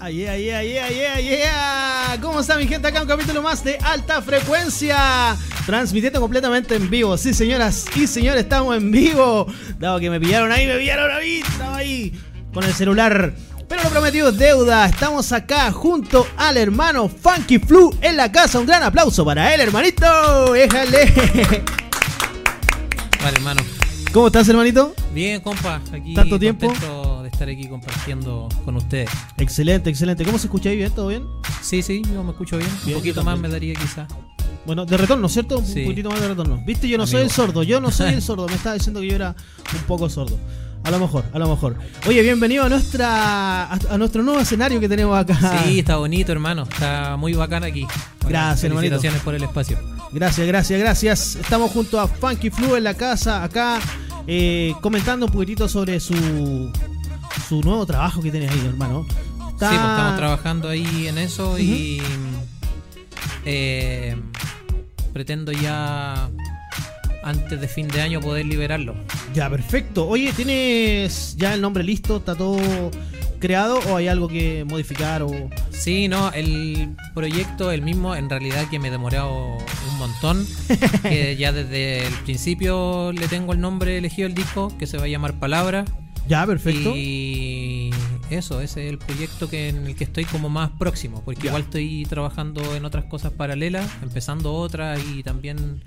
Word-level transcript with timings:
Yeah, 0.00 0.36
yeah, 0.36 0.62
yeah, 0.62 0.88
yeah, 0.88 1.20
yeah. 1.20 2.18
¿Cómo 2.22 2.40
está 2.40 2.56
mi 2.56 2.68
gente? 2.68 2.86
Acá 2.86 3.02
un 3.02 3.08
capítulo 3.08 3.42
más 3.42 3.64
de 3.64 3.78
alta 3.78 4.22
frecuencia. 4.22 5.36
Transmitiendo 5.66 6.20
completamente 6.20 6.76
en 6.76 6.88
vivo. 6.88 7.18
Sí, 7.18 7.34
señoras 7.34 7.84
y 7.96 8.06
señores, 8.06 8.44
estamos 8.44 8.76
en 8.76 8.92
vivo. 8.92 9.46
Dado 9.78 9.98
que 9.98 10.08
me 10.08 10.20
pillaron 10.20 10.52
ahí, 10.52 10.66
me 10.66 10.78
pillaron 10.78 11.10
a 11.10 11.18
mí. 11.18 11.40
Estaba 11.40 11.76
ahí 11.76 12.12
con 12.54 12.62
el 12.64 12.72
celular. 12.72 13.34
Pero 13.68 13.82
lo 13.82 13.90
prometido 13.90 14.28
es 14.30 14.38
deuda. 14.38 14.86
Estamos 14.86 15.32
acá 15.32 15.70
junto 15.72 16.26
al 16.38 16.56
hermano 16.56 17.08
Funky 17.08 17.58
Flu 17.58 17.94
en 18.00 18.16
la 18.16 18.30
casa. 18.30 18.60
Un 18.60 18.66
gran 18.66 18.84
aplauso 18.84 19.24
para 19.24 19.52
él, 19.52 19.60
hermanito. 19.60 20.52
Déjale. 20.52 21.12
Vale, 23.22 23.36
hermano. 23.36 23.62
¿Cómo 24.12 24.28
estás, 24.28 24.48
hermanito? 24.48 24.94
Bien, 25.12 25.40
compa. 25.40 25.82
Aquí 25.92 26.14
¿Tanto 26.14 26.38
tiempo? 26.38 26.68
contento 26.68 27.07
de 27.28 27.32
estar 27.34 27.48
aquí 27.48 27.68
compartiendo 27.68 28.48
con 28.64 28.76
ustedes. 28.76 29.10
Excelente, 29.36 29.90
excelente. 29.90 30.24
¿Cómo 30.24 30.38
se 30.38 30.46
escucha 30.46 30.70
ahí 30.70 30.76
bien? 30.76 30.90
¿Todo 30.90 31.08
bien? 31.08 31.26
Sí, 31.60 31.82
sí, 31.82 32.02
yo 32.12 32.24
me 32.24 32.30
escucho 32.30 32.56
bien. 32.56 32.70
Bien, 32.84 32.96
Un 32.96 33.02
poquito 33.02 33.22
más 33.22 33.38
me 33.38 33.48
daría 33.48 33.74
quizá. 33.74 34.06
Bueno, 34.64 34.86
de 34.86 34.96
retorno, 34.96 35.28
¿cierto? 35.28 35.62
Sí. 35.64 35.80
Un 35.80 35.90
poquito 35.90 36.10
más 36.10 36.20
de 36.20 36.28
retorno. 36.28 36.62
Viste, 36.64 36.88
yo 36.88 36.98
no 36.98 37.06
soy 37.06 37.22
el 37.22 37.30
sordo, 37.30 37.62
yo 37.62 37.80
no 37.80 37.90
soy 37.90 38.14
el 38.14 38.22
sordo. 38.28 38.46
Me 38.46 38.54
estaba 38.54 38.74
diciendo 38.74 39.00
que 39.00 39.08
yo 39.08 39.14
era 39.14 39.34
un 39.74 39.82
poco 39.82 40.08
sordo. 40.08 40.38
A 40.84 40.90
lo 40.90 40.98
mejor, 40.98 41.24
a 41.32 41.38
lo 41.38 41.48
mejor. 41.48 41.76
Oye, 42.06 42.22
bienvenido 42.22 42.64
a 42.64 42.68
nuestra 42.68 43.72
a, 43.72 43.98
nuestro 43.98 44.22
nuevo 44.22 44.40
escenario 44.40 44.80
que 44.80 44.88
tenemos 44.88 45.18
acá. 45.18 45.62
Sí, 45.64 45.80
está 45.80 45.96
bonito, 45.96 46.32
hermano. 46.32 46.62
Está 46.62 47.16
muy 47.16 47.34
bacán 47.34 47.64
aquí. 47.64 47.86
Gracias, 48.26 48.64
hermanito. 48.64 48.94
Felicitaciones 48.94 49.22
por 49.22 49.34
el 49.34 49.42
espacio. 49.42 49.78
Gracias, 50.12 50.46
gracias, 50.46 50.80
gracias. 50.80 51.36
Estamos 51.36 51.72
junto 51.72 52.00
a 52.00 52.06
Funky 52.06 52.50
Flu 52.50 52.76
en 52.76 52.84
la 52.84 52.94
casa, 52.94 53.44
acá, 53.44 53.80
eh, 54.26 54.72
comentando 54.80 55.26
un 55.26 55.32
poquitito 55.32 55.68
sobre 55.68 56.00
su 56.00 56.70
su 57.48 57.60
nuevo 57.62 57.86
trabajo 57.86 58.20
que 58.22 58.30
tienes 58.30 58.50
ahí, 58.50 58.62
hermano. 58.66 59.06
Está- 59.50 59.70
Sí, 59.70 59.76
pues 59.76 59.90
estamos 59.90 60.16
trabajando 60.16 60.68
ahí 60.68 61.08
en 61.08 61.18
eso 61.18 61.58
y 61.58 62.00
eh, 63.44 64.16
pretendo 65.12 65.52
ya 65.52 66.28
antes 67.22 67.60
de 67.60 67.68
fin 67.68 67.88
de 67.88 68.00
año 68.00 68.20
poder 68.20 68.46
liberarlo. 68.46 68.94
Ya, 69.34 69.50
perfecto. 69.50 70.06
Oye, 70.06 70.32
¿tienes 70.32 71.36
ya 71.36 71.54
el 71.54 71.60
nombre 71.60 71.82
listo? 71.82 72.18
¿Está 72.18 72.34
todo 72.34 72.58
creado 73.40 73.78
o 73.90 73.96
hay 73.96 74.08
algo 74.08 74.28
que 74.28 74.64
modificar 74.68 75.22
o 75.22 75.30
Sí, 75.70 76.08
no, 76.08 76.32
el 76.32 76.90
proyecto, 77.14 77.70
el 77.70 77.82
mismo, 77.82 78.16
en 78.16 78.28
realidad 78.28 78.68
que 78.68 78.78
me 78.80 78.88
he 78.88 78.90
demorado 78.90 79.56
un 79.90 79.98
montón. 79.98 80.46
que 81.02 81.36
ya 81.36 81.52
desde 81.52 82.06
el 82.06 82.14
principio 82.24 83.12
le 83.12 83.28
tengo 83.28 83.52
el 83.52 83.60
nombre 83.60 83.98
elegido 83.98 84.26
el 84.28 84.34
disco, 84.34 84.72
que 84.78 84.86
se 84.86 84.98
va 84.98 85.04
a 85.04 85.08
llamar 85.08 85.34
Palabra. 85.38 85.84
Ya, 86.28 86.46
perfecto. 86.46 86.92
Y 86.94 87.90
eso, 88.30 88.60
ese 88.60 88.84
es 88.86 88.90
el 88.90 88.98
proyecto 88.98 89.48
que, 89.48 89.68
en 89.68 89.86
el 89.86 89.96
que 89.96 90.04
estoy 90.04 90.24
como 90.24 90.48
más 90.48 90.70
próximo, 90.78 91.22
porque 91.24 91.42
Ya. 91.42 91.46
igual 91.48 91.62
estoy 91.62 92.04
trabajando 92.08 92.76
en 92.76 92.84
otras 92.84 93.04
cosas 93.06 93.32
paralelas, 93.32 93.90
empezando 94.02 94.52
otras 94.54 95.00
y 95.14 95.22
también 95.22 95.80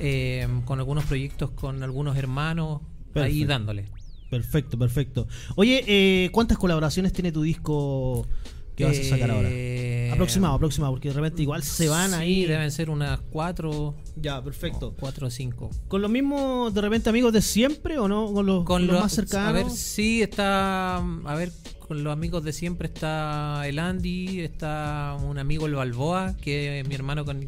eh, 0.00 0.48
con 0.64 0.78
algunos 0.80 1.04
proyectos 1.04 1.50
con 1.50 1.82
algunos 1.82 2.16
hermanos, 2.16 2.80
ahí 2.82 3.12
Perfecto. 3.12 3.46
dándole. 3.46 3.84
Perfecto, 4.30 4.76
perfecto. 4.78 5.28
Oye, 5.54 5.84
eh, 5.86 6.30
¿cuántas 6.32 6.58
colaboraciones 6.58 7.12
tiene 7.12 7.30
tu 7.30 7.42
disco 7.42 8.26
que 8.76 8.84
vas 8.84 8.98
a 8.98 9.04
sacar 9.04 9.30
ahora? 9.30 9.48
Eh, 9.50 10.10
Aproximado, 10.12 10.54
aproximado, 10.54 10.92
porque 10.92 11.08
de 11.08 11.14
repente 11.14 11.42
igual 11.42 11.62
se 11.62 11.88
van 11.88 12.10
sí, 12.10 12.16
ahí. 12.16 12.44
deben 12.46 12.70
ser 12.70 12.88
unas 12.90 13.20
cuatro, 13.30 13.94
Ya, 14.16 14.42
perfecto. 14.42 14.88
o 14.88 14.92
cuatro 14.94 15.26
o 15.26 15.30
cinco. 15.30 15.70
¿Con 15.88 16.02
los 16.02 16.10
mismos 16.10 16.72
de 16.72 16.80
repente 16.80 17.10
amigos 17.10 17.32
de 17.32 17.42
siempre 17.42 17.98
o 17.98 18.06
no? 18.06 18.32
¿Con 18.32 18.46
los, 18.46 18.64
Con 18.64 18.86
los 18.86 18.92
los 18.94 19.02
más 19.02 19.12
cercanos? 19.12 19.48
A 19.48 19.52
ver, 19.52 19.70
sí, 19.70 20.22
está. 20.22 20.96
A 20.98 21.34
ver, 21.34 21.50
con 21.86 22.04
los 22.04 22.12
amigos 22.12 22.44
de 22.44 22.52
siempre 22.52 22.86
está 22.88 23.66
el 23.66 23.78
Andy, 23.78 24.40
está 24.40 25.16
un 25.22 25.38
amigo 25.38 25.66
el 25.66 25.74
Balboa, 25.74 26.36
que 26.40 26.80
es 26.80 26.88
mi 26.88 26.94
hermano 26.94 27.24
con 27.24 27.46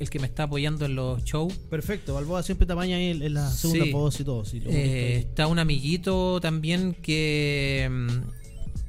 el 0.00 0.10
que 0.10 0.18
me 0.20 0.26
está 0.28 0.44
apoyando 0.44 0.86
en 0.86 0.94
los 0.94 1.22
shows. 1.24 1.52
Perfecto, 1.68 2.14
Balboa 2.14 2.42
siempre 2.42 2.66
te 2.66 2.72
apaña 2.72 2.96
ahí 2.96 3.06
en, 3.10 3.22
en 3.22 3.34
la 3.34 3.50
segunda 3.50 3.84
Sí. 3.84 3.92
voz 3.92 4.20
y 4.20 4.24
todo. 4.24 4.44
sí, 4.44 4.62
Eh, 4.66 5.26
está 5.28 5.46
un 5.46 5.58
amiguito 5.58 6.40
también 6.40 6.94
que 6.94 7.88
mm, 7.90 8.37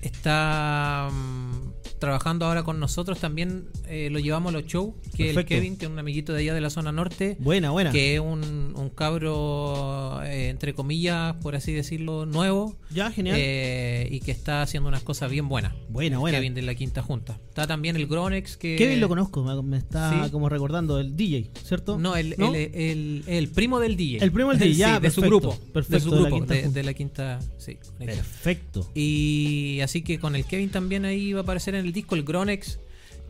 está 0.01 1.09
mm, 1.11 1.78
trabajando 1.97 2.45
ahora 2.45 2.63
con 2.63 2.79
nosotros. 2.79 3.19
También 3.19 3.65
eh, 3.87 4.09
lo 4.11 4.19
llevamos 4.19 4.53
a 4.53 4.57
los 4.57 4.65
shows. 4.67 4.93
Que 5.15 5.25
Perfecto. 5.25 5.39
el 5.39 5.45
Kevin, 5.45 5.77
que 5.77 5.85
es 5.85 5.91
un 5.91 5.99
amiguito 5.99 6.33
de 6.33 6.39
allá 6.41 6.53
de 6.53 6.61
la 6.61 6.69
zona 6.69 6.91
norte. 6.91 7.37
Buena, 7.39 7.71
buena. 7.71 7.91
Que 7.91 8.15
es 8.15 8.19
un, 8.19 8.73
un 8.75 8.89
cabro, 8.89 10.21
eh, 10.23 10.49
entre 10.49 10.73
comillas, 10.73 11.35
por 11.41 11.55
así 11.55 11.73
decirlo, 11.73 12.25
nuevo. 12.25 12.75
Ya, 12.93 13.11
genial. 13.11 13.35
Eh, 13.39 14.07
y 14.11 14.19
que 14.19 14.31
está 14.31 14.61
haciendo 14.61 14.89
unas 14.89 15.03
cosas 15.03 15.29
bien 15.31 15.47
buenas. 15.49 15.73
buena, 15.89 16.17
buena. 16.19 16.37
Kevin 16.37 16.53
de 16.53 16.61
la 16.61 16.75
Quinta 16.75 17.01
Junta. 17.01 17.39
Está 17.49 17.67
también 17.67 17.95
el 17.95 18.07
Gronex 18.07 18.57
que... 18.57 18.75
Kevin 18.75 18.99
lo 18.99 19.09
conozco, 19.09 19.43
me, 19.63 19.77
está 19.77 20.25
Sí. 20.25 20.31
como 20.31 20.49
recordando 20.49 20.99
el 20.99 21.15
DJ, 21.15 21.51
¿cierto? 21.63 21.97
No, 21.97 22.15
el, 22.15 22.35
¿No? 22.37 22.53
El, 22.53 22.71
el- 22.73 23.23
el 23.27 23.47
primo 23.49 23.79
del 23.79 23.95
DJ. 23.97 24.23
El 24.23 24.31
primo 24.31 24.49
del 24.51 24.59
DJ, 24.59 24.73
Sí, 24.73 24.79
ya, 24.79 24.99
de 24.99 25.09
su 25.11 25.21
grupo. 25.21 25.57
perfecto, 25.73 25.95
de 25.95 25.99
su 25.99 26.09
de 26.11 26.15
la 26.21 26.29
grupo, 26.29 26.45
Quinta 26.47 26.69
de, 26.69 26.83
la 26.83 26.93
quinta. 26.93 27.39
Sí. 27.57 27.77
Perfecto. 27.97 28.89
Y 28.95 29.79
así 29.81 30.01
que 30.01 30.19
con 30.19 30.35
el 30.35 30.45
Kevin 30.45 30.69
también 30.69 31.05
ahí 31.05 31.33
va 31.33 31.39
a 31.41 31.43
aparecer 31.43 31.75
en 31.75 31.78
el 31.79 31.91
disco 31.93 32.15
el 32.15 32.23
Gronex, 32.23 32.79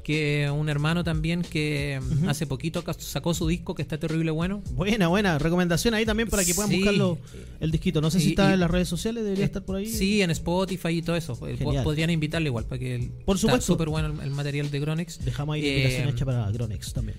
que 0.04 0.50
un 0.50 0.70
hermano 0.70 1.04
también 1.04 1.44
que 1.44 2.00
hace 2.28 2.48
poquito 2.48 2.84
sacó 2.98 3.34
su 3.36 3.48
disco 3.48 3.76
que 3.76 3.84
está 3.84 4.00
terrible 4.00 4.32
bueno. 4.32 4.64
Buena, 4.72 5.08
buena. 5.08 5.38
Recomendación 5.38 5.94
ahí 5.94 6.04
también 6.06 6.30
para 6.30 6.44
que 6.44 6.54
puedan 6.56 6.72
Sí. 6.72 6.78
buscarlo 6.78 7.20
el 7.60 7.70
disquito. 7.70 8.02
No 8.02 8.10
sé 8.10 8.20
si 8.20 8.30
está 8.30 8.50
y- 8.50 8.54
en 8.54 8.60
las 8.62 8.72
redes 8.72 8.88
sociales, 8.88 9.24
debería 9.24 9.44
Eh, 9.44 9.48
estar 9.48 9.64
por 9.64 9.76
ahí. 9.76 9.86
Sí, 9.86 10.22
en 10.24 10.32
Spotify 10.32 10.90
y 10.90 11.02
todo 11.04 11.16
eso. 11.16 11.38
Eh, 11.48 11.58
Genial. 11.58 11.84
Podrían 11.84 12.10
invitarle 12.10 12.48
igual 12.48 12.66
para 12.66 12.80
que 12.80 12.96
el- 12.96 13.10
Por 13.26 13.38
supuesto. 13.38 13.66
súper 13.74 13.90
bueno 13.90 14.08
el, 14.08 14.20
el 14.22 14.32
material 14.32 14.72
de 14.72 14.80
Gronex. 14.80 15.24
Dejamos 15.24 15.54
ahí 15.56 15.62
la 15.62 15.68
Eh, 15.68 15.78
invitación 15.78 16.10
hecha 16.10 16.26
para 16.26 16.50
Gronex 16.52 16.94
también. 16.94 17.18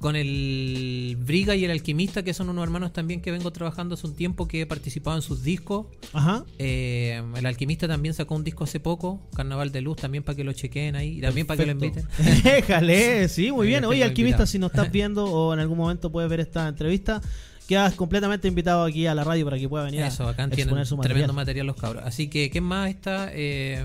Con 0.00 0.16
el 0.16 1.16
Briga 1.20 1.54
y 1.56 1.64
el 1.64 1.70
Alquimista, 1.70 2.22
que 2.22 2.34
son 2.34 2.48
unos 2.48 2.62
hermanos 2.62 2.92
también 2.92 3.20
que 3.20 3.30
vengo 3.30 3.50
trabajando 3.50 3.94
hace 3.94 4.06
un 4.06 4.14
tiempo, 4.14 4.46
que 4.46 4.60
he 4.62 4.66
participado 4.66 5.16
en 5.16 5.22
sus 5.22 5.42
discos. 5.42 5.86
Ajá. 6.12 6.44
Eh, 6.58 7.22
el 7.36 7.46
Alquimista 7.46 7.88
también 7.88 8.14
sacó 8.14 8.34
un 8.34 8.44
disco 8.44 8.64
hace 8.64 8.80
poco, 8.80 9.20
Carnaval 9.34 9.72
de 9.72 9.80
Luz, 9.80 9.96
también 9.96 10.22
para 10.22 10.36
que 10.36 10.44
lo 10.44 10.52
chequeen 10.52 10.96
ahí 10.96 11.18
y 11.18 11.20
también 11.20 11.46
para 11.46 11.58
que 11.58 11.66
lo 11.66 11.72
inviten. 11.72 12.06
Déjale, 12.44 13.28
sí, 13.28 13.50
muy 13.52 13.66
bien. 13.66 13.84
Oye, 13.84 14.04
Alquimista, 14.04 14.42
invitado. 14.42 14.46
si 14.46 14.58
nos 14.58 14.70
estás 14.70 14.90
viendo 14.92 15.24
o 15.24 15.54
en 15.54 15.60
algún 15.60 15.78
momento 15.78 16.10
puedes 16.12 16.28
ver 16.30 16.40
esta 16.40 16.68
entrevista, 16.68 17.20
quedas 17.66 17.94
completamente 17.94 18.48
invitado 18.48 18.84
aquí 18.84 19.06
a 19.06 19.14
la 19.14 19.24
radio 19.24 19.44
para 19.44 19.58
que 19.58 19.68
pueda 19.68 19.84
venir 19.84 20.02
Eso, 20.02 20.26
a 20.26 20.30
acá 20.30 20.44
tienen 20.48 20.60
exponer 20.60 20.86
su 20.86 20.96
tremendo 20.98 21.32
material. 21.32 21.34
material 21.34 21.66
los 21.66 21.76
cabros. 21.76 22.04
Así 22.04 22.28
que, 22.28 22.50
¿qué 22.50 22.60
más 22.60 22.90
está? 22.90 23.30
Eh, 23.32 23.84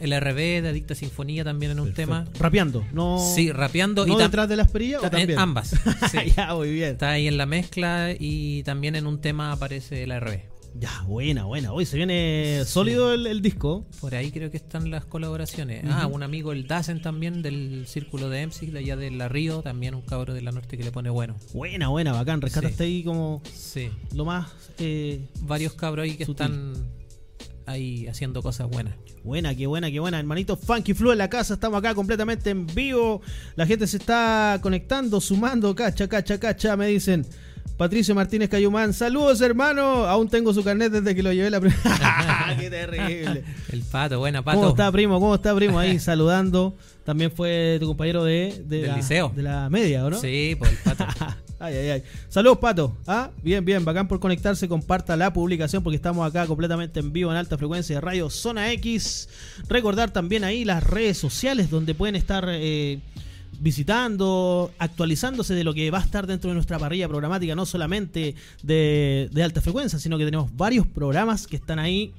el 0.00 0.18
RB 0.20 0.62
de 0.62 0.68
Adicta 0.68 0.94
Sinfonía 0.94 1.44
también 1.44 1.72
en 1.72 1.80
un 1.80 1.92
tema. 1.94 2.24
Rapeando, 2.38 2.84
no, 2.92 3.18
Sí, 3.34 3.50
rapeando 3.52 4.06
no 4.06 4.14
y 4.14 4.16
detrás 4.22 4.48
de 4.48 4.56
las 4.56 4.68
perillas 4.70 5.00
o 5.00 5.02
ta- 5.02 5.10
también. 5.10 5.38
ambas. 5.38 5.70
Sí. 6.10 6.18
ya, 6.36 6.54
muy 6.54 6.70
bien. 6.72 6.92
Está 6.92 7.10
ahí 7.12 7.26
en 7.28 7.36
la 7.36 7.46
mezcla 7.46 8.14
y 8.18 8.62
también 8.62 8.96
en 8.96 9.06
un 9.06 9.20
tema 9.20 9.52
aparece 9.52 10.02
el 10.04 10.18
RB. 10.20 10.40
Ya, 10.78 11.02
buena, 11.06 11.44
buena. 11.44 11.72
Hoy 11.72 11.86
se 11.86 11.96
viene 11.96 12.62
sólido 12.66 13.12
el, 13.12 13.26
el 13.26 13.40
disco. 13.42 13.86
Por 14.00 14.14
ahí 14.14 14.30
creo 14.30 14.50
que 14.50 14.58
están 14.58 14.90
las 14.90 15.04
colaboraciones. 15.06 15.82
Ah, 15.88 16.06
un 16.06 16.22
amigo, 16.22 16.52
el 16.52 16.68
Dazen 16.68 17.00
también, 17.02 17.42
del 17.42 17.84
círculo 17.88 18.28
de 18.28 18.42
MC, 18.46 18.70
de 18.70 18.78
allá 18.80 18.96
de 18.96 19.10
La 19.10 19.28
Río, 19.28 19.62
también 19.62 19.94
un 19.94 20.02
cabro 20.02 20.34
de 20.34 20.42
la 20.42 20.52
norte 20.52 20.76
que 20.76 20.84
le 20.84 20.92
pone 20.92 21.10
bueno. 21.10 21.36
Buena, 21.54 21.88
buena, 21.88 22.12
bacán. 22.12 22.40
Rescataste 22.42 22.84
ahí 22.84 23.02
como 23.02 23.42
Sí. 23.52 23.90
lo 24.14 24.24
más 24.26 24.52
eh, 24.78 25.20
Varios 25.40 25.72
cabros 25.72 26.04
ahí 26.04 26.16
que 26.16 26.26
Sutil. 26.26 26.44
están 26.46 26.86
ahí 27.68 28.06
haciendo 28.06 28.42
cosas 28.42 28.68
buenas. 28.68 28.94
Buena, 29.22 29.54
qué 29.54 29.66
buena, 29.66 29.90
qué 29.90 30.00
buena. 30.00 30.18
Hermanito 30.18 30.56
Funky 30.56 30.94
Flu 30.94 31.12
en 31.12 31.18
la 31.18 31.28
casa, 31.28 31.54
estamos 31.54 31.78
acá 31.78 31.94
completamente 31.94 32.50
en 32.50 32.66
vivo. 32.66 33.20
La 33.56 33.66
gente 33.66 33.86
se 33.86 33.98
está 33.98 34.58
conectando, 34.62 35.20
sumando, 35.20 35.74
cacha, 35.74 36.08
cacha, 36.08 36.38
cacha, 36.38 36.76
me 36.76 36.86
dicen. 36.88 37.26
Patricio 37.76 38.12
Martínez 38.12 38.48
Cayumán, 38.48 38.92
saludos 38.92 39.40
hermano. 39.40 40.04
Aún 40.06 40.28
tengo 40.28 40.52
su 40.52 40.64
carnet 40.64 40.90
desde 40.90 41.14
que 41.14 41.22
lo 41.22 41.32
llevé 41.32 41.48
la 41.48 41.60
primera. 41.60 42.56
qué 42.58 42.68
terrible. 42.70 43.44
El 43.70 43.82
pato, 43.82 44.18
buena 44.18 44.42
pato. 44.42 44.58
¿Cómo 44.58 44.70
está, 44.70 44.90
primo? 44.90 45.20
¿Cómo 45.20 45.36
está, 45.36 45.54
primo? 45.54 45.78
Ahí 45.78 45.98
saludando. 46.00 46.74
También 47.04 47.30
fue 47.30 47.76
tu 47.78 47.86
compañero 47.86 48.24
de, 48.24 48.64
de 48.66 48.78
Del 48.78 48.88
la, 48.88 48.96
liceo. 48.96 49.32
de 49.34 49.42
la 49.42 49.70
media, 49.70 50.04
¿o 50.04 50.10
no? 50.10 50.20
Sí, 50.20 50.56
pues 50.58 50.72
el 50.72 50.78
pato. 50.78 51.06
Ay, 51.60 51.74
ay, 51.74 51.90
ay. 51.90 52.02
Saludos, 52.28 52.58
Pato. 52.58 52.96
¿Ah? 53.06 53.30
Bien, 53.42 53.64
bien. 53.64 53.84
Bacán 53.84 54.06
por 54.06 54.20
conectarse. 54.20 54.68
Comparta 54.68 55.16
la 55.16 55.32
publicación 55.32 55.82
porque 55.82 55.96
estamos 55.96 56.26
acá 56.26 56.46
completamente 56.46 57.00
en 57.00 57.12
vivo 57.12 57.30
en 57.32 57.36
alta 57.36 57.58
frecuencia 57.58 57.96
de 57.96 58.00
radio 58.00 58.30
Zona 58.30 58.70
X. 58.72 59.28
Recordar 59.68 60.12
también 60.12 60.44
ahí 60.44 60.64
las 60.64 60.84
redes 60.84 61.18
sociales 61.18 61.68
donde 61.68 61.96
pueden 61.96 62.14
estar 62.14 62.46
eh, 62.48 63.00
visitando, 63.58 64.70
actualizándose 64.78 65.54
de 65.54 65.64
lo 65.64 65.74
que 65.74 65.90
va 65.90 65.98
a 65.98 66.02
estar 66.02 66.28
dentro 66.28 66.48
de 66.50 66.54
nuestra 66.54 66.78
parrilla 66.78 67.08
programática, 67.08 67.56
no 67.56 67.66
solamente 67.66 68.36
de, 68.62 69.28
de 69.32 69.42
alta 69.42 69.60
frecuencia, 69.60 69.98
sino 69.98 70.16
que 70.16 70.24
tenemos 70.24 70.56
varios 70.56 70.86
programas 70.86 71.48
que 71.48 71.56
están 71.56 71.80
ahí 71.80 72.12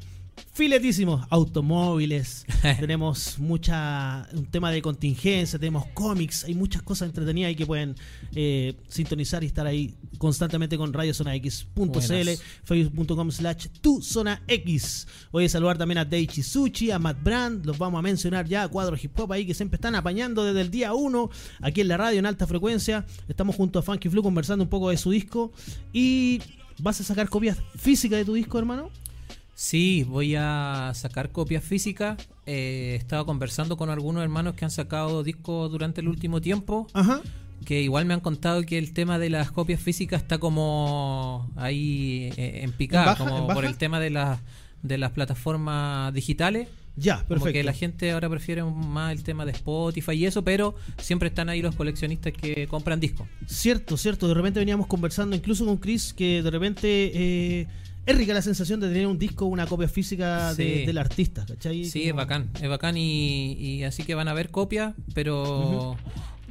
filetísimos 0.54 1.26
automóviles, 1.30 2.46
tenemos 2.80 3.40
mucha 3.40 4.28
un 4.34 4.46
tema 4.46 4.72
de 4.72 4.82
contingencia, 4.82 5.58
tenemos 5.60 5.86
cómics, 5.94 6.44
hay 6.44 6.54
muchas 6.54 6.82
cosas 6.82 7.10
entretenidas 7.10 7.50
ahí 7.50 7.56
que 7.56 7.66
pueden 7.66 7.96
eh, 8.36 8.76
sintonizar 8.88 9.44
y 9.44 9.48
estar 9.48 9.66
ahí 9.66 9.96
constantemente 10.18 10.78
con 10.78 10.92
radiozonax.cl, 10.94 12.30
facebook.com 12.64 13.32
slash 13.32 13.68
tu 13.82 14.02
zona 14.02 14.42
X. 14.48 15.08
Voy 15.32 15.46
a 15.46 15.50
saludar 15.50 15.78
también 15.78 16.00
a 16.00 16.06
Deichi 16.06 16.44
Suchi, 16.44 16.92
a 16.92 17.00
Matt 17.00 17.24
Brand, 17.24 17.66
los 17.66 17.78
vamos 17.78 18.00
a 18.00 18.02
mencionar 18.02 18.48
ya, 18.48 18.68
cuadro 18.68 18.98
hip 19.02 19.18
hop 19.20 19.32
ahí 19.32 19.46
que 19.46 19.54
siempre 19.54 19.78
están 19.78 19.96
apañando 19.96 20.44
desde 20.44 20.62
el 20.62 20.72
día 20.72 20.94
1 20.94 21.30
aquí 21.62 21.82
en 21.82 21.88
la 21.88 21.98
radio 21.98 22.20
en 22.20 22.26
alta 22.26 22.48
frecuencia. 22.48 23.06
Estamos 23.28 23.56
junto 23.56 23.80
a 23.80 23.82
Funky 23.82 24.10
Flu 24.10 24.24
conversando 24.24 24.64
un 24.64 24.70
poco 24.70 24.90
de 24.90 24.98
su 24.98 25.12
disco 25.12 25.52
y 25.94 26.42
¿vas 26.80 27.00
a 27.02 27.04
sacar 27.04 27.30
copias 27.30 27.58
físicas 27.78 28.20
de 28.20 28.26
tu 28.26 28.34
disco, 28.34 28.58
hermano? 28.58 28.90
Sí, 29.62 30.06
voy 30.08 30.36
a 30.38 30.94
sacar 30.96 31.34
copias 31.34 31.62
físicas. 31.66 32.18
Eh, 32.46 32.92
he 32.94 32.96
estado 32.96 33.26
conversando 33.26 33.76
con 33.76 33.90
algunos 33.90 34.24
hermanos 34.24 34.54
que 34.56 34.64
han 34.64 34.72
sacado 34.72 35.22
discos 35.22 35.70
durante 35.70 36.00
el 36.00 36.08
último 36.08 36.40
tiempo. 36.40 36.88
Ajá. 36.94 37.20
Que 37.66 37.82
igual 37.82 38.06
me 38.06 38.14
han 38.14 38.22
contado 38.22 38.64
que 38.64 38.78
el 38.78 38.94
tema 38.94 39.20
de 39.20 39.30
las 39.30 39.52
copias 39.52 39.82
físicas 39.82 40.22
está 40.22 40.38
como 40.38 41.52
ahí 41.58 42.32
eh, 42.38 42.62
en 42.64 42.72
picada, 42.72 43.02
¿En 43.04 43.08
baja? 43.10 43.26
como 43.26 43.50
¿En 43.50 43.54
por 43.54 43.66
el 43.66 43.76
tema 43.76 44.00
de 44.00 44.12
las 44.12 44.40
de 44.82 44.98
las 44.98 45.12
plataformas 45.12 46.14
digitales. 46.14 46.70
Ya, 46.96 47.18
Como 47.18 47.28
perfecto. 47.28 47.52
que 47.52 47.64
la 47.66 47.74
gente 47.74 48.12
ahora 48.12 48.30
prefiere 48.30 48.64
más 48.64 49.12
el 49.12 49.24
tema 49.24 49.46
de 49.46 49.52
Spotify 49.52 50.14
y 50.14 50.26
eso, 50.26 50.42
pero 50.46 50.76
siempre 50.98 51.28
están 51.28 51.50
ahí 51.50 51.62
los 51.62 51.76
coleccionistas 51.76 52.32
que 52.32 52.66
compran 52.68 53.02
discos. 53.02 53.28
Cierto, 53.46 53.98
cierto. 53.98 54.30
De 54.30 54.34
repente 54.36 54.60
veníamos 54.60 54.88
conversando 54.88 55.36
incluso 55.36 55.66
con 55.66 55.76
Chris 55.78 56.14
que 56.14 56.42
de 56.42 56.50
repente 56.50 57.12
eh, 57.14 57.68
es 58.06 58.18
rica 58.18 58.34
la 58.34 58.42
sensación 58.42 58.80
de 58.80 58.88
tener 58.88 59.06
un 59.08 59.20
disco, 59.20 59.46
una 59.46 59.68
copia 59.68 59.88
física 59.88 60.54
de- 60.56 60.86
del 60.86 60.98
artista, 60.98 61.46
¿cachai? 61.46 61.86
Sí, 61.86 62.00
Como- 62.00 62.10
es 62.10 62.16
bacán, 62.16 62.50
es 62.62 62.70
bacán 62.70 62.98
y, 62.98 63.54
y 63.54 63.84
así 63.84 64.04
que 64.04 64.16
van 64.16 64.28
a 64.28 64.34
ver 64.34 64.50
copias, 64.50 64.94
pero 65.14 65.96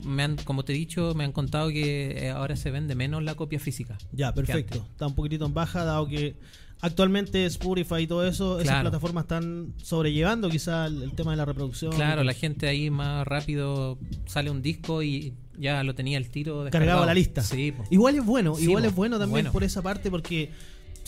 me 0.04 0.22
han, 0.22 0.36
como 0.36 0.64
te 0.64 0.72
he 0.72 0.76
dicho, 0.76 1.14
me 1.16 1.24
han 1.24 1.32
contado 1.32 1.70
que 1.70 2.26
eh, 2.26 2.30
ahora 2.30 2.54
se 2.56 2.70
vende 2.70 2.94
menos 2.94 3.22
la 3.24 3.34
copia 3.34 3.58
física. 3.58 3.98
Ya, 4.12 4.32
perfecto. 4.32 4.86
Está 4.92 5.06
un 5.08 5.14
poquitito 5.16 5.46
en 5.46 5.54
baja, 5.54 5.84
dado 5.84 6.06
que 6.06 6.36
actualmente 6.80 7.44
Spotify 7.46 8.02
y 8.02 8.06
todo 8.06 8.24
eso, 8.24 8.60
esas 8.60 8.80
plataformas 8.82 9.24
están 9.24 9.74
sobrellevando 9.82 10.48
quizá 10.48 10.86
el, 10.86 11.02
el 11.02 11.12
tema 11.12 11.32
de 11.32 11.38
la 11.38 11.44
reproducción. 11.44 11.92
Claro, 11.92 12.22
la 12.22 12.34
gente 12.34 12.68
ahí 12.68 12.88
más 12.90 13.26
rápido 13.26 13.98
sale 14.26 14.50
un 14.50 14.62
disco 14.62 15.02
y 15.02 15.34
ya 15.58 15.82
lo 15.82 15.96
tenía 15.96 16.18
el 16.18 16.30
tiro 16.30 16.52
cargado 16.52 16.64
descargado. 16.66 17.02
a 17.02 17.06
la 17.06 17.14
lista. 17.14 17.42
Sí. 17.42 17.74
Igual 17.90 18.14
es 18.14 18.24
bueno, 18.24 18.54
Sí, 18.54 18.62
igual 18.62 18.84
es 18.84 18.94
bueno 18.94 19.16
también 19.18 19.32
Bueno. 19.46 19.52
por 19.52 19.64
esa 19.64 19.82
parte 19.82 20.08
porque 20.08 20.52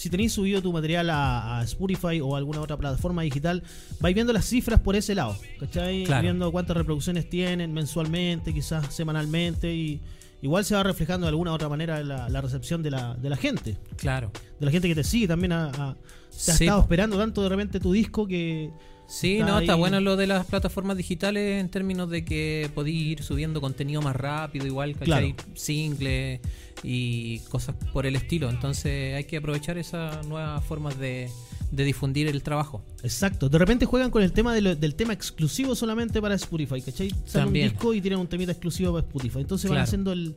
si 0.00 0.08
tenéis 0.08 0.32
subido 0.32 0.62
tu 0.62 0.72
material 0.72 1.10
a, 1.10 1.58
a 1.58 1.64
Spotify 1.64 2.20
o 2.22 2.34
alguna 2.36 2.60
otra 2.62 2.76
plataforma 2.78 3.20
digital, 3.22 3.62
vais 4.00 4.14
viendo 4.14 4.32
las 4.32 4.46
cifras 4.46 4.80
por 4.80 4.96
ese 4.96 5.14
lado, 5.14 5.36
¿cachai? 5.58 6.04
Claro. 6.04 6.22
Viendo 6.22 6.50
cuántas 6.52 6.76
reproducciones 6.76 7.28
tienen 7.28 7.74
mensualmente, 7.74 8.54
quizás 8.54 8.94
semanalmente 8.94 9.74
y 9.74 10.00
igual 10.40 10.64
se 10.64 10.74
va 10.74 10.82
reflejando 10.82 11.26
de 11.26 11.28
alguna 11.30 11.50
u 11.50 11.54
otra 11.54 11.68
manera 11.68 12.02
la, 12.02 12.30
la 12.30 12.40
recepción 12.40 12.82
de 12.82 12.90
la, 12.92 13.14
de 13.14 13.28
la 13.28 13.36
gente, 13.36 13.76
Claro. 13.96 14.30
de 14.58 14.64
la 14.66 14.72
gente 14.72 14.88
que 14.88 14.94
te 14.94 15.04
sigue 15.04 15.28
también 15.28 15.52
a, 15.52 15.66
a- 15.66 15.94
te 15.94 16.52
ha 16.52 16.54
Sí, 16.54 16.64
estado 16.64 16.80
esperando 16.80 17.18
tanto 17.18 17.42
de 17.42 17.48
repente 17.50 17.78
tu 17.80 17.92
disco 17.92 18.26
que 18.26 18.70
Sí, 19.12 19.38
Está 19.38 19.46
no, 19.46 19.58
está 19.58 19.74
bueno 19.74 20.00
lo 20.00 20.14
de 20.16 20.28
las 20.28 20.46
plataformas 20.46 20.96
digitales 20.96 21.60
en 21.60 21.68
términos 21.68 22.08
de 22.10 22.24
que 22.24 22.70
podéis 22.76 23.02
ir 23.02 23.22
subiendo 23.24 23.60
contenido 23.60 24.00
más 24.00 24.14
rápido, 24.14 24.66
igual, 24.66 24.94
¿cachai? 24.96 25.34
Single 25.54 26.40
y 26.84 27.40
cosas 27.50 27.74
por 27.92 28.06
el 28.06 28.14
estilo. 28.14 28.48
Entonces 28.48 29.16
hay 29.16 29.24
que 29.24 29.38
aprovechar 29.38 29.78
esas 29.78 30.24
nuevas 30.28 30.64
formas 30.64 30.96
de, 30.96 31.28
de 31.72 31.84
difundir 31.84 32.28
el 32.28 32.42
trabajo. 32.44 32.84
Exacto, 33.02 33.48
de 33.48 33.58
repente 33.58 33.84
juegan 33.84 34.12
con 34.12 34.22
el 34.22 34.30
tema 34.32 34.54
de 34.54 34.60
lo- 34.60 34.76
del 34.76 34.94
tema 34.94 35.12
exclusivo 35.12 35.74
solamente 35.74 36.22
para 36.22 36.36
Spotify, 36.36 36.80
¿cachai? 36.80 37.10
También. 37.32 37.66
un 37.66 37.72
disco 37.72 37.92
y 37.94 38.00
tienen 38.00 38.20
un 38.20 38.28
temita 38.28 38.52
exclusivo 38.52 38.92
para 38.92 39.04
Spotify. 39.06 39.40
Entonces 39.40 39.68
van 39.68 39.74
Claro. 39.78 39.84
haciendo 39.84 40.12
el, 40.12 40.36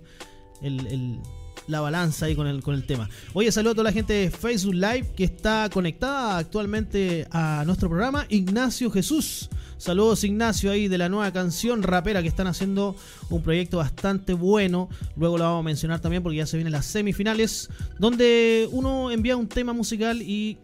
el- 0.63 0.87
el- 0.87 1.19
la 1.67 1.81
balanza 1.81 2.25
ahí 2.25 2.35
con 2.35 2.47
el, 2.47 2.61
con 2.61 2.75
el 2.75 2.85
tema. 2.85 3.09
Oye, 3.33 3.51
saludo 3.51 3.71
a 3.71 3.75
toda 3.75 3.85
la 3.85 3.91
gente 3.91 4.13
de 4.13 4.31
Facebook 4.31 4.73
Live 4.73 5.13
que 5.15 5.23
está 5.23 5.69
conectada 5.71 6.37
actualmente 6.37 7.27
a 7.31 7.63
nuestro 7.65 7.89
programa. 7.89 8.25
Ignacio 8.29 8.91
Jesús. 8.91 9.49
Saludos 9.77 10.23
Ignacio 10.23 10.71
ahí 10.71 10.87
de 10.87 10.97
la 10.97 11.09
nueva 11.09 11.31
canción 11.33 11.83
rapera 11.83 12.21
que 12.21 12.27
están 12.27 12.47
haciendo 12.47 12.95
un 13.29 13.41
proyecto 13.41 13.77
bastante 13.77 14.33
bueno. 14.33 14.87
Luego 15.17 15.37
lo 15.37 15.43
vamos 15.43 15.59
a 15.59 15.63
mencionar 15.63 15.99
también 15.99 16.23
porque 16.23 16.37
ya 16.37 16.45
se 16.45 16.57
vienen 16.57 16.71
las 16.71 16.85
semifinales. 16.85 17.69
Donde 17.99 18.69
uno 18.71 19.11
envía 19.11 19.35
un 19.35 19.47
tema 19.47 19.73
musical 19.73 20.21
y 20.21 20.57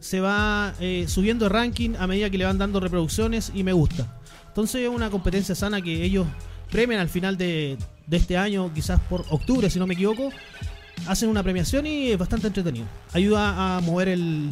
se 0.00 0.20
va 0.20 0.74
eh, 0.80 1.06
subiendo 1.08 1.46
de 1.46 1.48
ranking 1.48 1.90
a 1.98 2.06
medida 2.06 2.30
que 2.30 2.38
le 2.38 2.44
van 2.44 2.58
dando 2.58 2.78
reproducciones 2.80 3.52
y 3.54 3.64
me 3.64 3.72
gusta. 3.72 4.20
Entonces 4.48 4.82
es 4.82 4.88
una 4.88 5.10
competencia 5.10 5.54
sana 5.54 5.80
que 5.80 6.04
ellos 6.04 6.26
premian 6.70 7.00
al 7.00 7.08
final 7.08 7.36
de, 7.36 7.78
de 8.08 8.16
este 8.16 8.36
año, 8.36 8.72
quizás 8.74 8.98
por 9.08 9.24
octubre 9.30 9.68
si 9.70 9.78
no 9.78 9.86
me 9.86 9.94
equivoco. 9.94 10.30
Hacen 11.06 11.28
una 11.28 11.42
premiación 11.42 11.86
y 11.86 12.10
es 12.10 12.18
bastante 12.18 12.48
entretenido. 12.48 12.86
Ayuda 13.12 13.76
a 13.76 13.80
mover 13.80 14.08
el, 14.08 14.50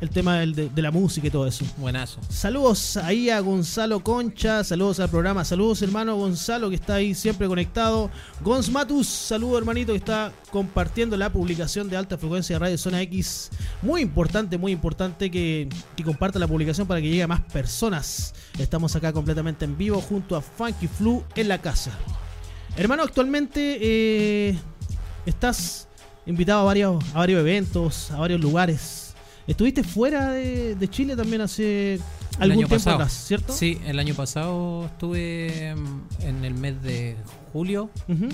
el 0.00 0.10
tema 0.10 0.38
del- 0.40 0.54
de, 0.54 0.68
de 0.68 0.82
la 0.82 0.90
música 0.90 1.26
y 1.26 1.30
todo 1.30 1.46
eso. 1.46 1.64
Buenazo. 1.78 2.20
Saludos 2.28 2.98
ahí 2.98 3.30
a 3.30 3.40
Gonzalo 3.40 4.00
Concha, 4.00 4.62
saludos 4.62 5.00
al 5.00 5.08
programa, 5.08 5.42
saludos 5.44 5.80
hermano 5.80 6.14
Gonzalo 6.16 6.68
que 6.68 6.74
está 6.76 6.96
ahí 6.96 7.14
siempre 7.14 7.48
conectado. 7.48 8.10
Gonz 8.42 8.68
Matus, 8.70 9.06
saludo 9.08 9.56
hermanito 9.56 9.92
que 9.92 9.98
está 9.98 10.32
compartiendo 10.50 11.16
la 11.16 11.32
publicación 11.32 11.88
de 11.88 11.96
alta 11.96 12.18
frecuencia 12.18 12.56
de 12.56 12.58
Radio 12.60 12.76
Zona 12.78 13.00
X. 13.02 13.50
Muy 13.80 14.02
importante, 14.02 14.58
muy 14.58 14.72
importante 14.72 15.30
que, 15.30 15.68
que 15.96 16.04
comparta 16.04 16.38
la 16.38 16.46
publicación 16.46 16.86
para 16.86 17.00
que 17.00 17.08
llegue 17.08 17.22
a 17.22 17.26
más 17.28 17.40
personas. 17.40 18.34
Estamos 18.58 18.94
acá 18.96 19.12
completamente 19.14 19.64
en 19.64 19.78
vivo 19.78 20.00
junto 20.02 20.36
a 20.36 20.42
Funky 20.42 20.88
Flu 20.88 21.24
en 21.36 21.48
la 21.48 21.58
casa. 21.62 21.90
Hermano, 22.76 23.02
actualmente 23.02 23.78
eh, 23.80 24.58
estás 25.24 25.88
invitado 26.26 26.60
a 26.60 26.64
varios, 26.64 27.02
a 27.14 27.18
varios 27.18 27.40
eventos, 27.40 28.10
a 28.10 28.18
varios 28.18 28.40
lugares. 28.40 29.14
Estuviste 29.46 29.82
fuera 29.84 30.32
de, 30.32 30.74
de 30.74 30.88
Chile 30.88 31.16
también 31.16 31.40
hace 31.40 32.00
algún 32.38 32.58
tiempo 32.58 32.74
pasado. 32.74 32.96
atrás, 32.96 33.12
¿cierto? 33.12 33.52
Sí, 33.52 33.78
el 33.86 33.98
año 33.98 34.14
pasado 34.14 34.86
estuve 34.86 35.74
mm, 35.74 36.00
en 36.22 36.44
el 36.44 36.54
mes 36.54 36.82
de 36.82 37.16
julio. 37.52 37.90
Ujú. 38.08 38.28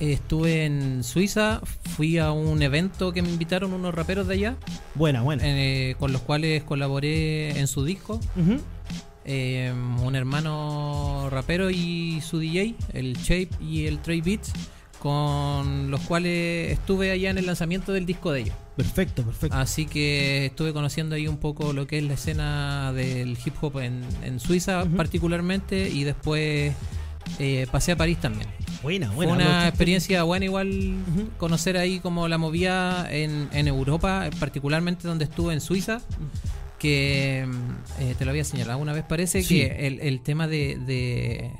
Estuve 0.00 0.64
en 0.66 1.02
Suiza, 1.02 1.60
fui 1.96 2.18
a 2.18 2.30
un 2.32 2.62
evento 2.62 3.12
que 3.12 3.20
me 3.22 3.30
invitaron 3.30 3.72
unos 3.72 3.92
raperos 3.94 4.28
de 4.28 4.34
allá, 4.34 4.56
Buena, 4.94 5.22
buena. 5.22 5.42
eh, 5.44 5.96
con 5.98 6.12
los 6.12 6.20
cuales 6.22 6.62
colaboré 6.62 7.58
en 7.58 7.66
su 7.66 7.84
disco. 7.84 8.20
Eh, 9.30 9.70
un 10.02 10.16
hermano 10.16 11.28
rapero 11.30 11.68
y 11.70 12.22
su 12.22 12.38
DJ, 12.38 12.74
el 12.94 13.14
Shape 13.18 13.50
y 13.60 13.84
el 13.84 13.98
Trey 13.98 14.22
Beats, 14.22 14.52
con 14.98 15.90
los 15.90 16.00
cuales 16.00 16.72
estuve 16.72 17.10
allá 17.10 17.28
en 17.30 17.36
el 17.36 17.44
lanzamiento 17.44 17.92
del 17.92 18.06
disco 18.06 18.32
de 18.32 18.40
ellos. 18.40 18.54
Perfecto, 18.76 19.22
perfecto. 19.22 19.54
Así 19.56 19.84
que 19.86 20.46
estuve 20.46 20.72
conociendo 20.72 21.14
ahí 21.14 21.28
un 21.28 21.36
poco 21.36 21.72
lo 21.74 21.86
que 21.86 21.98
es 21.98 22.04
la 22.04 22.14
escena 22.14 22.92
del 22.94 23.36
hip 23.44 23.54
hop 23.60 23.80
en, 23.80 24.02
en 24.24 24.40
Suiza 24.40 24.86
particularmente 24.96 25.88
y 25.90 26.04
después 26.04 26.72
eh, 27.38 27.66
pasé 27.70 27.92
a 27.92 27.96
París 27.96 28.18
también. 28.20 28.48
buena, 28.82 29.08
Fue 29.08 29.26
buena. 29.26 29.34
una 29.34 29.68
experiencia 29.68 30.22
buena 30.22 30.46
igual 30.46 30.94
conocer 31.36 31.76
ahí 31.76 31.98
como 32.00 32.28
la 32.28 32.38
movía 32.38 33.06
en, 33.10 33.48
en 33.52 33.68
Europa, 33.68 34.30
particularmente 34.40 35.06
donde 35.06 35.24
estuve 35.24 35.52
en 35.52 35.60
Suiza, 35.60 36.00
que 36.78 37.46
mm, 37.46 38.00
eh, 38.02 38.14
te 38.18 38.24
lo 38.24 38.30
había 38.30 38.44
señalado 38.44 38.78
una 38.78 38.92
vez 38.92 39.04
parece, 39.04 39.42
Sí. 39.42 39.58
que 39.60 39.86
el, 39.86 40.00
el 40.00 40.20
tema 40.22 40.46
de, 40.48 40.78
de 40.78 41.50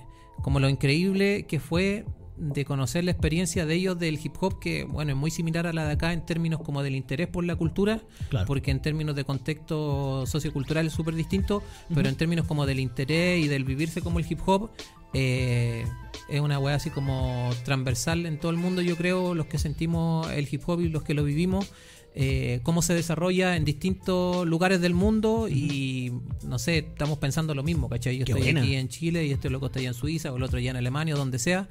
como 0.43 0.61
lo 0.61 0.69
increíble 0.69 1.45
que 1.49 1.59
fue 1.61 2.05
de 2.37 2.65
conocer 2.65 3.03
la 3.03 3.11
experiencia 3.11 3.67
de 3.67 3.75
ellos 3.75 3.99
del 3.99 4.15
hip 4.23 4.35
hop, 4.41 4.61
que 4.61 4.85
bueno, 4.85 5.11
es 5.11 5.17
muy 5.17 5.33
similar 5.33 5.67
a 5.67 5.73
la 5.73 5.85
de 5.87 5.95
acá 5.95 6.13
en 6.13 6.25
términos 6.25 6.61
como 6.63 6.85
del 6.85 6.95
interés 6.95 7.27
por 7.27 7.45
la 7.45 7.57
cultura, 7.57 8.01
Claro. 8.29 8.47
porque 8.47 8.71
en 8.71 8.81
términos 8.81 9.17
de 9.17 9.25
contexto 9.25 10.25
sociocultural 10.25 10.87
es 10.87 10.93
súper 10.93 11.17
distinto, 11.17 11.65
pero 11.93 12.09
en 12.09 12.15
términos 12.15 12.47
como 12.47 12.65
del 12.65 12.79
interés 12.79 13.45
y 13.45 13.49
del 13.49 13.65
vivirse 13.65 14.03
como 14.03 14.21
el 14.21 14.27
hip 14.31 14.39
hop, 14.47 14.71
eh, 15.15 15.85
es 16.29 16.41
una 16.41 16.61
weá 16.61 16.77
así 16.77 16.91
como 16.91 17.51
transversal 17.65 18.25
en 18.25 18.39
todo 18.39 18.53
el 18.53 18.57
mundo, 18.59 18.83
yo 18.83 18.97
creo, 18.97 19.35
los 19.35 19.47
que 19.47 19.59
sentimos 19.59 20.31
el 20.31 20.47
hip 20.49 20.63
hop 20.69 20.81
y 20.81 20.89
los 20.91 21.03
que 21.03 21.15
lo 21.15 21.25
vivimos, 21.25 21.73
eh, 22.21 22.59
cómo 22.65 22.83
se 22.83 22.95
desarrolla 22.95 23.55
en 23.55 23.65
distintos 23.65 24.45
lugares 24.45 24.81
del 24.81 24.93
mundo 24.93 25.47
y 25.49 26.13
no 26.45 26.59
sé, 26.59 26.79
estamos 26.79 27.19
pensando 27.19 27.55
lo 27.55 27.63
mismo, 27.63 27.89
¿cachai? 27.89 28.19
Yo 28.19 28.25
Qué 28.25 28.33
estoy 28.33 28.43
buena. 28.47 28.61
aquí 28.63 28.75
en 28.75 28.89
Chile 28.89 29.25
y 29.25 29.31
este 29.31 29.49
loco 29.51 29.67
está 29.67 29.79
allá 29.79 29.89
en 29.89 29.95
Suiza 29.95 30.33
o 30.33 30.37
el 30.37 30.43
otro 30.43 30.59
allá 30.59 30.71
en 30.73 30.77
Alemania 30.79 31.15
o 31.15 31.19
donde 31.19 31.39
sea 31.39 31.69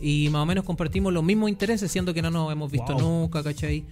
y 0.00 0.28
más 0.30 0.42
o 0.42 0.46
menos 0.46 0.64
compartimos 0.64 1.12
los 1.12 1.22
mismos 1.22 1.50
intereses, 1.50 1.92
siendo 1.92 2.14
que 2.14 2.22
no 2.22 2.30
nos 2.30 2.50
hemos 2.50 2.70
visto 2.72 2.94
Wow. 2.94 3.02
nunca, 3.02 3.42
¿cachai? 3.42 3.84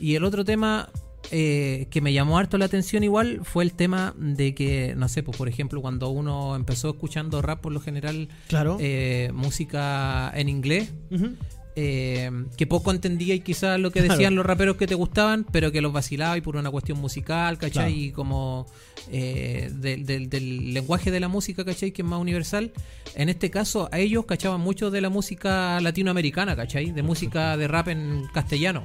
Y 0.00 0.16
el 0.16 0.24
otro 0.24 0.44
tema 0.44 0.90
eh, 1.30 1.86
que 1.90 2.00
me 2.00 2.12
llamó 2.12 2.38
harto 2.38 2.58
la 2.58 2.64
atención 2.66 3.04
igual 3.04 3.40
fue 3.44 3.62
el 3.64 3.72
tema 3.72 4.14
de 4.18 4.52
que, 4.54 4.94
no 4.96 5.08
sé, 5.08 5.22
pues 5.22 5.36
por 5.36 5.48
ejemplo, 5.48 5.80
cuando 5.80 6.08
uno 6.08 6.56
empezó 6.56 6.90
escuchando 6.90 7.40
rap 7.40 7.60
por 7.60 7.72
lo 7.72 7.80
general, 7.80 8.28
Claro. 8.48 8.76
eh, 8.80 9.30
música 9.32 10.32
en 10.36 10.48
inglés, 10.48 10.92
Ujú. 11.10 11.30
Eh, 11.78 12.30
que 12.56 12.66
poco 12.66 12.90
entendía 12.90 13.34
y 13.34 13.40
quizás 13.40 13.78
lo 13.78 13.90
que 13.90 14.00
decían 14.00 14.18
Claro. 14.18 14.36
los 14.36 14.46
raperos 14.46 14.76
que 14.76 14.86
te 14.86 14.94
gustaban, 14.94 15.44
pero 15.52 15.70
que 15.70 15.80
los 15.82 15.92
vacilaba 15.92 16.36
y 16.38 16.40
por 16.40 16.56
una 16.56 16.70
cuestión 16.70 16.98
musical, 16.98 17.58
¿cachai? 17.58 17.70
Claro. 17.72 17.90
Y 17.90 18.10
como 18.12 18.66
eh, 19.12 19.70
del- 19.72 20.74
lenguaje 20.74 21.10
de 21.10 21.20
la 21.20 21.28
música, 21.28 21.64
¿cachai? 21.64 21.92
Que 21.92 22.02
es 22.02 22.08
más 22.08 22.18
universal. 22.20 22.72
En 23.14 23.28
este 23.28 23.50
caso, 23.50 23.88
a 23.92 23.98
ellos 23.98 24.24
cachaban 24.24 24.60
mucho 24.60 24.90
de 24.90 25.00
la 25.00 25.10
música 25.10 25.80
latinoamericana, 25.80 26.56
¿cachai? 26.56 26.90
De 26.92 27.02
música 27.02 27.56
de 27.56 27.68
rap 27.68 27.88
en 27.88 28.24
castellano. 28.32 28.82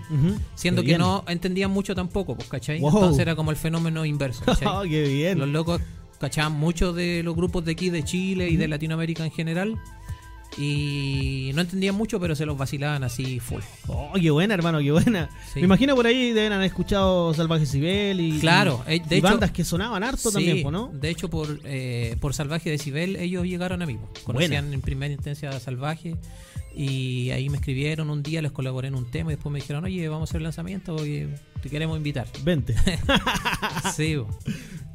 Siendo 0.55 0.81
Qué 0.81 0.87
que 0.87 0.91
bien. 0.91 0.99
no 0.99 1.23
entendían 1.27 1.71
mucho 1.71 1.95
tampoco, 1.95 2.35
pues, 2.35 2.49
¿cachai? 2.49 2.79
Wow. 2.81 2.89
Entonces 2.91 3.21
era 3.21 3.35
como 3.35 3.51
el 3.51 3.57
fenómeno 3.57 4.05
inverso, 4.05 4.43
¿cachai? 4.45 4.67
Qué 4.89 5.03
bien. 5.07 5.39
Los 5.39 5.47
locos 5.49 5.81
cachaban 6.19 6.51
mucho 6.53 6.93
de 6.93 7.23
los 7.23 7.35
grupos 7.35 7.65
de 7.65 7.71
aquí, 7.71 7.89
de 7.89 8.03
Chile 8.03 8.47
y 8.49 8.57
de 8.57 8.67
Latinoamérica 8.67 9.25
en 9.25 9.31
general. 9.31 9.79
Y 10.57 11.51
no 11.55 11.61
entendían 11.61 11.95
mucho, 11.95 12.19
pero 12.19 12.35
se 12.35 12.45
los 12.45 12.57
vacilaban 12.57 13.03
así 13.03 13.39
full. 13.39 13.61
Oh, 13.87 14.11
qué 14.19 14.31
buena, 14.31 14.53
hermano, 14.53 14.79
qué 14.79 14.91
buena. 14.91 15.29
Sí. 15.53 15.59
Me 15.59 15.65
imagino 15.65 15.95
por 15.95 16.05
ahí 16.05 16.31
deben 16.33 16.51
haber 16.53 16.67
escuchado 16.67 17.33
Salvaje 17.33 17.65
Cibel 17.65 18.19
y, 18.19 18.39
Claro, 18.39 18.83
y, 18.87 18.95
eh, 18.95 19.01
de 19.07 19.15
y 19.15 19.19
hecho- 19.19 19.27
bandas 19.29 19.51
que 19.51 19.63
sonaban 19.63 20.03
harto 20.03 20.29
Sí, 20.29 20.33
también, 20.33 20.71
¿no? 20.71 20.89
De 20.93 21.09
hecho, 21.09 21.29
por, 21.29 21.59
eh, 21.63 22.15
por 22.19 22.33
Salvaje 22.33 22.69
Decibel, 22.69 23.15
ellos 23.15 23.45
llegaron 23.45 23.81
a 23.81 23.85
mí. 23.85 23.97
Conocían 24.23 24.73
en 24.73 24.81
primera 24.81 25.13
instancia 25.13 25.49
a 25.49 25.59
Salvaje. 25.59 26.15
Y 26.75 27.29
ahí 27.31 27.49
me 27.49 27.57
escribieron 27.57 28.09
un 28.09 28.23
día, 28.23 28.41
les 28.41 28.51
colaboré 28.51 28.87
en 28.87 28.95
un 28.95 29.05
tema 29.05 29.31
y 29.31 29.35
después 29.35 29.51
me 29.51 29.59
dijeron, 29.59 29.83
oye, 29.83 30.07
vamos 30.07 30.29
a 30.29 30.31
hacer 30.31 30.37
el 30.37 30.43
lanzamiento 30.43 30.95
porque 30.95 31.29
te 31.61 31.69
queremos 31.69 31.97
invitar. 31.97 32.27
Vente. 32.43 32.75
sí, 33.95 34.17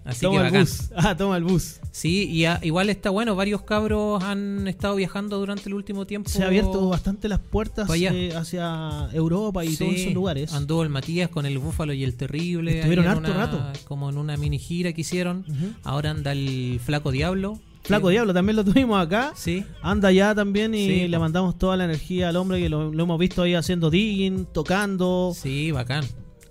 así 0.04 0.20
toma 0.22 0.50
que 0.50 0.56
el 0.58 0.62
bus. 0.64 0.90
Ah, 0.96 1.16
toma 1.16 1.36
el 1.36 1.44
bus. 1.44 1.80
Sí, 1.90 2.24
y 2.30 2.44
a- 2.44 2.60
igual 2.62 2.88
está 2.90 3.10
bueno, 3.10 3.34
varios 3.36 3.62
cabros 3.62 4.22
han 4.22 4.66
estado 4.68 4.94
viajando 4.96 5.38
durante 5.38 5.68
el 5.68 5.74
último 5.74 6.06
tiempo. 6.06 6.28
Se 6.30 6.42
ha 6.42 6.46
abierto 6.46 6.88
bastante 6.88 7.28
las 7.28 7.40
puertas 7.40 7.88
eh, 7.94 8.32
hacia 8.34 9.08
Europa 9.12 9.64
y 9.64 9.68
Sí, 9.70 9.76
todos 9.78 9.94
esos 9.94 10.14
lugares. 10.14 10.52
Anduvo 10.52 10.82
el 10.82 10.88
Matías 10.88 11.28
con 11.30 11.46
el 11.46 11.58
Búfalo 11.58 11.92
y 11.92 12.04
el 12.04 12.14
Terrible. 12.16 12.78
Estuvieron 12.78 13.06
harto 13.06 13.30
una- 13.30 13.46
rato. 13.46 13.62
Como 13.86 14.08
en 14.10 14.18
una 14.18 14.36
mini 14.36 14.58
gira 14.58 14.92
que 14.92 15.02
hicieron. 15.02 15.44
Ahora 15.82 16.10
anda 16.10 16.32
el 16.32 16.80
Flaco 16.84 17.10
Diablo. 17.10 17.60
Flaco 17.86 18.08
Diablo 18.08 18.34
también 18.34 18.56
lo 18.56 18.64
tuvimos 18.64 19.00
acá. 19.00 19.32
Sí. 19.34 19.64
Anda 19.82 20.10
ya 20.12 20.34
también 20.34 20.74
y 20.74 20.86
Sí, 20.86 21.08
le 21.08 21.18
mandamos 21.18 21.56
toda 21.58 21.76
la 21.76 21.84
energía 21.84 22.28
al 22.28 22.36
hombre 22.36 22.60
que 22.60 22.68
lo, 22.68 22.92
lo 22.92 23.02
hemos 23.04 23.18
visto 23.18 23.42
ahí 23.42 23.54
haciendo 23.54 23.90
digging, 23.90 24.46
tocando, 24.46 25.32
Sí, 25.34 25.70
bacán. 25.72 26.04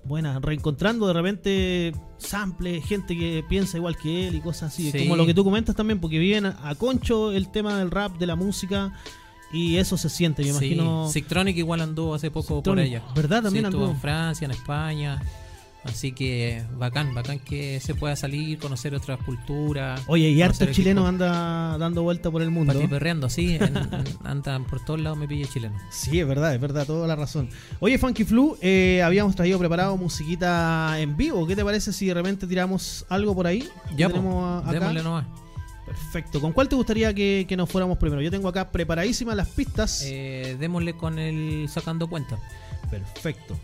buena, 0.06 0.40
reencontrando 0.40 1.08
de 1.08 1.14
repente 1.14 1.92
sample, 2.18 2.80
gente 2.82 3.18
que 3.18 3.44
piensa 3.50 3.78
igual 3.78 3.98
que 3.98 4.28
él 4.28 4.36
y 4.36 4.40
cosas 4.40 4.74
así. 4.74 4.92
Sí. 4.92 5.00
Como 5.00 5.16
lo 5.16 5.26
que 5.26 5.34
tú 5.34 5.44
comentas 5.44 5.76
también, 5.76 6.00
porque 6.00 6.18
viven 6.20 6.46
a, 6.46 6.76
concho 6.78 7.32
el 7.32 7.52
tema 7.52 7.78
del 7.78 7.92
rap, 7.92 8.18
de 8.18 8.26
la 8.28 8.36
música 8.36 8.94
y 9.52 9.76
eso 9.78 9.98
se 9.98 10.10
siente, 10.10 10.42
me 10.44 10.50
Sí. 10.50 10.54
imagino. 10.68 11.10
Sictronic 11.10 11.58
igual 11.58 11.82
anduvo 11.82 12.14
hace 12.16 12.32
poco 12.32 12.64
por 12.64 12.80
ella. 12.80 13.02
¿verdad? 13.16 13.44
También 13.44 13.66
Sí, 13.66 13.68
estuvo 13.68 13.84
anduvo. 13.84 13.96
en 13.96 14.02
Francia, 14.02 14.46
en 14.46 14.52
España. 14.52 15.22
Así 15.86 16.14
que 16.14 16.64
bacán, 16.78 17.14
bacán 17.14 17.38
que 17.40 17.80
se 17.80 17.94
pueda 17.94 18.16
salir, 18.16 18.58
conocer 18.58 18.96
otras 18.96 19.20
culturas. 19.24 20.02
Oye, 20.08 20.30
y 20.30 20.42
harto 20.42 20.66
chileno 20.72 21.06
anda 21.08 21.78
dando 21.78 22.02
vuelta 22.02 22.32
por 22.32 22.42
el 22.42 22.50
mundo. 22.50 22.74
Patiperreando, 22.74 23.30
sí. 23.30 23.56
en- 23.62 23.78
andan 24.24 24.66
por 24.66 24.84
todos 24.84 25.00
lados, 25.00 25.18
me 25.18 25.28
pilla 25.28 25.48
chileno. 25.48 25.76
Sí, 25.92 26.20
es 26.20 26.28
verdad, 26.28 26.56
es 26.56 26.60
verdad, 26.60 26.88
toda 26.88 27.08
la 27.08 27.16
razón. 27.16 27.50
Oye, 27.80 28.00
Funky 28.00 28.24
Flu, 28.24 28.58
eh, 28.62 29.04
habíamos 29.04 29.36
traído 29.36 29.60
preparado 29.60 29.96
musiquita 29.96 31.00
en 31.00 31.16
vivo. 31.16 31.46
¿Qué 31.46 31.56
te 31.56 31.64
parece 31.64 31.94
si 31.94 32.08
de 32.08 32.16
repente 32.16 32.48
tiramos 32.48 33.06
algo 33.10 33.36
por 33.36 33.46
ahí? 33.46 33.70
Ya, 33.96 34.08
¿Qué 34.08 34.14
po, 34.16 34.20
tenemos 34.20 34.64
acá? 34.64 34.72
démosle 34.80 35.04
nomás. 35.04 35.26
Perfecto. 35.86 36.42
¿Con 36.42 36.52
cuál 36.52 36.68
te 36.68 36.76
gustaría 36.76 37.14
que, 37.14 37.46
que 37.48 37.56
nos 37.56 37.70
fuéramos 37.70 38.00
primero? 38.00 38.20
Yo 38.24 38.32
tengo 38.32 38.48
acá 38.50 38.72
preparadísimas 38.72 39.36
las 39.36 39.48
pistas. 39.50 40.02
Eh, 40.04 40.58
démosle 40.60 40.96
con 40.98 41.20
el 41.20 41.70
sacando 41.70 42.08
cuenta. 42.10 42.40
Perfecto. 42.90 43.56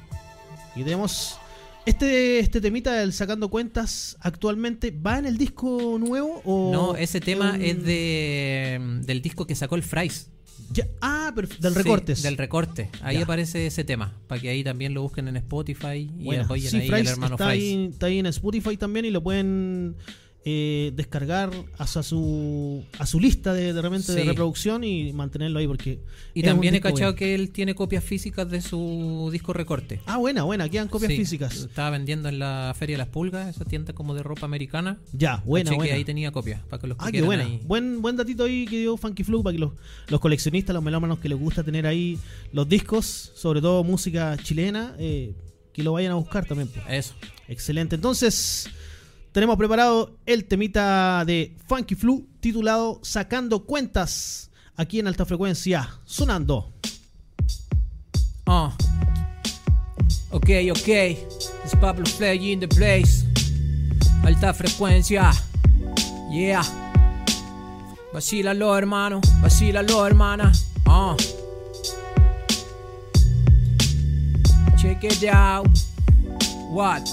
Y 0.75 0.83
tenemos 0.83 1.37
este, 1.85 2.39
este 2.39 2.61
temita 2.61 2.93
del 2.93 3.13
sacando 3.13 3.49
cuentas 3.49 4.17
actualmente. 4.21 4.91
¿Va 4.91 5.17
en 5.19 5.25
el 5.25 5.37
disco 5.37 5.97
nuevo 5.99 6.41
o.? 6.45 6.71
No, 6.71 6.95
ese 6.95 7.19
tema 7.21 7.57
es 7.59 7.83
de 7.83 8.79
del 9.03 9.21
disco 9.21 9.45
que 9.47 9.55
sacó 9.55 9.75
el 9.75 9.83
Fries. 9.83 10.29
Ya- 10.73 10.87
ah, 11.01 11.33
perf- 11.35 11.57
del 11.57 11.73
Sí, 11.73 11.79
recortes. 11.79 12.21
del 12.23 12.37
recorte. 12.37 12.89
Ahí 13.01 13.17
Ya. 13.17 13.23
aparece 13.23 13.67
ese 13.67 13.83
tema. 13.83 14.13
Para 14.27 14.39
que 14.39 14.49
ahí 14.49 14.63
también 14.63 14.93
lo 14.93 15.01
busquen 15.01 15.27
en 15.27 15.35
Spotify 15.37 16.09
y 16.17 16.23
Bueno, 16.23 16.43
apoyen 16.45 16.71
sí, 16.71 16.77
ahí 16.77 16.87
Fries 16.87 17.07
al 17.07 17.13
hermano 17.13 17.35
está, 17.35 17.45
Fries. 17.49 17.63
ahí, 17.63 17.89
está 17.91 18.05
ahí 18.05 18.19
en 18.19 18.25
Spotify 18.27 18.77
también 18.77 19.05
y 19.05 19.09
lo 19.11 19.21
pueden 19.21 19.95
eh, 20.43 20.91
descargar 20.95 21.51
hacia 21.77 22.01
su, 22.01 22.83
a 22.97 23.05
su 23.05 23.19
lista 23.19 23.53
de, 23.53 23.73
de 23.73 23.81
repente 23.81 24.11
de 24.13 24.23
reproducción 24.23 24.83
y 24.83 25.13
mantenerlo 25.13 25.59
ahí 25.59 25.67
porque. 25.67 25.99
Y 26.33 26.41
también 26.41 26.73
he 26.73 26.81
cachado 26.81 27.11
bueno. 27.11 27.15
que 27.15 27.35
él 27.35 27.51
tiene 27.51 27.75
copias 27.75 28.03
físicas 28.03 28.49
de 28.49 28.59
su 28.61 29.29
disco 29.31 29.53
recorte. 29.53 30.01
Ah, 30.07 30.17
buena, 30.17 30.41
buena, 30.43 30.67
quedan 30.67 30.87
copias 30.87 31.11
Sí, 31.11 31.17
físicas. 31.17 31.55
Estaba 31.55 31.91
vendiendo 31.91 32.27
en 32.27 32.39
la 32.39 32.73
Feria 32.75 32.95
de 32.95 32.97
las 32.99 33.09
Pulgas, 33.09 33.55
esa 33.55 33.65
tienda 33.65 33.93
como 33.93 34.15
de 34.15 34.23
ropa 34.23 34.45
americana. 34.47 34.97
Ya, 35.13 35.43
buena, 35.45 35.65
Caché 35.69 35.75
que 35.75 35.77
buena. 35.77 35.95
ahí 35.95 36.05
tenía 36.05 36.31
copias, 36.31 36.61
para 36.69 36.81
que 36.81 36.87
los 36.87 36.97
que 36.97 37.03
Ah, 37.03 37.07
qué 37.07 37.11
quieran 37.11 37.27
buena. 37.27 37.43
ahí. 37.43 37.59
Buen, 37.65 38.01
buen 38.01 38.17
datito 38.17 38.43
ahí 38.45 38.65
que 38.65 38.79
dio 38.79 38.97
Funky 38.97 39.23
Flu 39.23 39.43
para 39.43 39.53
que 39.53 39.59
los, 39.59 39.73
los 40.07 40.19
coleccionistas, 40.19 40.73
los 40.73 40.83
melómanos 40.83 41.19
que 41.19 41.29
les 41.29 41.37
gusta 41.37 41.63
tener 41.63 41.85
ahí 41.85 42.17
los 42.51 42.67
discos, 42.67 43.31
sobre 43.35 43.61
todo 43.61 43.83
música 43.83 44.35
chilena, 44.41 44.95
eh, 44.97 45.33
que 45.71 45.83
lo 45.83 45.93
vayan 45.93 46.13
a 46.13 46.15
buscar 46.15 46.45
también. 46.45 46.67
pues. 46.69 46.83
Eso. 46.89 47.13
Excelente. 47.47 47.95
Entonces, 47.95 48.69
tenemos 49.31 49.57
preparado 49.57 50.17
el 50.25 50.45
temita 50.45 51.23
de 51.25 51.55
Funky 51.67 51.95
Flu 51.95 52.27
titulado 52.39 52.99
Sacando 53.03 53.65
Cuentas 53.65 54.49
aquí 54.75 54.99
en 54.99 55.07
alta 55.07 55.25
frecuencia, 55.25 55.89
sonando. 56.05 56.73
Ah. 58.45 58.75
Ok, 60.31 60.49
ok. 60.71 60.87
Es 60.87 61.75
Pablo 61.79 62.05
Flay 62.05 62.51
in 62.51 62.59
the 62.59 62.67
place. 62.67 63.25
Alta 64.23 64.53
frecuencia. 64.53 65.31
Yeah. 66.31 66.63
Vacílalo, 68.13 68.77
hermano. 68.77 69.21
Vacílalo, 69.41 70.05
hermana. 70.05 70.51
Ah. 70.85 71.15
Check 74.77 75.03
it 75.03 75.23
out. 75.31 75.67
What? 76.69 77.07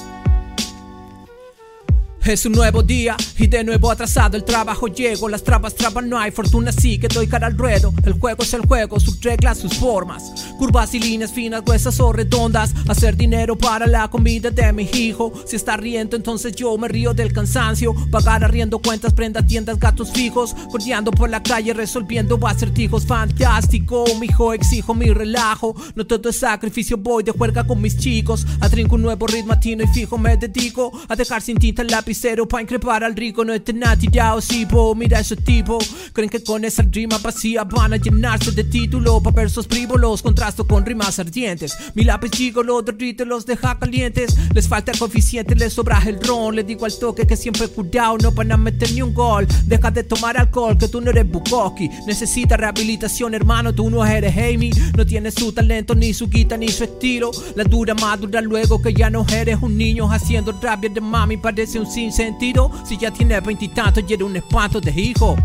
Es 2.29 2.45
un 2.45 2.53
nuevo 2.53 2.83
día 2.83 3.17
y 3.39 3.47
de 3.47 3.65
nuevo 3.65 3.91
atrasado 3.91 4.37
el 4.37 4.45
trabajo 4.45 4.87
llego. 4.87 5.31
Las 5.31 5.43
trabas 5.43 5.75
traban, 5.75 6.11
no 6.11 6.19
hay 6.19 6.31
fortuna 6.31 6.73
sí 6.73 6.99
que 6.99 7.09
doy 7.09 7.27
cara 7.27 7.47
al 7.47 7.57
ruedo. 7.57 7.95
El 8.05 8.13
juego 8.13 8.43
es 8.43 8.53
el 8.53 8.67
juego, 8.67 9.01
sus 9.01 9.19
reglas, 9.23 9.57
sus 9.57 9.73
formas. 9.79 10.25
Curvas 10.59 10.93
y 10.93 11.01
líneas 11.01 11.33
finas, 11.33 11.65
gruesas 11.65 11.99
o 12.01 12.13
redondas. 12.13 12.75
Hacer 12.87 13.17
dinero 13.17 13.57
para 13.57 13.87
la 13.87 14.09
comida 14.09 14.51
de 14.51 14.71
mi 14.75 14.83
hijo. 14.83 15.33
Si 15.47 15.57
está 15.57 15.79
riendo 15.79 16.17
entonces 16.17 16.55
yo 16.55 16.77
me 16.77 16.89
río 16.89 17.15
del 17.15 17.33
cansancio. 17.33 17.95
Pagar 18.11 18.45
arriendo 18.45 18.79
cuentas, 18.79 19.15
prenda 19.15 19.41
tiendas, 19.41 19.79
gatos 19.79 20.13
fijos. 20.13 20.55
Cordeando 20.71 21.11
por 21.13 21.31
la 21.31 21.43
calle 21.43 21.73
resolviendo 21.73 22.39
acertijos 22.47 23.07
Fantástico, 23.07 24.05
mijo, 24.21 24.53
exijo 24.53 24.95
mi 24.95 25.07
relajo. 25.07 25.75
No 25.95 26.07
todo 26.07 26.29
es 26.29 26.37
sacrificio, 26.37 26.99
voy 26.99 27.23
de 27.23 27.33
juerga 27.33 27.67
con 27.67 27.81
mis 27.81 27.97
chicos. 27.97 28.47
Atrinco 28.61 28.97
un 28.97 29.03
nuevo 29.03 29.27
ritmo 29.27 29.55
latino 29.55 29.83
y 29.83 29.87
fijo 29.87 30.19
me 30.19 30.37
dedico 30.37 30.93
A 31.09 31.17
dejar 31.17 31.41
sin 31.41 31.57
tinta 31.57 31.81
el 31.81 31.89
lapicero 32.19 32.47
pa' 32.47 32.61
increpar 32.61 33.05
al 33.05 33.15
rico 33.15 33.45
No 33.45 33.55
estén 33.55 33.85
atirados, 33.85 34.45
sí, 34.45 34.67
po, 34.67 34.95
mira 34.95 35.21
ese 35.21 35.37
tipo. 35.37 35.79
Creen 36.13 36.29
que 36.29 36.43
con 36.43 36.65
esa 36.65 36.83
rima 36.83 37.19
vacía 37.19 37.65
van 37.65 37.93
a 37.93 37.97
llenarse 37.97 38.51
de 38.51 38.65
título 38.65 39.23
Pa' 39.23 39.31
versos 39.31 39.67
frívolos, 39.67 40.23
contrasto 40.23 40.67
con 40.67 40.85
rimas 40.85 41.19
ardientes. 41.19 41.77
Mi 41.95 42.05
lápiz 42.05 42.31
chico 42.31 42.63
lo 42.63 42.83
derrite, 42.83 43.25
los 43.25 43.47
deja 43.47 43.79
calientes. 43.79 44.37
Les 44.53 44.67
falta 44.67 44.93
coeficiente, 44.99 45.55
les 45.55 45.73
sobra 45.73 46.03
el 46.07 46.21
ron. 46.21 46.57
Le 46.57 46.65
digo 46.65 46.87
al 46.87 46.99
toque 46.99 47.27
que 47.27 47.37
siempre 47.37 47.69
cuidado, 47.69 48.19
no 48.19 48.33
van 48.33 48.53
a 48.53 48.57
meter 48.57 48.91
ni 48.93 49.03
un 49.03 49.15
gol. 49.15 49.47
Deja 49.67 49.91
de 49.91 50.03
tomar 50.03 50.37
alcohol, 50.37 50.77
que 50.77 50.89
tú 50.89 51.01
no 51.01 51.11
eres 51.11 51.31
Bukowski. 51.31 51.89
Necesitas 52.07 52.59
rehabilitación, 52.59 53.35
hermano, 53.35 53.75
tú 53.75 53.91
no 53.91 54.05
eres 54.05 54.37
Amy 54.37 54.71
No 54.97 55.07
tienes 55.07 55.35
su 55.35 55.53
talento, 55.53 55.95
ni 55.95 56.13
su 56.13 56.29
guita, 56.29 56.57
ni 56.57 56.69
su 56.69 56.85
estilo. 56.85 57.31
La 57.55 57.65
dura 57.65 57.95
madura 57.95 58.41
luego 58.41 58.83
que 58.83 58.93
ya 58.93 59.09
no 59.09 59.25
eres 59.31 59.59
un 59.61 59.77
niño 59.77 60.11
Haciendo 60.11 60.53
rabia 60.61 60.91
de 60.91 61.01
mami 61.01 61.37
parece 61.37 61.79
un 61.79 61.87
sinsentido 62.13 62.71
Si 62.85 62.97
ya 62.97 63.11
tienes 63.11 63.43
veintitantos 63.43 64.05
y 64.09 64.15
eres 64.15 64.27
un 64.27 64.37
espanto 64.37 64.81
de 64.81 64.91
hijo. 64.91 65.37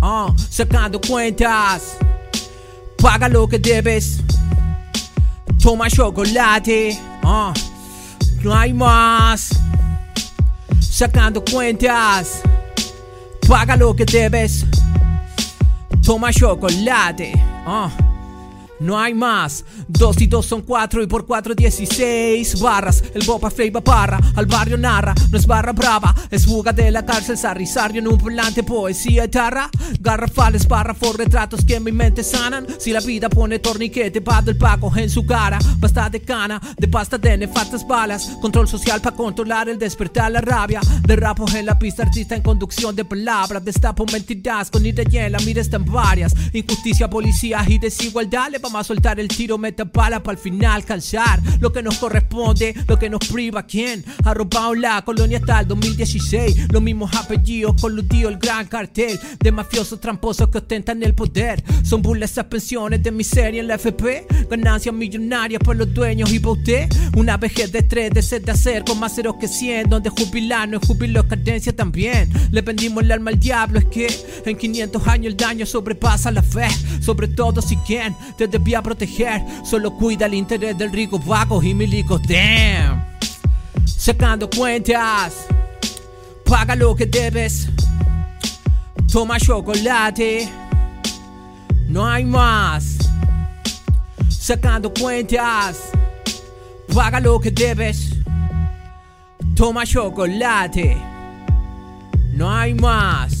Ah, 0.00 0.32
sacando 0.48 1.00
cuentas. 1.00 1.98
Paga 2.96 3.28
lo 3.28 3.46
que 3.46 3.58
debes. 3.58 4.20
Toma 5.62 5.88
chocolate. 5.90 6.98
Ah, 7.22 7.52
no 8.42 8.54
hay 8.54 8.72
más. 8.72 9.50
Sacando 10.80 11.44
cuentas. 11.44 12.40
Paga 13.46 13.76
lo 13.76 13.94
que 13.94 14.04
debes. 14.06 14.64
Toma 16.02 16.32
chocolate. 16.32 17.32
Ah, 17.66 17.90
No 18.80 18.98
hay 18.98 19.12
más. 19.12 19.64
Dos 19.88 20.20
y 20.22 20.26
dos 20.26 20.46
son 20.46 20.62
cuatro 20.62 21.02
y 21.02 21.06
por 21.06 21.26
cuatro 21.26 21.54
dieciséis 21.54 22.58
barras. 22.58 23.04
El 23.14 23.24
Boba 23.26 23.50
Flavor 23.50 23.84
barra, 23.84 24.18
al 24.34 24.46
barrio 24.46 24.78
narra. 24.78 25.14
No 25.30 25.36
es 25.36 25.46
barra 25.46 25.72
brava, 25.72 26.14
es 26.30 26.46
fuga 26.46 26.72
de 26.72 26.90
la 26.90 27.04
cárcel. 27.04 27.36
Sarrisario 27.36 28.00
en 28.00 28.08
un 28.08 28.16
volante, 28.16 28.62
poesía 28.62 29.24
etarra. 29.24 29.68
Garrafales, 30.00 30.66
párrafos, 30.66 31.16
retratos 31.16 31.62
que 31.64 31.76
en 31.76 31.84
mi 31.84 31.92
mente 31.92 32.24
sanan. 32.24 32.66
Si 32.78 32.90
la 32.90 33.00
vida 33.00 33.28
pone 33.28 33.58
torniquete, 33.58 34.20
va 34.20 34.40
del 34.40 34.56
paco 34.56 34.90
en 34.96 35.10
su 35.10 35.26
cara. 35.26 35.58
Basta 35.78 36.08
de 36.08 36.22
cana, 36.22 36.58
de 36.78 36.88
pasta 36.88 37.18
de 37.18 37.36
nefastas 37.36 37.86
balas. 37.86 38.30
Control 38.40 38.66
social 38.66 39.02
para 39.02 39.14
controlar 39.14 39.68
el 39.68 39.78
despertar 39.78 40.32
la 40.32 40.40
rabia. 40.40 40.80
Derrapos 41.02 41.54
en 41.54 41.66
la 41.66 41.78
pista, 41.78 42.04
artista 42.04 42.34
en 42.34 42.42
conducción 42.42 42.96
de 42.96 43.04
palabras. 43.04 43.62
Destapo 43.62 44.06
mentiras 44.10 44.70
con 44.70 44.86
ira 44.86 45.04
llena, 45.04 45.38
mira 45.44 45.60
están 45.60 45.84
varias. 45.84 46.34
Injusticia, 46.54 47.10
policía 47.10 47.62
y 47.68 47.78
desigualdad. 47.78 48.50
Le 48.50 48.58
vamos 48.58 48.69
a 48.78 48.84
soltar 48.84 49.18
el 49.18 49.28
tiro, 49.28 49.58
meta 49.58 49.84
bala 49.84 50.22
para 50.22 50.36
al 50.36 50.42
final 50.42 50.84
calzar 50.84 51.40
lo 51.60 51.72
que 51.72 51.82
nos 51.82 51.98
corresponde, 51.98 52.74
lo 52.86 52.98
que 52.98 53.10
nos 53.10 53.26
priva. 53.26 53.64
¿Quién 53.64 54.04
ha 54.24 54.34
robado 54.34 54.74
la 54.74 55.02
colonia 55.02 55.38
hasta 55.38 55.60
el 55.60 55.68
2016? 55.68 56.72
Los 56.72 56.82
mismos 56.82 57.14
apellidos, 57.14 57.80
coludido 57.80 58.28
el 58.28 58.38
gran 58.38 58.66
cartel 58.66 59.18
de 59.40 59.52
mafiosos 59.52 60.00
tramposos 60.00 60.48
que 60.48 60.58
ostentan 60.58 61.02
el 61.02 61.14
poder. 61.14 61.62
Son 61.82 62.02
burlas 62.02 62.32
esas 62.32 62.44
pensiones 62.46 63.02
de 63.02 63.10
miseria 63.10 63.60
en 63.60 63.68
la 63.68 63.74
FP, 63.74 64.26
ganancias 64.48 64.94
millonarias 64.94 65.60
por 65.62 65.76
los 65.76 65.92
dueños 65.92 66.32
y 66.32 66.38
para 66.38 66.52
usted. 66.52 66.88
Una 67.16 67.36
vejez 67.36 67.72
de 67.72 67.80
estrés, 67.80 68.10
de 68.10 68.22
sed 68.22 68.44
de 68.44 68.52
hacer 68.52 68.84
con 68.84 68.98
más 69.00 69.14
ceros 69.14 69.36
que 69.40 69.48
100, 69.48 69.88
donde 69.88 70.10
jubilar 70.10 70.68
no 70.68 70.78
es 70.78 70.86
jubilar, 70.86 71.26
cadencia 71.26 71.74
también. 71.74 72.30
Le 72.50 72.62
vendimos 72.62 73.02
el 73.02 73.12
alma 73.12 73.30
al 73.30 73.40
diablo, 73.40 73.78
es 73.78 73.86
que 73.86 74.06
en 74.44 74.56
500 74.56 75.06
años 75.08 75.26
el 75.32 75.36
daño 75.36 75.66
sobrepasa 75.66 76.30
la 76.30 76.42
fe, 76.42 76.68
sobre 77.00 77.28
todo 77.28 77.60
si 77.62 77.76
quien 77.78 78.14
te 78.60 78.64
debía 78.64 78.82
proteger, 78.82 79.42
solo 79.64 79.92
cuida 79.92 80.26
el 80.26 80.34
interés 80.34 80.76
del 80.76 80.92
rico 80.92 81.18
vago 81.18 81.62
y 81.62 81.72
milicos, 81.72 82.20
damn. 82.22 83.04
Sacando 83.84 84.50
cuentas, 84.50 85.46
paga 86.44 86.74
lo 86.74 86.94
que 86.94 87.06
debes, 87.06 87.68
toma 89.10 89.38
chocolate, 89.38 90.48
no 91.88 92.06
hay 92.06 92.24
más. 92.24 92.98
Sacando 94.28 94.92
cuentas, 94.92 95.90
paga 96.94 97.18
lo 97.20 97.40
que 97.40 97.50
debes, 97.50 98.16
toma 99.54 99.86
chocolate, 99.86 100.96
no 102.34 102.50
hay 102.50 102.74
más. 102.74 103.39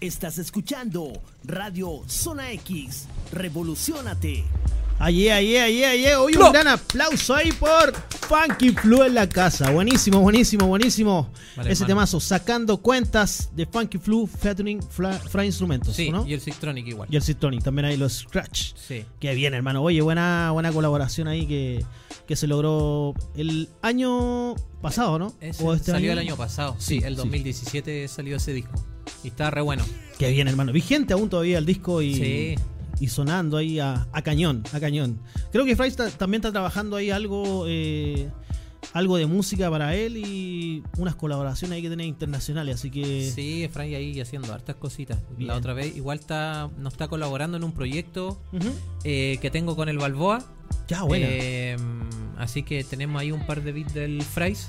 Estás 0.00 0.36
escuchando 0.38 1.10
Radio 1.44 2.02
Zona 2.06 2.52
X. 2.52 3.06
Revolucionate. 3.32 4.44
Ayer, 4.98 5.32
ayer, 5.32 5.62
ayer, 5.62 5.84
ayer. 5.88 6.14
Oye, 6.16 6.38
un 6.38 6.52
gran 6.52 6.68
aplauso 6.68 7.34
ahí 7.34 7.50
por 7.52 7.94
Funky 8.28 8.70
Flu 8.72 9.02
en 9.04 9.14
la 9.14 9.26
casa. 9.26 9.70
Buenísimo, 9.70 10.20
buenísimo, 10.20 10.66
buenísimo. 10.66 11.30
Vale, 11.56 11.72
Ese 11.72 11.84
hermano. 11.84 12.00
temazo, 12.00 12.20
sacando 12.20 12.76
cuentas 12.78 13.50
de 13.56 13.64
Funky 13.66 13.96
Flu 13.98 14.26
featuring 14.26 14.82
Fra, 14.82 15.44
Instrumentos, 15.44 15.96
Sí, 15.96 16.10
¿no? 16.10 16.26
y 16.26 16.34
el 16.34 16.40
Sixtronic 16.42 16.86
igual. 16.86 17.08
Y 17.10 17.16
el 17.16 17.22
Sitonic, 17.22 17.62
también 17.62 17.86
ahí 17.86 17.96
los 17.96 18.12
Scratch. 18.18 18.74
Sí. 18.76 19.04
Qué 19.18 19.34
bien, 19.34 19.54
hermano. 19.54 19.82
Oye, 19.82 20.02
buena, 20.02 20.50
buena 20.52 20.72
colaboración 20.72 21.26
ahí 21.28 21.46
que, 21.46 21.84
que 22.26 22.36
se 22.36 22.46
logró 22.46 23.14
el 23.34 23.68
año 23.80 24.54
pasado, 24.82 25.18
¿no? 25.18 25.32
Ese 25.40 25.62
¿O 25.64 25.72
este 25.74 25.92
salió 25.92 26.12
año? 26.12 26.20
el 26.20 26.26
año 26.28 26.36
pasado. 26.36 26.76
Sí, 26.78 27.00
Sí, 27.00 27.04
el 27.04 27.14
sí. 27.14 27.22
2017 27.22 28.08
salió 28.08 28.36
ese 28.36 28.52
disco. 28.52 28.72
Y 29.24 29.28
está 29.28 29.50
re 29.50 29.60
bueno. 29.60 29.84
Qué 30.18 30.30
bien, 30.30 30.48
hermano. 30.48 30.72
Vigente 30.72 31.12
aún 31.14 31.28
todavía 31.28 31.58
el 31.58 31.66
disco 31.66 32.00
y, 32.02 32.14
Sí. 32.14 32.54
y 33.00 33.08
sonando 33.08 33.56
ahí 33.56 33.78
a, 33.78 34.06
a 34.12 34.22
cañón, 34.22 34.62
a 34.72 34.80
cañón. 34.80 35.20
Creo 35.52 35.64
que 35.64 35.76
Fry 35.76 35.88
está- 35.88 36.10
también 36.10 36.40
está 36.40 36.52
trabajando 36.52 36.96
ahí 36.96 37.10
algo, 37.10 37.64
eh, 37.68 38.28
algo 38.92 39.16
de 39.18 39.26
música 39.26 39.68
para 39.70 39.94
él 39.94 40.16
y 40.16 40.82
unas 40.96 41.16
colaboraciones 41.16 41.76
ahí 41.76 41.82
que 41.82 41.88
tiene 41.88 42.06
internacionales. 42.06 42.76
Así 42.76 42.90
que 42.90 43.30
Sí, 43.34 43.64
Efraín 43.64 43.94
ahí 43.94 44.20
haciendo 44.20 44.52
hartas 44.54 44.76
cositas. 44.76 45.18
Bien. 45.36 45.48
La 45.48 45.56
otra 45.56 45.74
vez 45.74 45.94
igual 45.96 46.18
está 46.18 46.70
nos 46.78 46.94
está 46.94 47.08
colaborando 47.08 47.56
en 47.56 47.64
un 47.64 47.72
proyecto 47.72 48.40
Ujú. 48.52 48.68
eh, 49.04 49.38
que 49.42 49.50
tengo 49.50 49.76
con 49.76 49.88
el 49.88 49.98
Balboa. 49.98 50.42
ya, 50.88 51.02
buena. 51.02 51.26
Eh, 51.28 51.76
así 52.38 52.62
que 52.62 52.84
tenemos 52.84 53.20
ahí 53.20 53.32
un 53.32 53.44
par 53.44 53.62
de 53.62 53.72
beats 53.72 53.92
del 53.92 54.22
Fries 54.22 54.68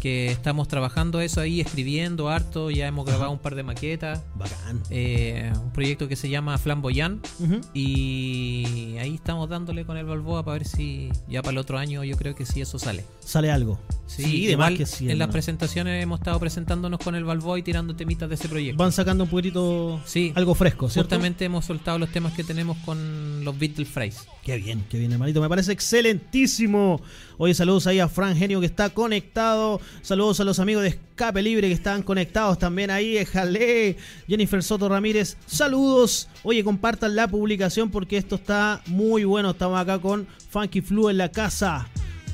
que 0.00 0.30
estamos 0.30 0.68
trabajando 0.68 1.20
eso 1.20 1.40
ahí, 1.40 1.60
escribiendo 1.60 2.28
harto. 2.28 2.70
Ya 2.70 2.86
hemos 2.86 3.06
grabado 3.06 3.30
un 3.30 3.38
par 3.38 3.54
de 3.54 3.62
maquetas. 3.62 4.22
Bacán. 4.34 4.82
Eh, 4.90 5.50
un 5.62 5.72
proyecto 5.72 6.08
que 6.08 6.16
se 6.16 6.28
llama 6.28 6.58
Flamboyant. 6.58 7.26
Y 7.72 8.96
ahí 8.98 9.14
estamos 9.14 9.48
dándole 9.48 9.84
con 9.84 9.96
el 9.96 10.04
Balboa 10.06 10.44
para 10.44 10.58
ver 10.58 10.66
si 10.66 11.10
ya 11.28 11.42
para 11.42 11.52
el 11.52 11.58
otro 11.58 11.78
año 11.78 12.04
yo 12.04 12.16
creo 12.16 12.34
que 12.34 12.46
sí 12.46 12.60
eso 12.60 12.78
sale. 12.78 13.04
Sale 13.20 13.50
algo. 13.50 13.78
Sí, 14.06 14.22
más 14.22 14.32
igual 14.50 14.76
que 14.76 14.84
sí, 14.86 15.10
en 15.10 15.18
las 15.18 15.28
presentaciones 15.28 16.02
hemos 16.02 16.20
estado 16.20 16.38
presentándonos 16.38 17.00
con 17.00 17.14
el 17.14 17.24
Balboa 17.24 17.58
y 17.58 17.62
tirando 17.62 17.96
temitas 17.96 18.28
de 18.28 18.34
ese 18.34 18.48
proyecto. 18.50 18.76
Van 18.82 18.92
sacando 18.92 19.24
un 19.24 19.30
poquitito 19.30 20.00
Sí. 20.04 20.30
algo 20.36 20.54
fresco, 20.54 20.90
¿cierto? 20.90 21.08
Justamente 21.08 21.46
hemos 21.46 21.64
soltado 21.64 21.98
los 21.98 22.10
temas 22.10 22.34
que 22.34 22.44
tenemos 22.44 22.76
con 22.84 23.42
los 23.44 23.58
beats 23.58 23.76
del 23.76 23.86
Fries. 23.86 24.26
Qué 24.44 24.58
bien, 24.58 24.84
qué 24.90 24.98
bien, 24.98 25.10
hermanito. 25.12 25.40
Me 25.40 25.48
parece 25.48 25.72
excelentísimo. 25.72 27.00
Oye, 27.38 27.54
saludos 27.54 27.86
ahí 27.86 27.98
a 27.98 28.08
Fran 28.08 28.36
Genio 28.36 28.60
que 28.60 28.66
está 28.66 28.90
conectado. 28.90 29.80
Saludos 30.02 30.40
a 30.40 30.44
los 30.44 30.58
amigos 30.58 30.82
de 30.82 30.90
Escape 30.90 31.42
Libre 31.42 31.68
que 31.68 31.74
están 31.74 32.02
conectados 32.02 32.58
también 32.58 32.90
ahí. 32.90 33.24
Jale. 33.24 33.96
Jennifer 34.28 34.62
Soto 34.62 34.88
Ramírez. 34.88 35.36
Saludos. 35.46 36.28
Oye, 36.42 36.64
compartan 36.64 37.16
la 37.16 37.28
publicación 37.28 37.90
porque 37.90 38.16
esto 38.16 38.36
está 38.36 38.82
muy 38.86 39.24
bueno. 39.24 39.50
Estamos 39.50 39.80
acá 39.80 39.98
con 39.98 40.26
Funky 40.50 40.80
Flu 40.80 41.08
en 41.08 41.18
la 41.18 41.30
casa. 41.30 41.88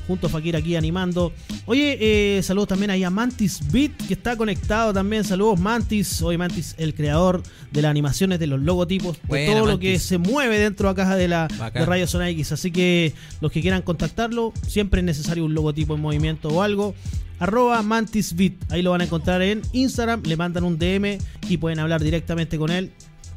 Junto 0.07 0.27
a 0.27 0.29
Fakir 0.29 0.55
aquí 0.55 0.75
animando. 0.75 1.31
Oye, 1.65 1.97
eh, 2.01 2.43
saludos 2.43 2.69
también 2.69 2.89
ahí 2.89 3.03
a 3.03 3.09
Mantis 3.09 3.61
Beat, 3.71 3.91
que 4.07 4.15
está 4.15 4.35
conectado 4.35 4.91
también. 4.91 5.23
Saludos, 5.23 5.59
Mantis. 5.59 6.21
Hoy 6.21 6.37
Mantis, 6.37 6.75
el 6.77 6.95
creador 6.95 7.43
de 7.71 7.81
las 7.81 7.91
animaciones, 7.91 8.39
de 8.39 8.47
los 8.47 8.59
logotipos, 8.59 9.17
de 9.29 9.45
todo 9.45 9.65
lo 9.65 9.79
que 9.79 9.99
se 9.99 10.17
mueve 10.17 10.57
dentro 10.57 10.93
de 10.93 11.27
la 11.27 11.47
Bacán. 11.57 11.83
de 11.83 11.85
Radio 11.85 12.07
Zona 12.07 12.29
X. 12.29 12.51
Así 12.51 12.71
que 12.71 13.13
los 13.39 13.51
que 13.51 13.61
quieran 13.61 13.83
contactarlo, 13.83 14.53
siempre 14.67 15.01
es 15.01 15.05
necesario 15.05 15.45
un 15.45 15.53
logotipo 15.53 15.95
en 15.95 16.01
movimiento 16.01 16.49
o 16.49 16.61
algo. 16.61 16.95
Arroba 17.41 17.81
MantisBit. 17.81 18.71
Ahí 18.71 18.83
lo 18.83 18.91
van 18.91 19.01
a 19.01 19.05
encontrar 19.05 19.41
en 19.41 19.63
Instagram. 19.73 20.21
Le 20.23 20.37
mandan 20.37 20.63
un 20.63 20.77
DM 20.77 21.17
y 21.49 21.57
pueden 21.57 21.79
hablar 21.79 22.03
directamente 22.03 22.59
con 22.59 22.69
él. 22.69 22.91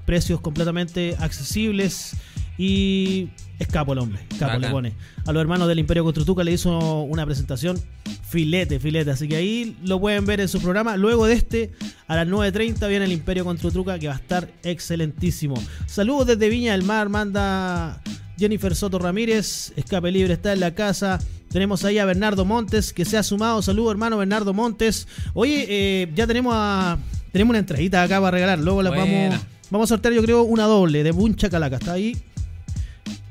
Precios 0.04 0.42
completamente 0.42 1.16
accesibles. 1.18 2.14
Y 2.58 3.30
escapo 3.58 3.94
el 3.94 4.00
hombre. 4.00 4.20
Escapo 4.30 4.58
le 4.58 4.68
pone. 4.68 4.92
A 5.26 5.32
los 5.32 5.40
hermanos 5.40 5.68
del 5.68 5.78
Imperio 5.78 6.04
Construtuca 6.04 6.44
le 6.44 6.52
hizo 6.52 7.00
una 7.00 7.24
presentación 7.24 7.80
filete, 8.28 8.78
filete. 8.78 9.10
Así 9.10 9.26
que 9.26 9.36
ahí 9.36 9.74
lo 9.82 9.98
pueden 9.98 10.26
ver 10.26 10.40
en 10.40 10.48
su 10.48 10.60
programa. 10.60 10.98
Luego 10.98 11.24
de 11.24 11.32
este, 11.32 11.72
a 12.06 12.14
las 12.14 12.28
9.30 12.28 12.86
viene 12.88 13.06
el 13.06 13.12
Imperio 13.12 13.46
Construtuca 13.46 13.98
que 13.98 14.08
va 14.08 14.14
a 14.14 14.18
estar 14.18 14.50
excelentísimo. 14.64 15.54
Saludos 15.86 16.26
desde 16.26 16.50
Viña 16.50 16.72
del 16.72 16.82
Mar. 16.82 17.08
Manda 17.08 18.02
Jennifer 18.38 18.74
Soto 18.74 18.98
Ramírez. 18.98 19.72
Escape 19.76 20.10
Libre 20.10 20.34
está 20.34 20.52
en 20.52 20.60
la 20.60 20.74
casa. 20.74 21.18
Tenemos 21.50 21.84
ahí 21.84 21.98
a 21.98 22.04
Bernardo 22.04 22.44
Montes 22.44 22.92
que 22.92 23.04
se 23.04 23.16
ha 23.16 23.22
sumado. 23.22 23.62
Saludos, 23.62 23.92
hermano 23.92 24.18
Bernardo 24.18 24.52
Montes. 24.52 25.06
Oye, 25.34 25.66
eh, 25.68 26.12
ya 26.14 26.26
tenemos 26.26 26.52
a, 26.56 26.98
tenemos 27.32 27.50
una 27.50 27.60
entradita 27.60 28.02
acá 28.02 28.20
para 28.20 28.32
regalar. 28.32 28.58
Luego 28.58 28.82
la 28.82 28.90
vamos, 28.90 29.40
vamos 29.70 29.90
a 29.90 29.94
sortear, 29.94 30.14
yo 30.14 30.22
creo, 30.22 30.42
una 30.42 30.64
doble 30.64 31.02
de 31.02 31.12
Buncha 31.12 31.48
Calaca. 31.48 31.76
Está 31.76 31.92
ahí. 31.92 32.16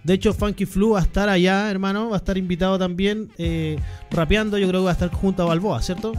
De 0.03 0.13
hecho, 0.13 0.33
Funky 0.33 0.65
Flu 0.65 0.91
va 0.91 0.99
a 0.99 1.03
estar 1.03 1.29
allá, 1.29 1.69
hermano. 1.69 2.09
Va 2.09 2.15
a 2.15 2.19
estar 2.19 2.37
invitado 2.37 2.77
también. 2.79 3.29
eh, 3.37 3.77
rapeando, 4.11 4.57
yo 4.57 4.67
creo 4.67 4.81
que 4.81 4.85
va 4.85 4.91
a 4.91 4.93
estar 4.93 5.11
junto 5.11 5.43
a 5.43 5.45
Balboa, 5.45 5.81
¿cierto? 5.81 6.13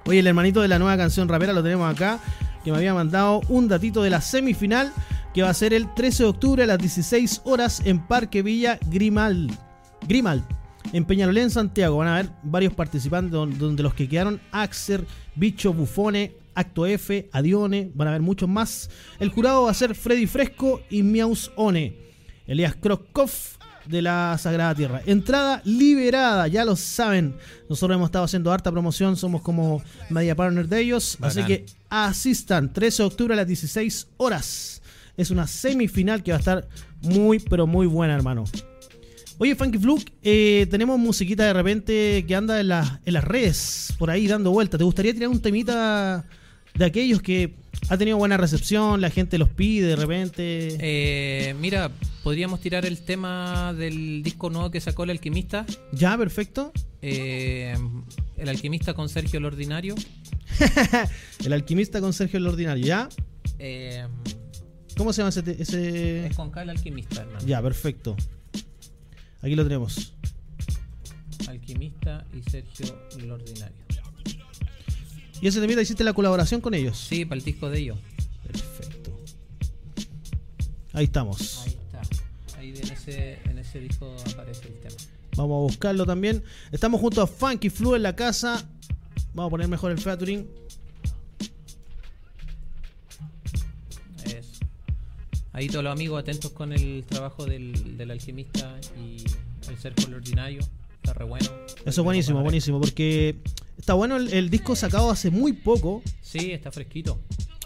Oye, 0.06 0.20
el 0.20 0.28
hermanito 0.28 0.62
de 0.62 0.68
la 0.68 0.80
nueva 0.80 0.98
canción 0.98 1.30
rapera 1.30 1.54
lo 1.54 1.64
tenemos 1.64 1.94
acá, 1.94 2.20
que 2.64 2.72
me 2.72 2.78
había 2.78 2.94
mandado 2.94 3.42
un 3.50 3.68
datito 3.68 4.04
de 4.04 4.10
la 4.10 4.22
semifinal 4.22 4.92
que 5.34 5.44
va 5.44 5.50
a 5.50 5.54
ser 5.54 5.74
el 5.74 5.94
13 5.94 6.24
de 6.24 6.30
octubre 6.30 6.64
a 6.64 6.68
las 6.68 6.78
16 6.78 7.42
horas 7.46 7.82
en 7.86 8.00
Parque 8.00 8.42
Villa 8.42 8.78
Grimal. 8.86 9.50
Grimal. 10.08 10.46
En 10.92 11.06
Peñalolén, 11.06 11.50
Santiago, 11.50 11.98
van 11.98 12.08
a 12.08 12.18
haber 12.18 12.30
varios 12.44 12.74
participantes 12.74 13.32
don- 13.32 13.58
donde 13.58 13.82
los 13.84 13.94
que 13.94 14.08
quedaron 14.08 14.40
Axer, 14.52 15.06
Bicho, 15.36 15.74
Bufone, 15.74 16.36
Acto 16.56 16.86
F, 16.86 17.30
Adione, 17.32 17.90
van 17.96 18.08
a 18.08 18.12
haber 18.12 18.22
muchos 18.22 18.48
más. 18.50 18.90
El 19.20 19.30
jurado 19.30 19.64
va 19.64 19.72
a 19.72 19.74
ser 19.74 19.96
Freddy 19.96 20.28
Fresco 20.28 20.82
y 20.90 21.02
Miaus 21.02 21.52
One. 21.56 21.96
Elías 22.46 22.76
Krokov 22.76 23.32
de 23.88 24.02
la 24.02 24.38
Sagrada 24.38 24.76
Tierra. 24.76 25.02
Entrada 25.06 25.62
liberada, 25.66 26.48
ya 26.48 26.64
lo 26.64 26.76
saben. 26.76 27.36
Nosotros 27.70 27.96
hemos 27.96 28.08
estado 28.10 28.26
haciendo 28.26 28.52
harta 28.52 28.72
promoción, 28.72 29.16
somos 29.16 29.42
como 29.42 29.82
media 30.10 30.36
partner 30.36 30.68
de 30.68 30.80
ellos. 30.82 31.18
Así 31.22 31.40
que 31.48 31.66
asistan, 31.90 32.72
13 32.72 33.04
de 33.04 33.08
octubre 33.08 33.34
a 33.34 33.38
las 33.38 33.48
16 33.48 34.08
horas. 34.18 34.82
Es 35.18 35.32
una 35.32 35.48
semifinal 35.48 36.22
que 36.22 36.32
va 36.32 36.38
a 36.38 36.40
estar 36.40 36.68
muy, 37.02 37.40
pero 37.40 37.66
muy 37.68 37.88
buena, 37.88 38.14
hermano. 38.16 38.44
Oye, 39.44 39.56
Funky 39.56 39.78
Fluke, 39.78 40.10
eh, 40.24 40.68
tenemos 40.72 40.98
musiquita 40.98 41.46
de 41.46 41.52
repente 41.52 42.24
que 42.26 42.34
anda 42.34 42.62
en, 42.62 42.70
la- 42.70 43.02
en 43.04 43.14
las 43.14 43.26
redes, 43.26 43.94
por 44.00 44.10
ahí 44.10 44.26
dando 44.26 44.52
vueltas. 44.52 44.78
¿Te 44.78 44.86
gustaría 44.86 45.14
tirar 45.14 45.28
un 45.28 45.42
temita 45.42 46.24
de 46.76 46.86
aquellos 46.86 47.22
que 47.22 47.54
ha 47.90 47.98
tenido 47.98 48.16
buena 48.16 48.38
recepción, 48.38 49.02
la 49.02 49.10
gente 49.10 49.38
los 49.38 49.50
pide 49.50 49.88
de 49.88 49.96
repente? 49.98 50.78
eh, 50.80 51.56
mira, 51.60 51.92
podríamos 52.24 52.62
tirar 52.62 52.86
el 52.86 53.02
tema 53.02 53.74
del 53.74 54.24
disco 54.24 54.50
nuevo 54.50 54.72
que 54.72 54.80
sacó 54.80 55.04
el 55.04 55.10
alquimista. 55.10 55.66
ya, 55.92 56.18
perfecto. 56.18 56.72
eh, 57.02 57.76
el 58.38 58.48
alquimista 58.48 58.94
con 58.94 59.10
Sergio 59.10 59.40
el 59.40 59.46
Ordinario. 59.46 59.96
El 61.46 61.52
alquimista 61.52 62.00
con 62.00 62.14
Sergio 62.14 62.38
el 62.38 62.48
Ordinario, 62.48 62.86
¿ya? 62.86 63.10
eh, 63.60 64.06
¿Cómo 64.96 65.12
se 65.12 65.18
llama 65.22 65.30
ese? 65.32 65.44
ese... 65.60 66.28
es 66.28 66.36
con 66.38 66.50
K 66.50 66.62
el 66.62 66.70
alquimista, 66.70 67.22
hermano. 67.24 67.46
Ya, 67.46 67.62
perfecto. 67.62 68.16
Aquí 69.44 69.56
lo 69.56 69.64
tenemos. 69.64 70.14
Alquimista 71.50 72.26
y 72.34 72.50
Sergio 72.50 72.98
el 73.20 73.30
Ordinario. 73.30 73.84
¿Y 75.42 75.48
ese 75.48 75.60
temita 75.60 75.82
hiciste 75.82 76.06
la 76.06 76.14
colaboración 76.14 76.62
con 76.62 76.74
ellos? 76.74 76.98
Sí, 76.98 77.26
para 77.26 77.40
el 77.40 77.44
disco 77.44 77.70
de 77.70 77.80
ellos. 77.80 78.00
Perfecto. 78.48 79.20
Ahí 80.94 81.04
estamos. 81.04 81.62
Ahí 81.66 81.74
está. 81.74 82.58
Ahí 82.58 82.70
en 82.70 82.92
ese, 82.94 83.40
en 83.44 83.58
ese 83.60 83.82
disco 83.82 84.16
aparece 84.32 84.70
el 84.70 84.80
tema. 84.80 84.96
Vamos 85.36 85.58
a 85.58 85.74
buscarlo 85.74 86.06
también. 86.06 86.42
Estamos 86.72 87.02
junto 87.02 87.22
a 87.22 87.28
Funky 87.28 87.70
Flu 87.70 87.96
en 87.96 88.04
la 88.04 88.16
casa. 88.16 88.66
Vamos 89.34 89.50
a 89.50 89.52
poner 89.52 89.68
mejor 89.68 89.92
el 89.92 89.98
featuring. 89.98 90.48
Ahí 95.54 95.68
todos 95.68 95.84
los 95.84 95.94
amigos 95.94 96.20
atentos 96.20 96.52
con 96.52 96.74
el 96.74 97.04
trabajo 97.08 97.46
del, 97.46 97.96
del 97.96 98.10
alquimista 98.12 98.76
y 99.00 99.18
el 99.70 99.94
el 100.08 100.14
Ordinario. 100.16 100.62
Está 100.96 101.14
re 101.14 101.26
bueno. 101.26 101.48
Eso 101.86 102.02
es 102.02 102.04
buenísimo, 102.04 102.42
buenísimo. 102.42 102.80
Porque 102.82 103.36
está 103.78 103.94
bueno 103.94 104.18
el, 104.18 104.34
el 104.34 104.50
disco 104.50 104.76
sacado 104.76 105.12
hace 105.12 105.30
muy 105.30 105.54
poco. 105.54 106.02
Sí, 106.22 106.52
está 106.52 106.72
fresquito. 106.72 107.20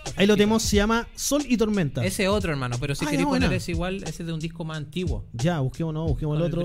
Está 0.06 0.21
Ahí 0.21 0.28
lo 0.28 0.34
tenemos, 0.36 0.63
se 0.63 0.76
llama 0.76 1.08
Sol 1.15 1.43
y 1.47 1.56
Tormenta. 1.56 2.04
Ese 2.06 2.28
otro, 2.28 2.52
hermano, 2.52 2.78
pero 2.80 2.93
si 2.93 3.06
Ah, 3.06 3.10
queréis 3.10 3.28
poner 3.28 3.54
ese 3.54 3.71
igual, 3.71 4.04
ese 4.04 4.23
es 4.23 4.28
de 4.28 4.34
un 4.34 4.39
disco 4.39 4.65
más 4.65 4.78
antiguo. 4.78 5.23
Ya, 5.34 5.60
busquemos, 5.60 5.93
no, 5.93 6.06
busquemos 6.08 6.36
con 6.36 6.43
el 6.45 6.47
otro. 6.54 6.63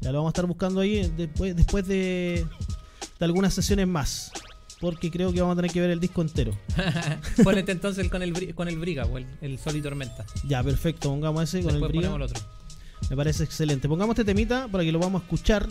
Ya 0.00 0.12
lo 0.12 0.18
vamos 0.18 0.28
a 0.28 0.32
estar 0.32 0.46
buscando 0.46 0.80
ahí 0.80 1.12
después, 1.16 1.54
después 1.56 1.86
de, 1.86 2.46
de 3.18 3.24
algunas 3.24 3.52
sesiones 3.52 3.86
más. 3.86 4.32
Porque 4.80 5.10
creo 5.10 5.32
que 5.32 5.40
vamos 5.40 5.54
a 5.54 5.56
tener 5.56 5.70
que 5.70 5.80
ver 5.80 5.90
el 5.90 6.00
disco 6.00 6.20
entero. 6.22 6.56
Ponete 7.42 7.72
entonces 7.72 8.08
con 8.10 8.22
el, 8.22 8.54
con 8.54 8.68
el 8.68 8.78
Briga, 8.78 9.06
o 9.06 9.16
el, 9.16 9.26
el 9.40 9.58
Sol 9.58 9.76
y 9.76 9.80
Tormenta. 9.80 10.26
Ya, 10.46 10.62
perfecto. 10.62 11.08
Pongamos 11.08 11.42
ese 11.44 11.62
con 11.62 11.74
el 11.74 11.80
brillo. 11.80 12.10
ponemos 12.10 12.16
el 12.16 12.22
otro. 12.22 12.42
Me 13.08 13.16
parece 13.16 13.44
excelente. 13.44 13.88
Pongamos 13.88 14.14
este 14.14 14.24
temita 14.24 14.68
para 14.68 14.84
que 14.84 14.92
lo 14.92 14.98
vamos 14.98 15.22
a 15.22 15.24
escuchar 15.24 15.66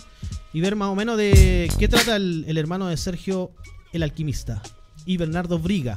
y 0.54 0.62
ver 0.62 0.76
más 0.76 0.90
o 0.90 0.96
menos 0.96 1.18
de 1.18 1.70
qué 1.78 1.88
trata 1.88 2.16
el, 2.16 2.46
el 2.48 2.58
hermano 2.58 2.88
de 2.88 2.98
Sergio 2.98 3.52
el 3.94 4.04
alquimista 4.04 4.62
y 5.06 5.18
Bernardo 5.18 5.60
Briga. 5.60 5.96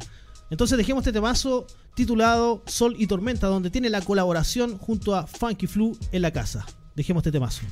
Entonces 0.50 0.78
dejemos 0.78 1.02
este 1.02 1.12
temazo 1.12 1.66
titulado 1.94 2.62
Sol 2.66 2.94
y 2.98 3.06
Tormenta, 3.06 3.48
donde 3.48 3.70
tiene 3.70 3.90
la 3.90 4.00
colaboración 4.00 4.78
junto 4.78 5.14
a 5.14 5.26
Funky 5.26 5.66
Flu 5.66 5.98
en 6.12 6.22
la 6.22 6.32
casa. 6.32 6.64
Dejemos 6.94 7.22
este 7.22 7.32
temazo. 7.32 7.62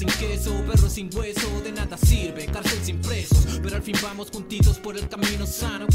Sin 0.00 0.08
queso 0.18 0.50
Perro 0.66 0.88
sin 0.88 1.10
hueso, 1.14 1.60
de 1.62 1.72
nada 1.72 1.98
sirve, 1.98 2.46
cárcel 2.46 2.78
sin 2.82 2.98
presos. 3.02 3.60
Pero 3.62 3.76
al 3.76 3.82
fin 3.82 3.94
vamos 4.02 4.30
juntitos 4.30 4.78
por 4.78 4.96
el 4.96 5.06
camino 5.08 5.46
sano 5.46 5.86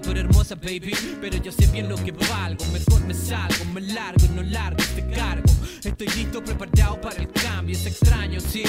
Tú 0.00 0.10
eres 0.10 0.24
hermosa, 0.24 0.56
baby, 0.56 0.92
pero 1.20 1.38
yo 1.38 1.52
sé 1.52 1.66
bien 1.68 1.88
lo 1.88 1.96
que 1.96 2.10
valgo. 2.10 2.64
Mejor 2.72 3.04
me 3.06 3.14
salgo, 3.14 3.64
me 3.72 3.80
largo 3.80 4.26
y 4.26 4.28
no 4.30 4.42
largo 4.42 4.78
este 4.78 5.08
cargo. 5.08 5.44
Estoy 5.84 6.08
listo, 6.08 6.42
preparado 6.42 7.00
para 7.00 7.16
el 7.22 7.30
cambio. 7.30 7.76
Es 7.76 7.86
extraño, 7.86 8.40
sí. 8.40 8.64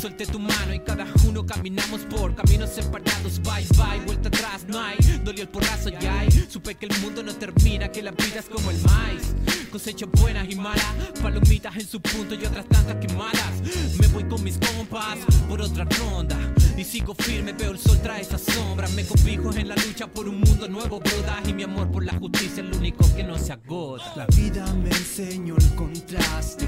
Suelte 0.00 0.26
tu 0.26 0.40
mano 0.40 0.74
y 0.74 0.80
cada 0.80 1.06
uno 1.26 1.46
caminamos 1.46 2.00
por 2.02 2.34
caminos 2.34 2.70
separados. 2.70 3.40
Bye, 3.42 3.66
bye, 3.76 4.04
vuelta 4.04 4.28
atrás, 4.28 4.64
no 4.66 4.80
hay. 4.80 4.96
Dolió 5.24 5.42
el 5.42 5.48
porrazo, 5.48 5.90
ya. 5.90 6.26
Supe 6.48 6.74
que 6.74 6.86
el 6.86 6.98
mundo 7.00 7.22
no 7.22 7.32
termina, 7.34 7.88
que 7.88 8.02
la 8.02 8.10
vida 8.10 8.40
es 8.40 8.46
como 8.46 8.70
el 8.70 8.78
maíz. 8.82 9.59
Cosecho 9.70 10.08
buenas 10.20 10.50
y 10.50 10.56
malas, 10.56 10.84
palomitas 11.22 11.76
en 11.76 11.86
su 11.86 12.00
punto 12.00 12.34
y 12.34 12.44
otras 12.44 12.66
tantas 12.66 12.96
quemadas. 12.96 13.52
Me 14.00 14.08
voy 14.08 14.24
con 14.24 14.42
mis 14.42 14.58
compas 14.58 15.18
por 15.48 15.62
otra 15.62 15.84
ronda. 15.84 16.36
Y 16.76 16.82
sigo 16.82 17.14
firme, 17.14 17.52
veo 17.52 17.70
el 17.70 17.78
sol 17.78 18.00
trae 18.02 18.22
esa 18.22 18.36
sombra. 18.36 18.88
Me 18.88 19.04
cobijo 19.04 19.54
en 19.54 19.68
la 19.68 19.76
lucha 19.76 20.08
por 20.08 20.28
un 20.28 20.40
mundo 20.40 20.66
nuevo, 20.66 20.98
broda. 20.98 21.40
Y 21.46 21.52
mi 21.52 21.62
amor 21.62 21.88
por 21.92 22.04
la 22.04 22.14
justicia 22.14 22.64
es 22.64 22.68
lo 22.68 22.78
único 22.78 23.04
que 23.14 23.22
no 23.22 23.38
se 23.38 23.52
agota. 23.52 24.12
La 24.16 24.26
vida 24.26 24.66
me 24.74 24.88
enseñó 24.88 25.54
el 25.56 25.74
contraste 25.76 26.66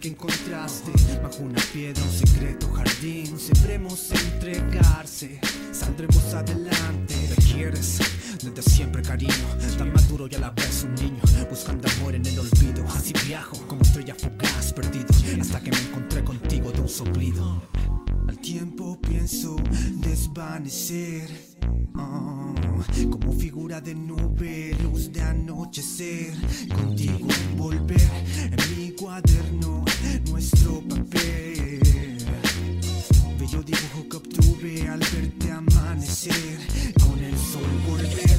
que 0.00 0.08
encontraste 0.08 0.90
bajo 1.22 1.44
una 1.44 1.60
piedra, 1.72 2.02
un 2.02 2.10
secreto 2.10 2.68
jardín. 2.72 3.38
Sembremos 3.38 4.10
entregarse, 4.10 5.40
saldremos 5.72 6.34
adelante. 6.34 7.14
Me 7.28 7.36
quieres 7.36 8.00
desde 8.42 8.62
siempre, 8.62 9.02
cariño. 9.02 9.34
Tan 9.76 9.92
maduro 9.92 10.26
y 10.30 10.34
a 10.34 10.38
la 10.38 10.50
vez 10.50 10.84
un 10.84 10.94
niño, 10.94 11.20
buscando 11.48 11.88
amor 11.96 12.14
en 12.14 12.24
el 12.26 12.38
olvido. 12.38 12.84
Así 12.88 13.12
viajo 13.26 13.56
como 13.66 13.82
estrella 13.82 14.14
fugaz, 14.14 14.72
perdido, 14.72 15.06
hasta 15.40 15.60
que 15.60 15.70
me 15.70 15.78
encontré 15.78 16.24
contigo 16.24 16.70
de 16.72 16.80
un 16.80 16.88
soplido. 16.88 17.62
Al 18.28 18.38
tiempo 18.38 18.98
pienso 19.00 19.56
desvanecer. 19.96 21.28
oh, 21.96 22.54
como 23.10 23.32
figura 23.32 23.80
de 23.80 23.94
nube, 23.94 24.76
luz 24.82 25.12
de 25.12 25.22
anochecer. 25.22 26.32
Contigo 26.74 27.28
volver 27.56 28.10
en 28.36 28.78
mi 28.78 28.90
cuaderno, 28.92 29.84
nuestro 30.30 30.80
papel. 30.88 31.80
Bello 33.38 33.62
dibujo 33.62 34.08
que 34.08 34.16
obtuve 34.16 34.88
al 34.88 35.00
verte 35.00 35.50
amanecer. 35.50 36.58
Con 37.00 37.18
el 37.18 37.36
sol 37.36 37.62
volver. 37.88 38.29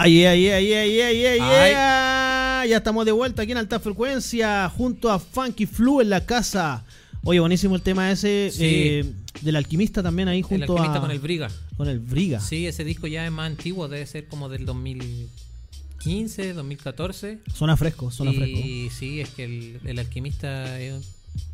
Ay, 0.00 0.24
ay, 0.24 0.48
ay, 0.48 0.72
ay, 0.72 1.00
ay, 1.00 1.24
ay, 1.26 1.40
Ay. 1.42 2.68
Ya 2.70 2.76
estamos 2.76 3.04
de 3.04 3.12
vuelta 3.12 3.42
aquí 3.42 3.50
en 3.52 3.58
Alta 3.58 3.80
Frecuencia 3.80 4.68
junto 4.68 5.10
a 5.10 5.18
Funky 5.18 5.66
Flu 5.66 6.00
en 6.00 6.10
la 6.10 6.24
casa. 6.24 6.84
Oye, 7.24 7.40
buenísimo 7.40 7.74
el 7.74 7.82
tema 7.82 8.10
ese 8.12 8.50
Sí. 8.52 8.64
eh, 8.64 9.04
del 9.42 9.56
alquimista 9.56 10.02
también 10.02 10.28
ahí 10.28 10.38
El 10.38 10.44
junto 10.44 10.72
alquimista 10.72 10.98
a 10.98 11.00
con 11.00 11.10
el 11.10 11.18
Briga. 11.18 11.50
con 11.76 11.88
el 11.88 11.98
Briga. 11.98 12.40
Sí, 12.40 12.66
ese 12.66 12.84
disco 12.84 13.06
ya 13.08 13.24
es 13.26 13.32
más 13.32 13.46
antiguo, 13.50 13.88
debe 13.88 14.06
ser 14.06 14.26
como 14.28 14.48
del 14.48 14.64
2015, 14.66 16.52
2014. 16.52 17.38
Suena 17.52 17.76
fresco, 17.76 18.10
suena 18.12 18.32
fresco. 18.32 18.58
y 18.58 18.90
sí, 18.90 19.20
es 19.20 19.30
que 19.30 19.44
el, 19.44 19.80
el 19.84 19.98
alquimista 19.98 20.80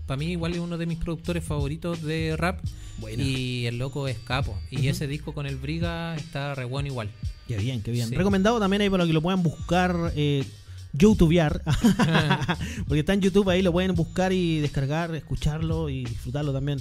para 0.07 0.19
mí 0.19 0.27
igual 0.27 0.53
es 0.53 0.59
uno 0.59 0.79
de 0.79 0.87
mis 0.87 0.99
productores 0.99 1.45
favoritos 1.45 2.03
de 2.03 2.37
rap. 2.37 2.61
Buena. 2.99 3.23
Y 3.23 3.67
el 3.67 3.79
loco 3.79 4.07
es 4.07 4.19
capo. 4.19 4.59
Y 4.71 4.89
ese 4.89 5.07
disco 5.07 5.33
con 5.33 5.47
el 5.47 5.57
Briga 5.57 6.15
está 6.17 6.55
re 6.55 6.65
bueno 6.65 6.89
igual. 6.89 7.11
Qué 7.49 7.57
bien, 7.57 7.83
qué 7.83 7.91
bien. 7.91 8.09
Sí. 8.09 8.15
Recomendado 8.15 8.59
también 8.61 8.83
ahí 8.83 8.91
para 8.91 9.07
que 9.07 9.13
lo 9.13 9.21
puedan 9.21 9.43
buscar, 9.43 10.13
eh, 10.17 10.45
youtubear. 10.93 11.63
Porque 12.87 13.01
está 13.01 13.13
en 13.13 13.21
YouTube 13.21 13.49
ahí, 13.51 13.63
lo 13.63 13.73
pueden 13.73 13.95
buscar 13.95 14.33
y 14.33 14.61
descargar, 14.61 15.15
escucharlo 15.15 15.89
y 15.89 16.05
disfrutarlo 16.05 16.53
también. 16.53 16.81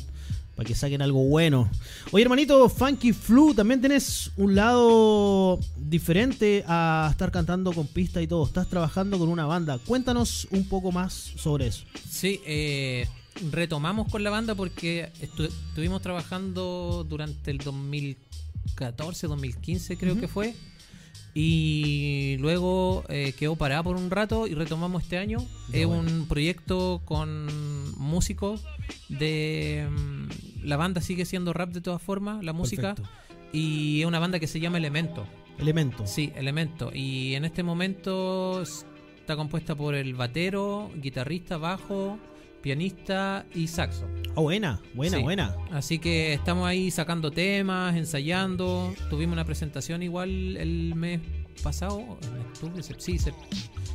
Para 0.56 0.68
que 0.68 0.76
saquen 0.76 1.02
algo 1.02 1.24
bueno. 1.24 1.68
Oye, 2.12 2.24
hermanito, 2.24 2.70
Funky 2.70 3.12
Flu, 3.12 3.56
también 3.56 3.82
tenés 3.82 4.30
un 4.38 4.54
lado 4.54 5.60
diferente 5.78 6.63
a 6.68 7.08
estar 7.10 7.32
cantando 7.32 7.72
con 7.74 7.88
pista 7.88 8.22
y 8.22 8.28
todo. 8.28 8.46
Estás 8.46 8.68
trabajando 8.70 9.18
con 9.18 9.30
una 9.30 9.46
banda. 9.48 9.80
Cuéntanos 9.80 10.48
un 10.52 10.68
poco 10.70 10.92
más 10.92 11.13
sobre 11.38 11.66
eso. 11.68 11.86
Sí, 12.08 12.39
eh, 12.46 13.08
retomamos 13.52 14.12
con 14.12 14.24
la 14.24 14.30
banda 14.30 14.54
porque 14.54 15.12
estu- 15.20 15.50
estuvimos 15.70 16.04
trabajando 16.04 17.04
durante 17.10 17.50
el 17.50 17.58
2014, 17.58 19.28
2015 19.28 19.98
creo 19.98 20.20
que 20.20 20.28
fue. 20.28 20.54
Y 21.34 22.38
luego 22.39 23.04
eh, 23.10 23.34
quedó 23.38 23.56
parada 23.56 23.82
por 23.82 23.96
un 23.96 24.12
rato 24.12 24.46
y 24.48 24.54
retomamos 24.54 25.04
este 25.04 25.17
año. 25.17 25.39
Es 25.72 25.86
bueno. 25.88 26.02
un 26.04 26.28
proyecto 26.28 27.02
con 27.06 27.48
músicos 27.98 28.65
de... 29.10 29.88
mm, 29.89 30.65
La 30.67 30.78
banda 30.78 31.02
sigue 31.02 31.26
siendo 31.26 31.52
rap 31.54 31.69
de 31.72 31.82
todas 31.82 32.02
formas, 32.02 32.43
la 32.43 32.54
música. 32.54 32.96
Perfecto. 32.96 33.10
Y 33.52 34.02
es 34.02 34.08
una 34.08 34.19
banda 34.19 34.39
que 34.39 34.48
se 34.48 34.60
llama 34.60 34.78
Elemento. 34.78 35.26
Elemento. 35.60 36.06
Sí, 36.06 36.32
Elemento. 36.36 36.91
Y 36.93 37.36
en 37.36 37.46
este 37.46 37.63
momento 37.63 38.62
está 38.62 39.36
compuesta 39.36 39.76
por 39.76 39.96
el 39.96 40.13
batero, 40.15 40.91
guitarrista, 40.96 41.58
bajo, 41.58 42.17
pianista 42.63 43.45
y 43.54 43.67
saxo. 43.67 44.08
Ah, 44.36 44.41
buena, 44.41 44.82
buena, 44.95 45.17
Sí. 45.17 45.23
buena. 45.23 45.56
Así 45.71 45.99
que 45.99 46.34
estamos 46.34 46.65
ahí 46.65 46.89
sacando 46.89 47.30
temas, 47.30 47.95
ensayando. 47.95 48.95
Tuvimos 49.10 49.34
una 49.34 49.45
presentación 49.45 50.02
igual 50.02 50.58
el 50.58 50.95
mes 50.95 51.19
pasado, 51.62 51.99
en 52.23 52.39
octubre, 52.41 52.82
sí, 52.97 53.19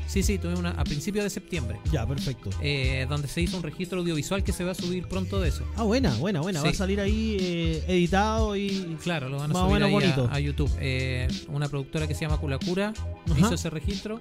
sí, 0.07 0.23
sí, 0.23 0.39
tuvimos 0.39 0.61
una 0.61 0.71
a 0.71 0.85
principios 0.85 1.25
de 1.25 1.31
septiembre, 1.31 1.79
Ya, 1.93 2.07
perfecto. 2.07 2.51
eh, 2.63 3.05
donde 3.09 3.27
se 3.27 3.41
hizo 3.43 3.57
un 3.57 3.63
registro 3.65 3.99
audiovisual 4.01 4.45
que 4.45 4.53
se 4.53 4.63
va 4.65 4.71
a 4.73 4.75
subir 4.75 5.09
pronto 5.09 5.41
de 5.41 5.49
eso. 5.49 5.65
Ah, 5.77 5.83
buena, 5.83 6.15
buena, 6.19 6.41
buena. 6.41 6.63
Va 6.63 6.69
a 6.69 6.73
salir 6.75 7.01
ahí 7.01 7.37
eh, 7.41 7.85
editado 7.89 8.55
y 8.55 8.97
Claro, 9.03 9.29
lo 9.29 9.39
van 9.39 9.51
a 9.51 9.55
Más 9.55 9.63
o 9.63 9.67
subir 9.69 9.73
menos 9.83 9.87
ahí 9.89 9.93
bonito. 9.93 10.29
A, 10.31 10.39
YouTube. 10.41 10.71
Eh, 10.81 11.27
una 11.49 11.69
productora 11.69 12.07
que 12.07 12.15
se 12.15 12.21
llama 12.23 12.37
Culacura 12.39 12.91
Ajá. 13.31 13.39
hizo 13.41 13.55
ese 13.55 13.71
registro 13.71 14.21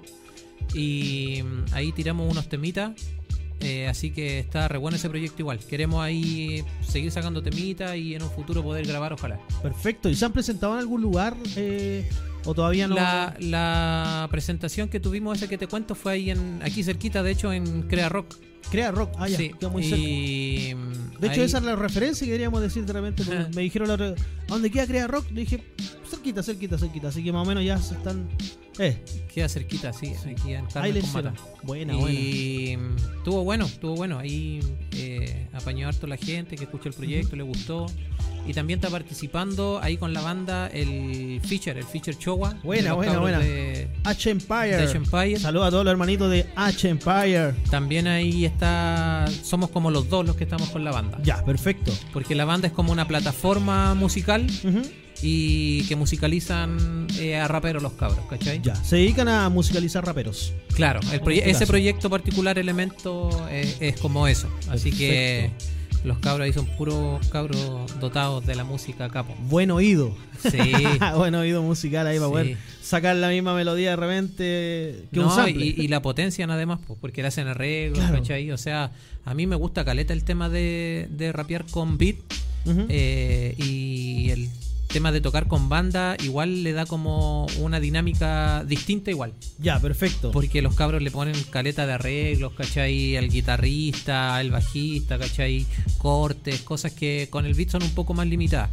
y 0.73 1.41
mm, 1.43 1.73
ahí 1.73 1.91
tiramos 1.91 2.29
unos 2.31 2.49
temitas. 2.49 2.91
Eh, 3.59 3.87
así 3.87 4.11
que 4.11 4.39
está 4.39 4.67
re 4.67 4.77
bueno 4.77 4.97
ese 4.97 5.09
proyecto 5.09 5.41
igual. 5.41 5.59
Queremos 5.59 6.03
ahí 6.03 6.63
seguir 6.81 7.11
sacando 7.11 7.41
temitas 7.41 7.95
y 7.95 8.15
en 8.15 8.23
un 8.23 8.29
futuro 8.29 8.63
poder 8.63 8.85
grabar, 8.85 9.13
ojalá. 9.13 9.39
Perfecto. 9.61 10.09
¿Y 10.09 10.15
se 10.15 10.25
han 10.25 10.33
presentado 10.33 10.73
en 10.73 10.79
algún 10.79 11.01
lugar 11.01 11.35
eh, 11.55 12.07
o 12.45 12.53
todavía 12.53 12.87
no? 12.87 12.95
La, 12.95 13.35
la 13.39 14.27
presentación 14.29 14.89
que 14.89 14.99
tuvimos, 14.99 15.37
esa 15.37 15.47
que 15.47 15.57
te 15.57 15.67
cuento, 15.67 15.95
fue 15.95 16.13
ahí 16.13 16.29
en 16.29 16.61
aquí 16.63 16.83
cerquita, 16.83 17.23
de 17.23 17.31
hecho, 17.31 17.51
en 17.51 17.83
Crea 17.83 18.09
Rock. 18.09 18.35
Crea 18.71 18.91
Rock. 18.91 19.13
Ah, 19.17 19.27
ya, 19.27 19.37
Sí, 19.37 19.51
queda 19.59 19.69
muy 19.69 19.83
cerca. 19.83 19.97
y, 20.03 20.75
De 21.19 21.27
hecho, 21.27 21.41
ahí- 21.41 21.45
esa 21.47 21.57
es 21.59 21.63
la 21.63 21.75
referencia 21.75 22.25
que 22.25 22.31
queríamos 22.31 22.61
decir 22.61 22.85
de 22.85 22.93
repente. 22.93 23.23
me 23.55 23.61
dijeron 23.61 23.87
la 23.87 23.93
otra- 23.95 24.09
¿a 24.09 24.13
dónde 24.47 24.69
queda 24.69 24.85
Crea 24.87 25.07
Rock? 25.07 25.31
Le 25.31 25.41
dije, 25.41 25.63
cerquita, 26.09 26.43
cerquita, 26.43 26.77
cerquita. 26.77 27.07
Así 27.09 27.23
que 27.23 27.31
más 27.31 27.45
o 27.45 27.49
menos 27.49 27.63
ya 27.63 27.77
se 27.77 27.95
están. 27.95 28.27
Eh, 28.79 29.03
queda 29.33 29.49
cerquita, 29.49 29.91
sí, 29.91 30.13
aquí 30.29 30.53
en 30.53 30.65
Carmen. 30.67 30.93
Buena, 31.63 31.95
buena. 31.95 32.19
y 32.19 32.77
estuvo 33.17 33.43
bueno, 33.43 33.65
estuvo 33.65 33.95
bueno. 33.95 34.19
Ahí 34.19 34.59
eh, 34.91 35.47
apañó 35.53 35.87
harto 35.87 36.05
la 36.05 36.17
gente 36.17 36.55
que 36.55 36.65
escuchó 36.65 36.89
el 36.89 36.93
proyecto, 36.95 37.35
le 37.35 37.43
gustó. 37.43 37.87
Y 38.45 38.53
también 38.53 38.77
está 38.79 38.89
participando 38.89 39.79
ahí 39.81 39.97
con 39.97 40.13
la 40.13 40.21
banda 40.21 40.67
el 40.67 41.41
Feature, 41.43 41.79
el 41.79 41.85
Feature 41.85 42.17
Chowa. 42.17 42.53
Buena, 42.63 42.93
buena, 42.93 43.19
buena. 43.19 43.39
de- 43.39 43.89
H 44.05 44.29
Empire. 44.29 44.77
de 44.77 44.83
H 44.83 44.95
Empire. 44.95 45.37
Saludos 45.39 45.67
a 45.67 45.71
todos 45.71 45.83
los 45.83 45.91
hermanitos 45.91 46.29
de 46.31 46.45
H 46.55 46.87
Empire. 46.87 47.53
También 47.71 48.07
ahí 48.07 48.45
está, 48.57 49.25
somos 49.43 49.69
como 49.69 49.91
los 49.91 50.09
dos 50.09 50.25
los 50.25 50.35
que 50.35 50.43
estamos 50.43 50.69
con 50.69 50.83
la 50.83 50.91
banda. 50.91 51.19
Ya, 51.23 51.43
perfecto. 51.45 51.91
Porque 52.11 52.33
la 52.35 52.45
banda 52.45 52.67
es 52.67 52.73
como 52.73 52.91
una 52.91 53.07
plataforma 53.07 53.93
musical 53.93 54.47
y 55.21 55.83
que 55.87 55.95
musicalizan 55.95 57.07
eh, 57.19 57.35
a 57.37 57.47
raperos 57.47 57.81
los 57.81 57.93
cabros, 57.93 58.25
¿cachai? 58.29 58.59
Ya, 58.61 58.75
se 58.75 58.97
dedican 58.97 59.27
a 59.27 59.49
musicalizar 59.49 60.05
raperos. 60.05 60.53
Claro, 60.75 60.99
el 61.11 61.21
proye- 61.21 61.37
este 61.39 61.51
ese 61.51 61.67
proyecto 61.67 62.09
particular, 62.09 62.57
Elemento, 62.59 63.29
eh, 63.49 63.75
es 63.79 63.99
como 63.99 64.27
eso. 64.27 64.47
Así 64.69 64.91
que 64.91 65.51
los 66.07 66.17
cabros 66.19 66.45
ahí 66.45 66.53
son 66.53 66.65
puros 66.65 67.27
cabros 67.27 67.99
dotados 67.99 68.45
de 68.45 68.55
la 68.55 68.63
música 68.63 69.09
capo. 69.09 69.35
Buen 69.49 69.69
oído. 69.71 70.15
Sí. 70.41 70.57
Buen 71.15 71.35
oído 71.35 71.61
musical 71.61 72.07
ahí 72.07 72.17
para 72.17 72.27
Sí. 72.27 72.31
poder 72.31 72.57
sacar 72.81 73.15
la 73.17 73.29
misma 73.29 73.53
melodía 73.53 73.91
de 73.91 73.95
repente 73.95 75.05
que 75.11 75.19
un 75.19 75.25
No, 75.27 75.35
sample. 75.35 75.65
y, 75.65 75.75
y 75.77 75.87
la 75.87 76.01
potencian 76.01 76.49
además, 76.51 76.79
pues, 76.87 76.97
porque 76.99 77.21
le 77.21 77.27
hacen 77.27 77.47
arreglos, 77.47 77.99
Claro. 77.99 78.15
¿cachai? 78.19 78.49
O 78.51 78.57
sea, 78.57 78.91
a 79.25 79.33
mí 79.33 79.45
me 79.47 79.55
gusta 79.55 79.83
caleta 79.85 80.13
el 80.13 80.23
tema 80.23 80.49
de, 80.49 81.07
de 81.11 81.31
rapear 81.31 81.65
con 81.65 81.97
beat 81.97 82.15
eh, 82.89 83.55
y 83.57 84.29
el 84.31 84.49
tema 84.97 85.11
de 85.11 85.21
tocar 85.21 85.47
con 85.47 85.69
banda 85.69 86.17
igual 86.23 86.63
le 86.63 86.73
da 86.73 86.87
como 86.87 87.45
una 87.59 87.79
dinámica 87.79 88.63
distinta 88.63 89.11
igual. 89.11 89.31
Ya, 89.59 89.79
perfecto. 89.79 90.31
Porque 90.31 90.63
los 90.63 90.73
cabros 90.73 91.03
le 91.03 91.11
ponen 91.11 91.35
caleta 91.51 91.85
de 91.85 91.93
arreglos, 91.93 92.53
¿cachai? 92.53 93.15
Al 93.15 93.29
guitarrista, 93.29 94.35
al 94.35 94.49
bajista, 94.49 95.19
¿cachai? 95.19 95.67
Cortes, 95.99 96.61
cosas 96.61 96.93
que 96.93 97.27
con 97.29 97.45
el 97.45 97.53
beat 97.53 97.69
son 97.69 97.83
un 97.83 97.91
poco 97.91 98.15
más 98.15 98.25
limitadas. 98.25 98.71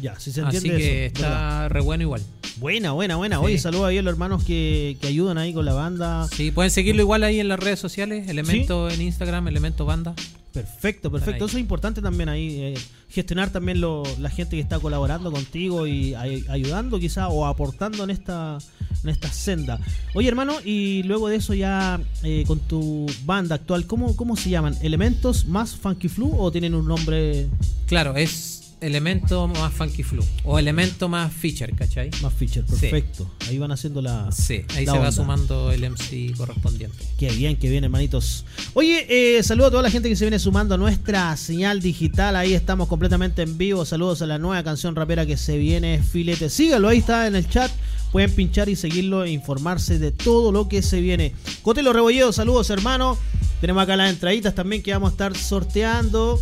Ya, 0.00 0.16
si 0.20 0.30
se 0.30 0.42
Así 0.42 0.58
entiende 0.58 0.78
que 0.78 1.06
eso, 1.06 1.14
está 1.16 1.28
¿verdad? 1.28 1.70
re 1.70 1.80
bueno 1.80 2.02
igual. 2.04 2.22
Buena, 2.58 2.92
buena, 2.92 3.16
buena. 3.16 3.38
Sí. 3.38 3.44
Oye, 3.44 3.58
saludos 3.58 3.86
ahí 3.86 3.98
a 3.98 4.02
los 4.02 4.12
hermanos 4.12 4.44
que, 4.44 4.96
que 5.00 5.08
ayudan 5.08 5.38
ahí 5.38 5.52
con 5.52 5.64
la 5.64 5.72
banda. 5.72 6.28
Sí, 6.28 6.52
pueden 6.52 6.70
seguirlo 6.70 7.02
igual 7.02 7.24
ahí 7.24 7.40
en 7.40 7.48
las 7.48 7.58
redes 7.58 7.80
sociales, 7.80 8.28
Elemento 8.28 8.88
en 8.90 9.02
Instagram, 9.02 9.48
Elemento 9.48 9.84
Banda. 9.84 10.14
Perfecto, 10.54 11.10
perfecto. 11.10 11.44
Eso 11.44 11.56
es 11.56 11.60
importante 11.60 12.00
también 12.00 12.28
ahí, 12.28 12.56
eh, 12.60 12.74
gestionar 13.10 13.50
también 13.50 13.80
lo- 13.80 14.04
la 14.20 14.30
gente 14.30 14.56
que 14.56 14.62
está 14.62 14.78
colaborando 14.78 15.30
contigo 15.32 15.86
y 15.86 16.14
ay- 16.14 16.44
ayudando 16.48 16.98
quizá 17.00 17.28
o 17.28 17.44
aportando 17.44 18.04
en 18.04 18.10
esta 18.10 18.58
en 19.02 19.10
esta 19.10 19.28
senda. 19.30 19.78
Oye 20.14 20.28
hermano, 20.28 20.54
y 20.64 21.02
luego 21.02 21.28
de 21.28 21.36
eso 21.36 21.52
ya 21.52 22.00
eh, 22.22 22.44
con 22.46 22.58
tu 22.60 23.04
banda 23.26 23.56
actual, 23.56 23.86
¿cómo, 23.86 24.16
¿cómo 24.16 24.34
se 24.36 24.48
llaman? 24.48 24.74
¿Elementos 24.80 25.44
más 25.44 25.74
Funky 25.76 26.08
Flu 26.08 26.34
o 26.38 26.50
tienen 26.50 26.74
un 26.74 26.86
nombre 26.88 27.48
Claro, 27.86 28.16
es 28.16 28.53
Elemento 28.84 29.48
más 29.48 29.72
Funky 29.72 30.02
Flu 30.02 30.22
o 30.44 30.58
Elemento 30.58 31.08
más 31.08 31.32
Feature, 31.32 31.72
¿cachai? 31.72 32.10
más 32.20 32.34
feature? 32.34 32.66
Sí. 32.68 32.76
Perfecto. 32.80 33.30
Ahí 33.48 33.56
van 33.56 33.72
haciendo 33.72 34.02
la... 34.02 34.30
Sí, 34.30 34.62
ahí 34.76 34.84
la 34.84 34.92
se 34.92 34.98
va 34.98 35.10
sumando 35.10 35.72
el 35.72 35.88
MC 35.90 36.36
correspondiente. 36.36 36.98
Qué 37.18 37.30
bien, 37.30 37.56
qué 37.56 37.70
bien, 37.70 37.84
hermanitos. 37.84 38.44
Oye, 38.74 39.06
eh, 39.08 39.42
saludo 39.42 39.68
a 39.68 39.70
toda 39.70 39.82
la 39.82 39.90
gente 39.90 40.10
que 40.10 40.16
se 40.16 40.26
viene 40.26 40.38
sumando 40.38 40.74
a 40.74 40.78
nuestra 40.78 41.34
señal 41.38 41.80
digital. 41.80 42.36
Ahí 42.36 42.52
estamos 42.52 42.86
completamente 42.86 43.40
en 43.40 43.56
vivo. 43.56 43.86
Saludos 43.86 44.20
a 44.20 44.26
la 44.26 44.38
nueva 44.38 44.62
canción 44.62 44.94
rapera 44.94 45.24
que 45.24 45.38
se 45.38 45.56
viene, 45.56 46.02
Filete. 46.02 46.50
Sígalo, 46.50 46.88
ahí 46.88 46.98
está 46.98 47.26
en 47.26 47.36
el 47.36 47.48
chat. 47.48 47.70
Pueden 48.12 48.32
pinchar 48.32 48.68
y 48.68 48.76
seguirlo 48.76 49.24
e 49.24 49.30
informarse 49.30 49.98
de 49.98 50.12
todo 50.12 50.52
lo 50.52 50.68
que 50.68 50.82
se 50.82 51.00
viene. 51.00 51.32
Cotelo 51.62 51.94
Rebolledo, 51.94 52.32
saludos, 52.32 52.68
hermano. 52.68 53.16
Tenemos 53.62 53.82
acá 53.82 53.96
las 53.96 54.10
entraditas 54.10 54.54
también 54.54 54.82
que 54.82 54.92
vamos 54.92 55.08
a 55.08 55.12
estar 55.12 55.36
sorteando 55.36 56.38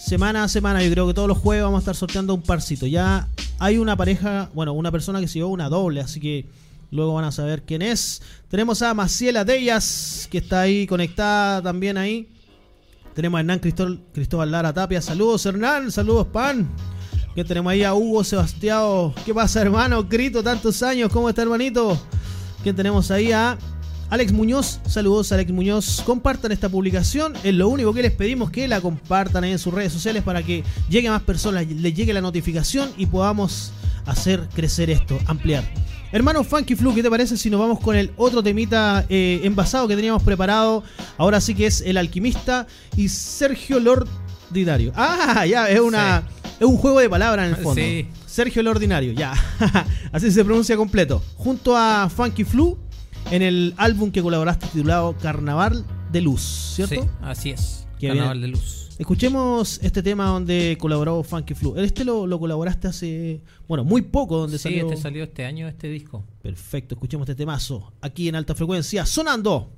semana 0.00 0.44
a 0.44 0.48
semana. 0.48 0.82
Yo 0.82 0.90
creo 0.90 1.06
que 1.06 1.14
todos 1.14 1.28
los 1.28 1.38
jueves 1.38 1.62
vamos 1.62 1.78
a 1.78 1.80
estar 1.80 1.96
sorteando 1.96 2.34
un 2.34 2.42
parcito. 2.42 2.86
Ya 2.86 3.28
hay 3.58 3.78
una 3.78 3.96
pareja, 3.96 4.50
bueno, 4.54 4.72
una 4.72 4.90
persona 4.90 5.20
que 5.20 5.28
se 5.28 5.38
llevó 5.38 5.50
una 5.50 5.68
doble, 5.68 6.00
así 6.00 6.18
que 6.18 6.46
luego 6.90 7.14
van 7.14 7.26
a 7.26 7.32
saber 7.32 7.62
quién 7.62 7.82
es. 7.82 8.22
Tenemos 8.48 8.82
a 8.82 8.94
Maciela 8.94 9.44
Dellas, 9.44 10.26
que 10.30 10.38
está 10.38 10.62
ahí 10.62 10.86
conectada 10.86 11.62
también 11.62 11.98
ahí. 11.98 12.28
Tenemos 13.14 13.38
a 13.38 13.40
Hernán 13.40 13.58
Cristóbal, 13.58 14.50
Lara 14.50 14.72
Tapia. 14.72 15.02
Saludos, 15.02 15.44
Hernán. 15.44 15.92
Saludos, 15.92 16.28
Pan. 16.28 16.68
Que 17.34 17.44
tenemos 17.44 17.70
ahí 17.70 17.84
a 17.84 17.94
Hugo 17.94 18.24
Sebastián. 18.24 19.12
¿Qué 19.24 19.34
pasa, 19.34 19.60
hermano? 19.60 20.02
Grito, 20.04 20.42
tantos 20.42 20.82
años. 20.82 21.10
¿Cómo 21.12 21.28
está, 21.28 21.42
hermanito? 21.42 22.00
Que 22.64 22.72
tenemos 22.72 23.10
ahí 23.10 23.32
a 23.32 23.58
Alex 24.10 24.32
Muñoz. 24.32 24.80
Saludos, 24.86 25.30
Alex 25.30 25.52
Muñoz. 25.52 26.02
Compartan 26.04 26.50
esta 26.50 26.68
publicación. 26.68 27.34
Es 27.44 27.54
lo 27.54 27.68
único 27.68 27.94
que 27.94 28.02
les 28.02 28.10
pedimos 28.10 28.50
que 28.50 28.66
la 28.66 28.80
compartan 28.80 29.44
ahí 29.44 29.52
en 29.52 29.58
sus 29.60 29.72
redes 29.72 29.92
sociales 29.92 30.24
para 30.24 30.42
que 30.42 30.64
llegue 30.88 31.06
a 31.06 31.12
más 31.12 31.22
personas, 31.22 31.66
les 31.68 31.94
llegue 31.94 32.12
la 32.12 32.20
notificación 32.20 32.90
y 32.96 33.06
podamos 33.06 33.72
hacer 34.06 34.48
crecer 34.52 34.90
esto, 34.90 35.16
ampliar. 35.26 35.62
Hermano 36.10 36.42
Funky 36.42 36.74
Flu, 36.74 36.92
¿qué 36.92 37.04
te 37.04 37.10
parece 37.10 37.36
si 37.36 37.50
nos 37.50 37.60
vamos 37.60 37.78
con 37.78 37.94
el 37.94 38.10
otro 38.16 38.42
temita 38.42 39.06
eh, 39.08 39.42
envasado 39.44 39.86
que 39.86 39.94
teníamos 39.94 40.24
preparado? 40.24 40.82
Ahora 41.16 41.40
sí 41.40 41.54
que 41.54 41.66
es 41.66 41.80
El 41.80 41.96
Alquimista 41.96 42.66
y 42.96 43.08
Sergio 43.08 43.78
Lord 43.78 44.08
Ordinario. 44.48 44.92
Ah, 44.96 45.46
ya, 45.46 45.70
es 45.70 45.78
una 45.78 46.24
es 46.58 46.66
un 46.66 46.76
juego 46.76 46.98
de 46.98 47.08
palabras 47.08 47.46
en 47.46 47.54
el 47.54 47.62
fondo. 47.62 47.80
Sí. 47.80 48.08
Sergio 48.26 48.60
el 48.60 48.68
Ordinario, 48.68 49.12
ya. 49.12 49.32
Así 50.12 50.30
se 50.32 50.44
pronuncia 50.44 50.76
completo. 50.76 51.22
Junto 51.36 51.76
a 51.76 52.10
Funky 52.14 52.44
Flu 52.44 52.76
en 53.30 53.42
el 53.42 53.74
álbum 53.76 54.10
que 54.10 54.22
colaboraste 54.22 54.66
titulado 54.68 55.16
Carnaval 55.18 55.84
de 56.12 56.20
Luz, 56.20 56.72
¿cierto? 56.74 57.02
Sí, 57.02 57.08
así 57.22 57.50
es. 57.50 57.86
Qué 57.98 58.08
Carnaval 58.08 58.38
bien. 58.38 58.50
de 58.52 58.56
luz. 58.58 58.88
Escuchemos 58.98 59.78
este 59.82 60.02
tema 60.02 60.26
donde 60.26 60.76
colaboró 60.78 61.22
Funky 61.22 61.54
Flu. 61.54 61.74
Este 61.78 62.04
lo, 62.04 62.26
lo 62.26 62.38
colaboraste 62.38 62.88
hace, 62.88 63.40
bueno, 63.66 63.82
muy 63.84 64.02
poco, 64.02 64.36
donde 64.38 64.58
Sí, 64.58 64.64
salió. 64.64 64.88
este 64.90 65.00
salió 65.00 65.24
este 65.24 65.44
año 65.46 65.68
este 65.68 65.88
disco. 65.88 66.24
Perfecto, 66.42 66.94
escuchemos 66.96 67.26
este 67.28 67.34
temazo 67.34 67.92
aquí 68.02 68.28
en 68.28 68.34
alta 68.34 68.54
frecuencia, 68.54 69.06
sonando. 69.06 69.72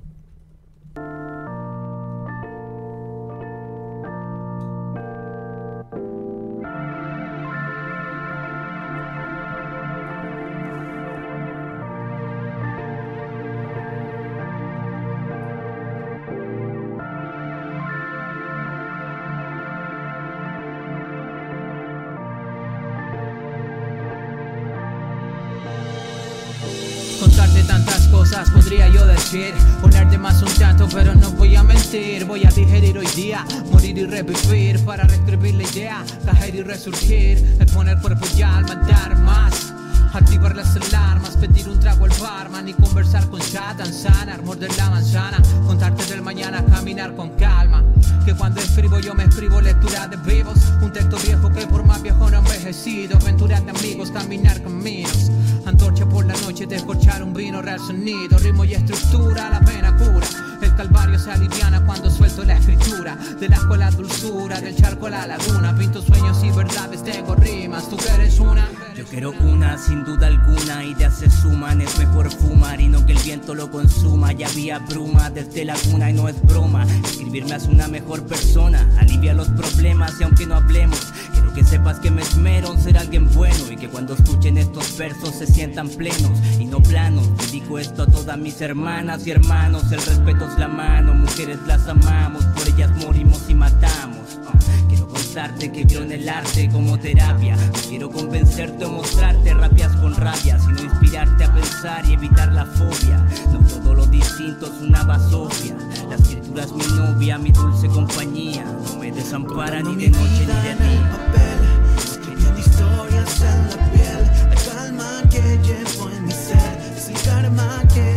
Contarte 27.23 27.63
tantas 27.63 28.05
cosas 28.09 28.49
podría 28.49 28.89
yo 28.89 29.07
decir. 29.07 29.53
Ponerte 29.79 30.17
más 30.17 30.41
un 30.41 30.53
tanto 30.55 30.89
pero 30.93 31.15
no 31.15 31.31
voy 31.31 31.55
a 31.55 31.63
mentir. 31.63 32.25
Voy 32.25 32.43
a 32.43 32.49
digerir 32.49 32.97
hoy 32.97 33.07
día, 33.15 33.45
morir 33.71 33.97
y 33.97 34.05
revivir 34.05 34.83
Para 34.83 35.05
reescribir 35.05 35.55
la 35.55 35.63
idea, 35.63 36.03
caer 36.25 36.55
y 36.55 36.63
resurgir 36.63 37.37
Exponer 37.61 37.97
cuerpo 38.01 38.25
y 38.37 38.41
alma, 38.41 38.75
dar 38.75 39.17
más 39.19 39.73
Activar 40.13 40.53
las 40.53 40.75
alarmas, 40.75 41.37
pedir 41.37 41.69
un 41.69 41.79
trago 41.79 42.03
al 42.03 42.11
barman 42.19 42.67
Y 42.67 42.73
conversar 42.73 43.25
con 43.29 43.41
Satan, 43.41 43.93
sanar, 43.93 44.43
morder 44.43 44.75
la 44.75 44.89
manzana 44.89 45.37
Contarte 45.65 46.05
del 46.07 46.21
mañana, 46.21 46.61
caminar 46.65 47.15
con 47.15 47.29
calma 47.37 47.85
Que 48.25 48.33
cuando 48.33 48.59
escribo 48.59 48.99
yo 48.99 49.13
me 49.13 49.23
escribo 49.23 49.61
lectura 49.61 50.09
de 50.09 50.17
vivos 50.17 50.57
Un 50.81 50.91
texto 50.91 51.17
viejo 51.19 51.49
que 51.53 51.65
por 51.67 51.85
más 51.85 52.01
viejo 52.01 52.29
no 52.29 52.39
envejecido 52.39 53.17
Aventuras 53.17 53.63
de 53.63 53.71
amigos, 53.71 54.11
caminar 54.11 54.61
caminos 54.61 55.31
Antorcha 55.65 56.05
por 56.05 56.25
la 56.25 56.33
noche, 56.41 56.65
descorchar 56.65 57.23
un 57.23 57.33
vino, 57.33 57.61
real 57.61 57.79
sonido 57.79 58.37
Ritmo 58.37 58.65
y 58.65 58.73
estructura, 58.73 59.49
la 59.49 59.59
pena 59.61 59.95
cura. 59.95 60.27
El 60.61 60.75
calvario 60.75 61.17
se 61.17 61.31
aliviana 61.31 61.85
cuando 61.85 62.09
suelto 62.09 62.43
la 62.43 62.57
escritura. 62.57 63.15
Del 63.39 63.53
asco 63.53 63.73
a 63.73 63.77
la 63.77 63.91
dulzura, 63.91 64.59
del 64.59 64.75
charco 64.75 65.07
a 65.07 65.11
la 65.11 65.27
laguna 65.27 65.75
Pinto 65.77 66.01
sueños 66.01 66.43
y 66.43 66.51
verdades, 66.51 67.03
tengo 67.03 67.35
rimas. 67.35 67.89
Tú 67.89 67.97
que 67.97 68.09
eres 68.09 68.39
una 68.39 68.67
Yo 68.95 69.05
quiero 69.05 69.31
una, 69.31 69.75
sin 69.79 70.03
duda 70.03 70.27
alguna, 70.27 70.85
ideas 70.85 71.17
se 71.17 71.29
suman, 71.29 71.81
es 71.81 71.97
mejor 71.97 72.29
fumar 72.31 72.79
y 72.79 72.87
no 72.87 73.03
que 73.05 73.13
el 73.13 73.19
viento 73.19 73.55
lo 73.55 73.71
consuma. 73.71 74.33
Ya 74.33 74.47
había 74.47 74.77
bruma 74.77 75.31
desde 75.31 75.65
la 75.65 75.73
cuna 75.73 76.11
y 76.11 76.13
no 76.13 76.29
es 76.29 76.39
broma. 76.43 76.85
Escribirme 77.03 77.55
hace 77.55 77.69
una 77.69 77.87
mejor 77.87 78.23
persona, 78.27 78.87
alivia 78.99 79.33
los 79.33 79.47
problemas 79.49 80.13
y 80.19 80.23
aunque 80.23 80.45
no 80.45 80.55
hablemos, 80.55 81.11
quiero 81.33 81.51
que 81.53 81.63
sepas 81.63 81.99
que 81.99 82.11
me 82.11 82.21
esmero 82.21 82.71
en 82.71 82.81
ser 82.81 82.97
alguien 82.99 83.27
bueno 83.33 83.71
y 83.71 83.77
que 83.77 83.89
cuando 83.89 84.13
escuchen 84.13 84.59
estos 84.59 84.95
versos 84.95 85.35
se 85.35 85.47
sientan 85.47 85.89
plenos 85.89 86.37
y 86.59 86.65
no 86.65 86.79
planos. 86.79 87.27
Dedico 87.37 87.79
esto 87.79 88.03
a 88.03 88.07
todas 88.07 88.37
mis 88.37 88.61
hermanas 88.61 89.25
y 89.25 89.31
hermanos, 89.31 89.91
el 89.91 90.03
respeto 90.03 90.47
es 90.47 90.59
la 90.59 90.67
mano, 90.67 91.15
mujeres 91.15 91.57
las 91.65 91.87
amamos, 91.87 92.45
por 92.45 92.67
ellas 92.67 92.91
morimos 92.97 93.49
y 93.49 93.55
matamos. 93.55 94.39
Quiero 94.87 95.07
que 95.33 95.87
creo 95.87 96.03
en 96.03 96.11
el 96.11 96.29
arte 96.29 96.69
como 96.69 96.99
terapia. 96.99 97.55
No 97.55 97.73
quiero 97.89 98.11
convencerte 98.11 98.85
o 98.85 98.89
mostrarte 98.89 99.51
rabias 99.55 99.91
con 99.95 100.15
rabia, 100.15 100.59
sino 100.59 100.83
inspirarte 100.83 101.45
a 101.45 101.51
pensar 101.51 102.05
y 102.05 102.13
evitar 102.13 102.51
la 102.51 102.65
fobia. 102.65 103.17
No 103.51 103.59
todo 103.59 103.95
lo 103.95 104.05
distinto 104.05 104.67
es 104.67 104.81
una 104.81 105.03
basofia. 105.03 105.75
La 106.07 106.15
escritura 106.17 106.63
es 106.65 106.71
mi 106.73 106.85
novia, 106.95 107.39
mi 107.39 107.51
dulce 107.51 107.87
compañía. 107.87 108.63
No 108.63 108.99
me 108.99 109.11
desampara 109.11 109.81
ni 109.81 109.95
de 109.95 110.09
noche 110.11 110.41
ni 110.41 110.45
de 110.45 110.75
día. 110.75 111.11
papel, 111.11 111.59
escribiendo 111.97 112.59
historias 112.59 113.41
en 113.41 113.69
la 113.69 113.91
piel. 113.91 114.49
La 114.49 114.71
calma 114.71 115.23
que 115.31 115.41
llevo 115.63 116.11
en 116.11 116.25
mi 116.25 116.31
ser 116.31 116.93
es 116.95 117.09
el 117.09 117.21
karma 117.23 117.81
que 117.91 118.12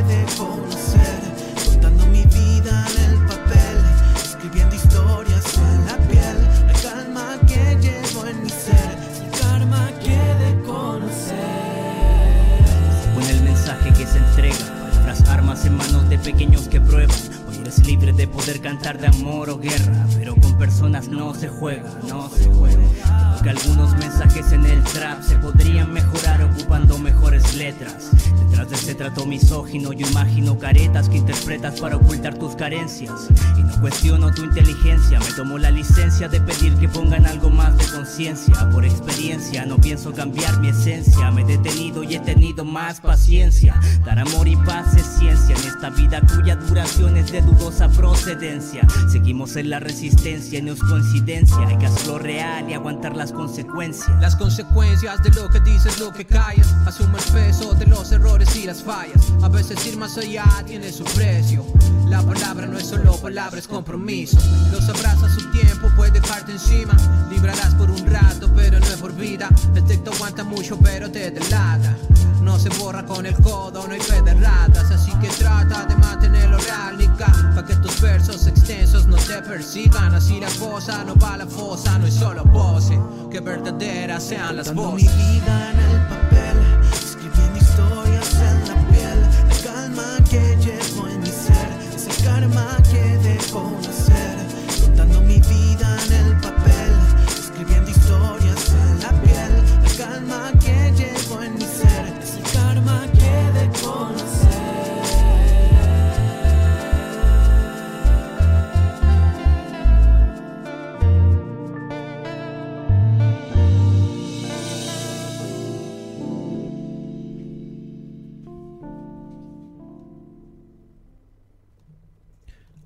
pequeños 16.26 16.66
que 16.66 16.80
prueban. 16.80 17.35
Eres 17.66 17.84
libre 17.84 18.12
de 18.12 18.28
poder 18.28 18.60
cantar 18.60 18.96
de 18.96 19.08
amor 19.08 19.50
o 19.50 19.58
guerra, 19.58 20.06
pero 20.16 20.36
con 20.36 20.56
personas 20.56 21.08
no 21.08 21.34
se 21.34 21.48
juega, 21.48 21.98
no 22.06 22.30
se 22.30 22.44
juega. 22.44 22.78
Creo 22.78 23.42
que 23.42 23.50
algunos 23.50 23.92
mensajes 23.96 24.52
en 24.52 24.64
el 24.66 24.80
trap 24.84 25.20
se 25.20 25.36
podrían 25.38 25.92
mejorar 25.92 26.44
ocupando 26.44 26.96
mejores 26.96 27.54
letras. 27.56 28.12
letras. 28.12 28.36
Detrás 28.38 28.70
de 28.70 28.76
ese 28.76 28.94
trato 28.94 29.26
misógino, 29.26 29.92
yo 29.92 30.06
imagino 30.06 30.56
caretas 30.58 31.08
que 31.08 31.16
interpretas 31.16 31.80
para 31.80 31.96
ocultar 31.96 32.38
tus 32.38 32.54
carencias. 32.54 33.28
Y 33.58 33.62
no 33.64 33.80
cuestiono 33.80 34.32
tu 34.32 34.44
inteligencia, 34.44 35.18
me 35.18 35.32
tomo 35.32 35.58
la 35.58 35.72
licencia 35.72 36.28
de 36.28 36.40
pedir 36.40 36.74
que 36.76 36.88
pongan 36.88 37.26
algo 37.26 37.50
más 37.50 37.76
de 37.76 37.84
conciencia. 37.86 38.54
Por 38.70 38.84
experiencia, 38.84 39.66
no 39.66 39.76
pienso 39.78 40.12
cambiar 40.12 40.60
mi 40.60 40.68
esencia. 40.68 41.32
Me 41.32 41.42
he 41.42 41.44
detenido 41.44 42.04
y 42.04 42.14
he 42.14 42.20
tenido 42.20 42.64
más 42.64 43.00
paciencia. 43.00 43.80
Dar 44.04 44.20
amor 44.20 44.46
y 44.46 44.56
paz 44.56 44.94
es 44.96 45.06
ciencia 45.18 45.56
en 45.56 45.68
esta 45.68 45.90
vida 45.90 46.22
cuya 46.34 46.54
duración 46.56 47.16
es 47.16 47.32
de 47.32 47.42
dudosa 47.58 47.88
procedencia. 47.88 48.86
Seguimos 49.10 49.56
en 49.56 49.70
la 49.70 49.80
resistencia 49.80 50.60
no 50.62 50.72
es 50.72 50.80
coincidencia. 50.80 51.58
Hay 51.66 51.76
que 51.76 51.86
hacerlo 51.86 52.18
real 52.18 52.68
y 52.68 52.74
aguantar 52.74 53.16
las 53.16 53.32
consecuencias. 53.32 54.08
Las 54.20 54.36
consecuencias 54.36 55.22
de 55.22 55.30
lo 55.30 55.48
que 55.48 55.60
dices, 55.60 55.98
lo 55.98 56.12
que 56.12 56.24
callas. 56.24 56.74
Asume 56.86 57.18
el 57.18 57.32
peso 57.32 57.74
de 57.74 57.86
los 57.86 58.12
errores 58.12 58.54
y 58.56 58.66
las 58.66 58.82
fallas. 58.82 59.32
A 59.42 59.48
veces 59.48 59.84
ir 59.86 59.96
más 59.96 60.16
allá 60.18 60.44
tiene 60.66 60.92
su 60.92 61.04
precio. 61.04 61.64
La 62.08 62.22
palabra 62.22 62.66
no 62.66 62.78
es 62.78 62.86
solo 62.86 63.16
palabra, 63.16 63.58
es 63.58 63.66
compromiso. 63.66 64.38
Los 64.70 64.88
abrazas 64.88 65.32
su 65.34 65.50
tiempo, 65.50 65.88
puede 65.96 66.12
dejarte 66.20 66.52
encima. 66.52 66.96
Librarás 67.30 67.74
por 67.74 67.90
un 67.90 68.06
rato, 68.06 68.50
pero 68.54 68.78
no 68.78 68.86
es 68.86 68.96
por 68.96 69.14
vida. 69.14 69.48
El 69.74 69.84
texto 69.84 70.12
aguanta 70.12 70.44
mucho, 70.44 70.78
pero 70.78 71.10
te 71.10 71.30
delata. 71.30 71.96
No 72.42 72.58
se 72.58 72.68
borra 72.78 73.04
con 73.04 73.26
el 73.26 73.34
codo, 73.34 73.86
no 73.86 73.92
hay 73.92 74.00
fe 74.00 74.20
ratas. 74.34 74.90
Así 74.90 75.12
que 75.20 75.28
trata 75.28 75.84
de 75.86 75.96
mantenerlo 75.96 76.58
real, 76.58 76.96
nica. 76.96 77.45
Pa' 77.54 77.64
que 77.64 77.74
tus 77.76 78.00
versos 78.00 78.46
extensos 78.46 79.06
no 79.06 79.16
te 79.16 79.40
persigan. 79.42 80.14
Así 80.14 80.40
la 80.40 80.50
cosa 80.58 81.04
no 81.04 81.14
va 81.16 81.34
a 81.34 81.36
la 81.38 81.46
fosa, 81.46 81.98
no 81.98 82.06
es 82.06 82.14
solo 82.14 82.44
pose. 82.44 82.98
Que 83.30 83.40
verdaderas 83.40 84.22
sean 84.22 84.56
las 84.56 84.68
mi 84.72 84.82
voces. 84.82 85.16
vida 85.16 85.70
en 85.72 85.80
el 85.80 86.00
papel, 86.08 86.35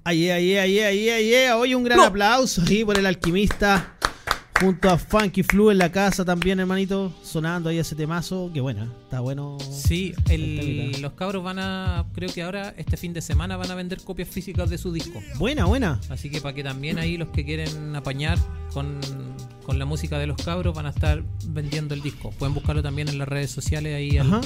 Ay, 0.05 0.31
ay, 0.31 0.57
ay, 0.57 0.79
ay, 0.81 1.09
ay. 1.11 1.51
Hoy 1.55 1.75
un 1.75 1.85
gran 1.85 2.01
aplauso 2.01 2.63
ahí 2.67 2.85
por 2.85 2.99
el 2.99 3.07
alquimista. 3.07 3.95
Junto 4.61 4.91
a 4.91 4.99
Funky 4.99 5.43
Flu 5.43 5.71
en 5.71 5.79
la 5.79 5.91
casa 5.91 6.23
también, 6.25 6.61
hermanito. 6.61 7.13
Sonando 7.23 7.71
ahí 7.71 7.79
ese 7.79 7.95
temazo. 7.95 8.51
Que 8.53 8.61
bueno, 8.61 8.85
está 9.05 9.21
bueno. 9.21 9.57
Sí, 9.73 10.13
el- 10.29 11.01
los 11.01 11.13
cabros 11.15 11.43
van 11.43 11.59
a, 11.59 12.05
creo 12.15 12.31
que 12.31 12.43
ahora, 12.43 12.75
este 12.77 12.97
fin 12.99 13.15
de 13.15 13.23
semana, 13.23 13.57
van 13.57 13.71
a 13.71 13.75
vender 13.75 14.03
copias 14.03 14.29
físicas 14.29 14.69
de 14.69 14.77
su 14.77 14.93
disco. 14.93 15.23
Buena, 15.39 15.65
buena. 15.65 15.99
Así 16.11 16.29
que 16.29 16.41
para 16.43 16.55
que 16.55 16.63
también 16.63 16.99
ahí 16.99 17.17
los 17.17 17.29
que 17.31 17.45
quieren 17.45 17.97
apañar 17.97 18.39
con, 18.75 18.99
con 19.65 19.79
la 19.79 19.87
música 19.87 20.19
de 20.19 20.27
los 20.27 20.37
cabros 20.43 20.75
van 20.75 20.85
a 20.87 20.91
estar 20.91 21.23
vendiendo 21.47 21.95
el 21.95 22.03
disco. 22.03 22.31
Pueden 22.39 22.55
buscarlo 22.55 22.83
también 22.83 23.09
en 23.09 23.17
las 23.19 23.29
redes 23.29 23.51
sociales 23.51 23.95
ahí 23.97 24.19
al, 24.19 24.41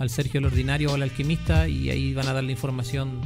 al 0.00 0.10
Sergio 0.10 0.38
el 0.38 0.46
Ordinario 0.46 0.90
o 0.90 0.94
al 0.94 1.02
Alquimista 1.02 1.68
y 1.68 1.90
ahí 1.90 2.12
van 2.12 2.26
a 2.26 2.32
dar 2.32 2.42
la 2.42 2.50
información 2.50 3.20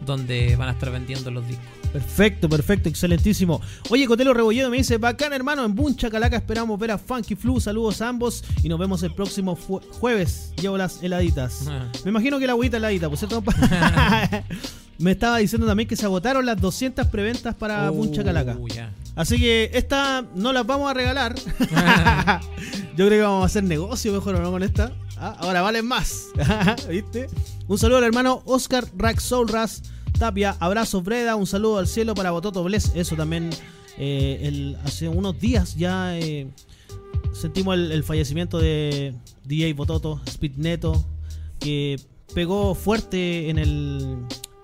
donde 0.00 0.56
van 0.56 0.68
a 0.68 0.72
estar 0.72 0.90
vendiendo 0.90 1.30
los 1.30 1.46
discos. 1.46 1.66
Perfecto, 1.92 2.48
perfecto, 2.48 2.88
excelentísimo. 2.88 3.60
Oye, 3.88 4.06
Cotelo 4.06 4.34
Rebolledo 4.34 4.68
me 4.68 4.78
dice, 4.78 4.98
bacán 4.98 5.32
hermano, 5.32 5.64
en 5.64 5.76
Buncha 5.76 6.10
Calaca 6.10 6.36
esperamos 6.36 6.78
ver 6.78 6.90
a 6.90 6.98
Funky 6.98 7.36
Flu. 7.36 7.60
Saludos 7.60 8.00
a 8.02 8.08
ambos 8.08 8.42
y 8.64 8.68
nos 8.68 8.80
vemos 8.80 9.02
el 9.04 9.14
próximo 9.14 9.56
jueves. 9.56 10.52
Llevo 10.60 10.76
las 10.76 11.02
heladitas. 11.02 11.68
Ah. 11.68 11.86
Me 12.04 12.10
imagino 12.10 12.40
que 12.40 12.46
la 12.46 12.52
agüita 12.54 12.78
heladita, 12.78 13.08
pues 13.08 13.20
¿cierto? 13.20 13.44
me 14.98 15.12
estaba 15.12 15.38
diciendo 15.38 15.68
también 15.68 15.88
que 15.88 15.94
se 15.94 16.04
agotaron 16.04 16.44
las 16.44 16.60
200 16.60 17.06
preventas 17.06 17.54
para 17.54 17.88
Buncha 17.90 18.24
Calaca. 18.24 18.58
Ya. 18.74 18.90
Así 19.16 19.38
que 19.38 19.70
esta 19.74 20.24
no 20.34 20.52
las 20.52 20.66
vamos 20.66 20.90
a 20.90 20.94
regalar. 20.94 21.34
Yo 22.96 23.06
creo 23.06 23.10
que 23.10 23.20
vamos 23.22 23.42
a 23.42 23.46
hacer 23.46 23.64
negocio 23.64 24.12
mejor 24.12 24.34
o 24.36 24.40
no 24.40 24.50
con 24.50 24.62
esta. 24.62 24.92
Ah, 25.16 25.36
ahora 25.40 25.62
valen 25.62 25.86
más. 25.86 26.26
¿Viste? 26.88 27.28
Un 27.68 27.78
saludo 27.78 27.98
al 27.98 28.04
hermano 28.04 28.42
Oscar 28.46 28.84
Raxolras 28.96 29.82
Tapia. 30.18 30.56
Abrazo 30.60 31.00
Breda. 31.02 31.36
Un 31.36 31.46
saludo 31.46 31.78
al 31.78 31.86
cielo 31.86 32.14
para 32.14 32.30
Bototo 32.32 32.62
Bless. 32.64 32.92
Eso 32.94 33.14
también 33.16 33.50
eh, 33.98 34.40
el- 34.42 34.76
hace 34.84 35.08
unos 35.08 35.38
días 35.40 35.76
ya 35.76 36.18
eh, 36.18 36.48
sentimos 37.32 37.74
el, 37.76 37.92
el 37.92 38.02
fallecimiento 38.04 38.58
de 38.58 39.14
DJ 39.44 39.72
Bototo, 39.74 40.20
Speed 40.26 40.56
Neto, 40.56 41.04
que 41.60 42.00
pegó 42.34 42.74
fuerte 42.74 43.48
en 43.50 43.58
el, 43.58 44.16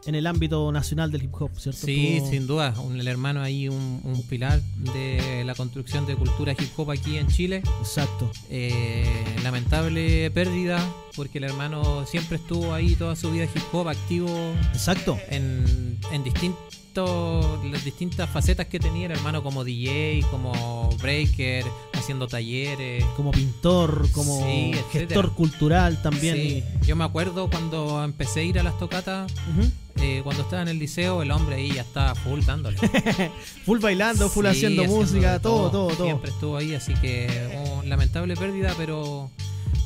en 0.07 0.15
el 0.15 0.27
ámbito 0.27 0.71
nacional 0.73 1.11
del 1.11 1.25
hip 1.25 1.35
hop, 1.41 1.51
¿cierto? 1.59 1.87
Sí, 1.87 2.19
Tuvo- 2.21 2.31
sin 2.31 2.47
duda. 2.47 2.75
Un, 2.81 2.99
el 2.99 3.07
hermano 3.09 3.43
ahí, 3.43 3.69
un, 3.69 4.01
un 4.03 4.23
pilar 4.29 4.61
de 4.95 5.43
la 5.45 5.55
construcción 5.55 6.07
de 6.07 6.17
cultura 6.17 6.53
hip 6.53 6.71
hop 6.77 6.91
aquí 6.91 7.17
en 7.19 7.29
Chile. 7.29 7.63
Exacto. 7.81 8.31
Eh, 8.49 9.05
lamentable 9.43 10.31
pérdida, 10.31 10.79
porque 11.17 11.39
el 11.39 11.45
hermano 11.45 12.07
siempre 12.07 12.37
estuvo 12.37 12.73
ahí 12.73 12.95
toda 12.97 13.15
su 13.17 13.31
vida 13.31 13.45
hip 13.45 13.63
hop 13.73 13.89
activo 13.89 14.29
Exacto. 14.73 15.19
en, 15.29 15.99
en 16.13 16.25
distintos, 16.25 17.65
las 17.71 17.85
distintas 17.85 18.29
facetas 18.31 18.67
que 18.67 18.81
tenía 18.81 19.07
el 19.07 19.13
hermano 19.13 19.43
como 19.43 19.65
DJ, 19.65 20.25
como 20.31 20.89
breaker, 21.01 21.65
haciendo 21.93 22.27
talleres. 22.27 23.05
como 23.17 23.31
pintor, 23.33 24.09
como 24.13 24.41
Sí, 24.45 24.73
gestor 24.93 25.33
cultural 25.35 26.01
también. 26.03 26.37
Sí, 26.37 26.65
Yo 26.87 26.97
me 26.97 27.05
acuerdo 27.05 27.49
cuando 27.51 28.03
empecé 28.03 28.41
a 28.41 28.43
ir 28.45 28.59
a 28.59 28.63
las 28.63 28.79
tocatas, 28.79 29.31
Ujú. 29.57 29.71
Eh, 30.01 30.21
cuando 30.25 30.43
estaba 30.43 30.63
en 30.63 30.69
el 30.69 30.79
liceo, 30.79 31.23
el 31.23 31.31
hombre 31.31 31.57
ahí 31.57 31.73
ya 31.73 31.83
estaba 31.83 32.15
full 32.15 32.41
dándole. 32.41 32.79
Full 33.67 33.79
bailando, 33.79 34.29
full 34.29 34.47
Sí, 34.47 34.51
haciendo, 34.51 34.85
música, 34.85 35.41
todo, 35.41 35.71
todo, 35.71 35.89
todo. 35.89 36.07
Siempre 36.07 36.31
estuvo 36.31 36.57
ahí, 36.57 36.75
así 36.75 36.95
que 36.95 37.29
oh, 37.67 37.83
lamentable 37.85 38.37
pérdida, 38.37 38.75
pero 38.77 39.31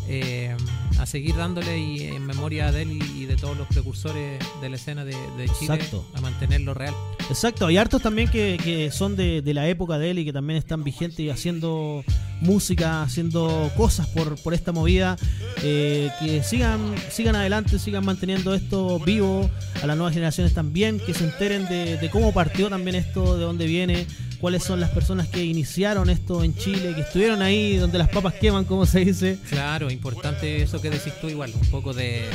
eh, 0.08 0.56
a 0.98 1.06
seguir 1.06 1.36
dándole 1.36 1.78
y 1.78 2.02
en 2.02 2.24
memoria 2.26 2.70
de 2.72 2.82
él 2.82 2.92
y, 2.92 3.22
y 3.22 3.26
de 3.26 3.36
todos 3.36 3.56
los 3.56 3.66
precursores 3.68 4.38
de 4.60 4.68
la 4.70 4.76
escena 4.76 5.04
de, 5.04 5.12
de 5.36 5.48
Chile, 5.58 5.74
Exacto. 5.74 6.06
a 6.14 6.20
mantenerlo 6.20 6.74
real. 6.74 6.94
Exacto, 7.28 7.66
hay 7.66 7.76
hartos 7.76 8.02
también 8.02 8.28
que, 8.30 8.58
que 8.62 8.90
son 8.90 9.16
de, 9.16 9.42
de 9.42 9.54
la 9.54 9.66
época 9.68 9.98
de 9.98 10.10
él 10.10 10.18
y 10.20 10.24
que 10.24 10.32
también 10.32 10.58
están 10.58 10.84
vigentes 10.84 11.18
y 11.20 11.30
haciendo 11.30 12.04
música, 12.40 13.02
haciendo 13.02 13.70
cosas 13.76 14.06
por, 14.08 14.36
por 14.42 14.54
esta 14.54 14.72
movida. 14.72 15.16
eh, 15.62 16.10
que 16.20 16.42
sigan, 16.42 16.94
sigan 17.10 17.36
adelante, 17.36 17.78
sigan 17.78 18.04
manteniendo 18.04 18.54
esto 18.54 18.98
vivo 19.00 19.50
a 19.82 19.86
las 19.86 19.96
nuevas 19.96 20.12
generaciones 20.14 20.52
también, 20.54 21.00
que 21.00 21.14
se 21.14 21.24
enteren 21.24 21.66
de, 21.66 21.96
de 21.96 22.10
cómo 22.10 22.32
partió 22.32 22.68
también 22.68 22.96
esto, 22.96 23.38
de 23.38 23.44
dónde 23.44 23.66
viene, 23.66 24.06
cuáles 24.44 24.62
son 24.62 24.78
las 24.78 24.90
personas 24.90 25.26
que 25.28 25.42
iniciaron 25.42 26.10
esto 26.10 26.44
en 26.44 26.54
Chile, 26.54 26.92
que 26.94 27.00
estuvieron 27.00 27.40
ahí 27.40 27.78
donde 27.78 27.96
las 27.96 28.10
papas 28.10 28.34
queman, 28.34 28.66
como 28.66 28.84
se 28.84 29.02
dice. 29.02 29.38
Claro, 29.48 29.90
importante 29.90 30.60
eso 30.60 30.82
que 30.82 30.90
decís 30.90 31.14
tú 31.18 31.30
igual, 31.30 31.50
un 31.58 31.66
poco 31.70 31.94
de, 31.94 32.28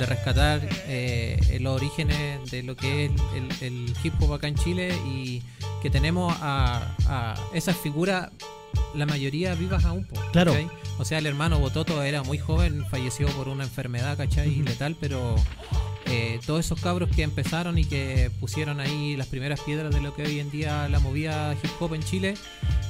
de 0.00 0.06
rescatar 0.06 0.62
eh, 0.88 1.58
los 1.60 1.76
orígenes 1.76 2.50
de 2.50 2.62
lo 2.62 2.74
que 2.76 3.04
es 3.04 3.10
el, 3.36 3.44
el- 3.60 3.74
el 3.88 3.94
hip 4.02 4.14
hop 4.22 4.32
acá 4.32 4.48
en 4.48 4.54
Chile 4.54 4.94
y 5.06 5.42
que 5.82 5.90
tenemos 5.90 6.34
a, 6.40 6.96
a 7.08 7.34
esas 7.52 7.76
figuras, 7.76 8.30
la 8.94 9.04
mayoría 9.04 9.54
vivas 9.54 9.84
aún. 9.84 10.06
Claro. 10.32 10.52
¿cachai? 10.52 10.70
O 10.98 11.04
sea, 11.04 11.18
el 11.18 11.26
hermano 11.26 11.58
Bototo 11.58 12.02
era 12.02 12.22
muy 12.22 12.38
joven, 12.38 12.86
falleció 12.90 13.26
por 13.36 13.48
una 13.48 13.64
enfermedad, 13.64 14.16
¿cachai? 14.16 14.48
Letal, 14.62 14.96
pero 14.98 15.36
eh, 16.06 16.40
todos 16.46 16.64
esos 16.64 16.80
cabros 16.80 17.08
que 17.10 17.22
empezaron 17.22 17.78
y 17.78 17.84
que 17.84 18.30
pusieron 18.40 18.80
ahí 18.80 19.16
las 19.16 19.26
primeras 19.28 19.60
piedras 19.60 19.94
de 19.94 20.00
lo 20.00 20.14
que 20.14 20.22
hoy 20.24 20.40
en 20.40 20.50
día 20.50 20.88
la 20.88 21.00
movida 21.00 21.54
hip 21.62 21.70
hop 21.80 21.94
en 21.94 22.02
Chile, 22.02 22.34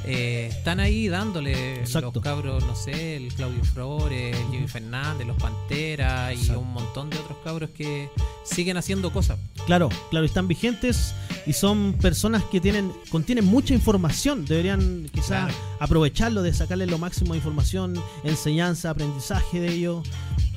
eh, 0.06 0.48
están 0.50 0.80
ahí 0.80 1.08
dándole 1.08 1.76
Exacto. 1.80 2.10
los 2.14 2.22
cabros, 2.22 2.64
no 2.66 2.74
sé, 2.76 3.16
el 3.16 3.32
Claudio 3.34 3.64
Flores, 3.64 4.36
el 4.36 4.46
Jimmy 4.50 4.68
Fernández, 4.68 5.26
los 5.26 5.36
Panteras 5.36 6.32
y 6.34 6.40
Exacto. 6.40 6.60
un 6.60 6.72
montón 6.72 7.08
de 7.10 7.18
otros 7.18 7.38
cabros 7.42 7.70
que 7.70 8.10
siguen 8.44 8.76
haciendo 8.76 9.12
cosas. 9.12 9.38
Claro, 9.66 9.88
claro, 10.10 10.26
están 10.26 10.46
vigentes 10.46 11.14
y 11.46 11.52
son 11.54 11.94
personas 11.94 12.42
que 12.44 12.60
tienen 12.60 12.92
contienen 13.10 13.44
mucha 13.46 13.72
información. 13.72 14.44
Deberían 14.44 15.08
quizás 15.12 15.46
Claro. 15.50 15.54
aprovecharlo 15.78 16.42
de 16.42 16.52
sacarle 16.52 16.86
lo 16.86 16.98
máximo 16.98 17.32
de 17.32 17.38
información, 17.38 17.94
enseñanza, 18.24 18.90
aprendizaje 18.90 19.60
de 19.60 19.72
ellos, 19.72 20.06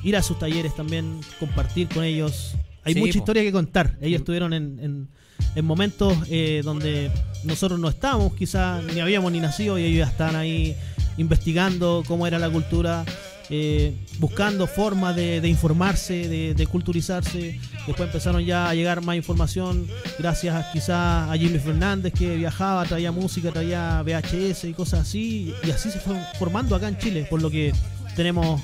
ir 0.02 0.16
a 0.16 0.22
sus 0.22 0.38
talleres 0.38 0.74
también, 0.76 1.20
compartir 1.40 1.88
con 1.88 2.04
ellos. 2.04 2.54
Hay 2.84 2.94
Sí, 2.94 3.00
mucha 3.00 3.12
po. 3.14 3.18
historia 3.18 3.42
que 3.42 3.52
contar. 3.52 3.96
Ellos 4.00 4.20
Mm. 4.20 4.22
estuvieron 4.22 4.52
en, 4.52 4.78
en- 4.80 5.08
en 5.54 5.64
momentos 5.64 6.16
eh, 6.30 6.62
donde 6.64 7.10
nosotros 7.44 7.78
no 7.80 7.88
estábamos, 7.88 8.34
quizás 8.34 8.82
ni 8.84 9.00
habíamos 9.00 9.30
ni 9.32 9.40
nacido 9.40 9.78
y 9.78 9.84
ellos 9.84 10.06
ya 10.06 10.10
están 10.12 10.36
ahí 10.36 10.74
investigando 11.16 12.02
cómo 12.06 12.26
era 12.26 12.38
la 12.38 12.50
cultura. 12.50 13.04
eh, 13.50 13.94
buscando 14.18 14.66
formas 14.66 15.16
de, 15.16 15.40
de 15.40 15.48
informarse, 15.48 16.28
de, 16.28 16.52
de 16.52 16.66
culturizarse. 16.66 17.58
Después 17.86 18.06
empezaron 18.06 18.44
ya 18.44 18.68
a 18.68 18.74
llegar 18.74 19.00
más 19.02 19.16
información 19.16 19.86
gracias 20.18 20.66
quizás 20.70 21.30
a 21.30 21.34
Jimmy 21.34 21.58
Fernández 21.58 22.12
que 22.12 22.36
viajaba, 22.36 22.84
traía 22.84 23.10
música, 23.10 23.50
traía 23.50 24.02
VHS 24.02 24.64
y 24.68 24.74
cosas 24.74 25.00
así. 25.00 25.54
Y 25.64 25.70
así 25.70 25.90
se 25.90 25.98
fue 25.98 26.14
formando 26.38 26.76
acá 26.76 26.88
en 26.88 26.98
Chile, 26.98 27.26
por 27.30 27.40
lo 27.40 27.48
que 27.50 27.72
tenemos 28.14 28.60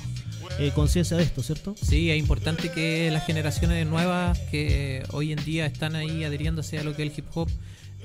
eh, 0.59 0.71
conciencia 0.73 1.17
de 1.17 1.23
esto, 1.23 1.43
¿cierto? 1.43 1.75
Sí, 1.81 2.11
es 2.11 2.17
importante 2.17 2.71
que 2.71 3.09
las 3.11 3.25
generaciones 3.25 3.85
nuevas 3.87 4.39
que 4.51 5.03
hoy 5.11 5.31
en 5.31 5.43
día 5.43 5.65
están 5.65 5.95
ahí 5.95 6.23
adhiriéndose 6.23 6.79
a 6.79 6.83
lo 6.83 6.95
que 6.95 7.03
es 7.03 7.11
el 7.11 7.19
hip 7.19 7.25
hop 7.33 7.49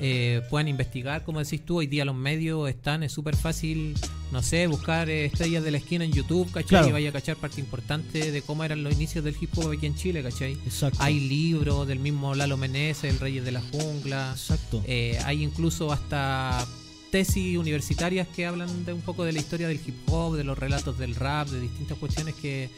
eh, 0.03 0.41
puedan 0.49 0.67
investigar, 0.67 1.25
como 1.25 1.41
decís 1.41 1.63
tú, 1.63 1.79
hoy 1.79 1.87
día 1.87 2.07
los 2.07 2.17
medios 2.17 2.71
están, 2.71 3.03
es 3.03 3.13
súper 3.13 3.37
fácil, 3.37 3.95
no 4.33 4.43
sé, 4.43 4.67
buscar 4.67 5.11
eh, 5.11 5.27
estrellas 5.27 5.63
de 5.63 5.71
la 5.71 5.77
esquina 5.77 6.07
en 6.07 6.13
YouTube, 6.13 6.51
¿cachai? 6.51 6.69
Claro. 6.69 6.89
Y 6.89 6.93
vaya 6.93 7.11
a 7.11 7.13
cachar 7.13 7.37
parte 7.37 7.61
importante 7.61 8.33
de 8.33 8.43
cómo 8.43 8.65
eran 8.65 8.83
los 8.83 8.95
inicios 8.95 9.23
del 9.23 9.37
hip 9.39 9.51
hop 9.59 9.71
aquí 9.73 9.85
en 9.85 9.95
Chile, 9.95 10.23
¿cachai? 10.23 10.53
Exacto. 10.53 10.97
Hay 11.03 11.21
libros 11.21 11.87
del 11.87 11.99
mismo 11.99 12.35
Lalo 12.35 12.57
Meneses, 12.57 13.13
el 13.13 13.21
Reyes 13.21 13.45
de 13.45 13.53
la 13.53 13.61
Jungla. 13.61 14.31
Exacto. 14.33 14.83
Eh, 14.87 15.19
hay 15.27 15.43
incluso 15.43 15.93
hasta 15.93 16.67
tesis 17.11 17.59
universitarias 17.59 18.27
que 18.29 18.47
hablan 18.47 18.85
de 18.85 18.93
un 18.93 19.01
poco 19.01 19.25
de 19.25 19.33
la 19.33 19.39
historia 19.39 19.69
del 19.69 19.81
hip 19.85 19.97
hop, 20.07 20.37
de 20.37 20.45
los 20.45 20.59
relatos 20.59 20.99
del 20.99 21.15
rap, 21.15 21.49
de 21.49 21.61
distintas 21.61 21.99
cuestiones 21.99 22.35
que 22.35 22.71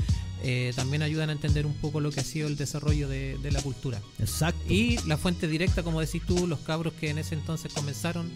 eh, 0.43 0.73
también 0.75 1.03
ayudan 1.03 1.31
a 1.31 1.33
entender 1.33 1.67
un 1.67 1.75
poco 1.75 2.01
lo 2.01 2.11
que 2.11 2.21
ha 2.21 2.25
sido 2.25 2.49
el 2.49 2.57
desarrollo 2.57 3.09
de, 3.09 3.39
de 3.39 3.53
la 3.53 3.63
cultura. 3.63 4.01
Exacto. 4.19 4.61
Y 4.73 4.99
la 5.07 5.17
fuente 5.17 5.47
directa, 5.47 5.83
como 5.83 6.01
decís 6.01 6.23
tú, 6.27 6.47
los 6.47 6.61
cabros 6.61 6.95
que 6.95 7.11
en 7.11 7.19
ese 7.19 7.35
entonces 7.35 7.73
comenzaron, 7.73 8.29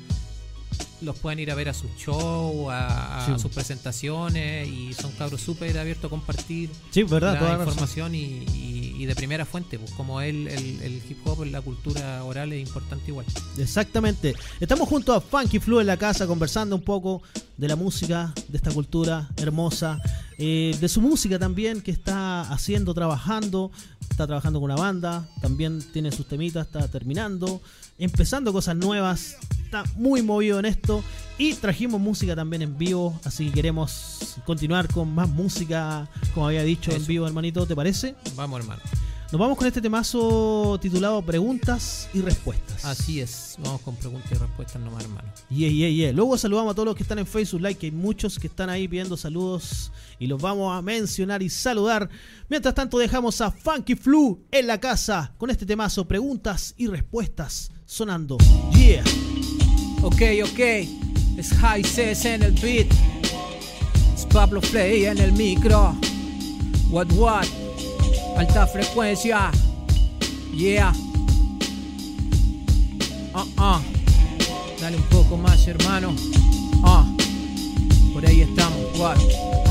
los 1.03 1.19
pueden 1.19 1.39
ir 1.39 1.51
a 1.51 1.55
ver 1.55 1.69
a 1.69 1.75
sus 1.75 1.91
shows, 1.99 2.71
a, 2.73 3.23
a 3.23 3.27
Sí. 3.27 3.33
sus 3.43 3.53
presentaciones, 3.53 4.67
y 4.69 4.95
son 4.95 5.13
cabros 5.13 5.41
súper 5.43 5.77
abiertos 5.79 6.07
a 6.07 6.09
compartir 6.11 6.71
sí, 6.91 7.03
verdad, 7.03 7.39
toda 7.39 7.51
la 7.53 7.59
la 7.59 7.65
razón. 7.65 7.69
información 7.73 8.15
y, 8.15 8.19
y- 8.55 8.87
y 8.99 9.05
de 9.05 9.15
primera 9.15 9.45
fuente, 9.45 9.79
pues 9.79 9.91
como 9.93 10.23
él, 10.23 10.49
el, 10.49 10.81
el 10.83 11.03
hip 11.07 11.19
hop, 11.27 11.45
la 11.45 11.61
cultura 11.61 12.25
oral 12.25 12.51
es 12.55 12.67
importante 12.67 13.11
igual. 13.11 13.27
Exactamente. 13.59 14.35
Estamos 14.59 14.89
junto 14.89 15.13
a 15.13 15.21
Funky 15.21 15.59
Flu 15.59 15.81
en 15.81 15.87
la 15.87 15.99
casa 15.99 16.27
conversando 16.27 16.75
un 16.77 16.81
poco 16.83 17.21
de 17.59 17.69
la 17.69 17.77
música, 17.77 18.33
de 18.49 18.57
esta 18.57 18.71
cultura 18.73 19.29
hermosa, 19.37 20.01
eh, 20.39 20.75
de 20.81 20.89
su 20.89 21.03
música 21.03 21.39
también 21.39 21.83
que 21.83 21.91
está 21.91 22.41
haciendo, 22.51 22.95
trabajando. 22.95 23.71
Está 24.11 24.27
trabajando 24.27 24.61
con 24.61 24.71
una 24.71 24.81
banda, 24.81 25.29
también 25.43 25.83
tiene 25.93 26.11
sus 26.11 26.27
temitas, 26.27 26.65
está 26.67 26.89
terminando, 26.89 27.61
empezando 27.99 28.53
cosas 28.53 28.77
nuevas. 28.77 29.37
Está 29.65 29.85
muy 29.97 30.23
movido 30.23 30.59
en 30.59 30.67
esto 30.67 31.03
y 31.39 31.55
trajimos 31.55 32.01
música 32.01 32.37
también 32.37 32.63
en 32.63 32.79
vivo, 32.79 33.19
así 33.25 33.47
que 33.47 33.53
queremos 33.53 34.37
continuar 34.45 34.89
con 34.89 35.15
más 35.15 35.29
música, 35.29 36.09
como 36.35 36.47
había 36.47 36.63
dicho 36.63 36.93
en 36.93 37.05
vivo, 37.07 37.27
hermanito, 37.27 37.67
¿te 37.67 37.75
parece? 37.75 38.15
Vamos, 38.37 38.61
hermano. 38.61 38.83
Nos 39.33 39.41
vamos 39.41 39.59
con 39.59 39.67
este 39.67 39.81
temazo 39.81 40.79
titulado 40.81 41.21
Preguntas 41.21 42.09
y 42.15 42.21
Respuestas. 42.21 42.85
Así 42.85 43.21
es. 43.21 43.57
Vamos 43.59 43.81
con 43.81 43.97
preguntas 43.97 44.31
y 44.31 44.37
respuestas 44.37 44.81
nomás, 44.81 45.03
hermano. 45.03 45.29
Yeah, 45.51 45.69
yeah, 45.69 45.89
yeah. 45.89 46.13
Luego 46.13 46.39
saludamos 46.39 46.71
a 46.71 46.75
todos 46.75 46.87
los 46.87 46.95
que 46.95 47.03
están 47.03 47.19
en 47.19 47.27
Facebook 47.27 47.61
Live, 47.61 47.75
que 47.75 47.87
hay 47.87 47.93
muchos 47.93 48.39
que 48.39 48.47
están 48.47 48.71
ahí 48.71 48.87
pidiendo 48.87 49.17
saludos 49.17 49.91
y 50.21 50.29
los 50.29 50.41
vamos 50.41 50.73
a 50.73 50.81
mencionar 50.81 51.43
y 51.43 51.51
saludar. 51.51 52.09
Mientras 52.49 52.73
tanto, 52.77 52.99
dejamos 52.99 53.41
a 53.41 53.51
Funky 53.51 53.97
Flu 53.97 54.45
en 54.53 54.69
la 54.69 54.79
casa 54.79 55.35
con 55.39 55.51
este 55.51 55.67
temazo, 55.67 56.07
preguntas 56.07 56.73
y 56.77 56.87
respuestas 56.87 57.73
sonando. 57.87 58.37
Yeah. 58.73 59.05
Ok, 60.03 60.23
ok, 60.45 60.59
es 61.39 61.53
High 61.61 61.85
Cess 61.85 62.25
en 62.25 62.43
el 62.43 62.53
beat. 62.53 62.87
Es 64.15 64.27
Pablo 64.27 64.61
Play 64.61 65.07
en 65.07 65.19
el 65.19 65.33
micro. 65.33 65.95
What, 66.91 67.13
what? 67.13 67.47
Alta 68.37 68.67
frecuencia. 68.67 69.51
Yeah. 70.53 70.93
Uh, 73.35 73.61
uh. 73.61 73.81
Dale 74.81 74.97
un 74.97 75.03
poco 75.05 75.37
más, 75.37 75.67
hermano. 75.67 76.15
Ah. 76.85 77.05
Por 78.13 78.27
ahí 78.27 78.43
estamos. 78.43 78.99
What? 78.99 79.66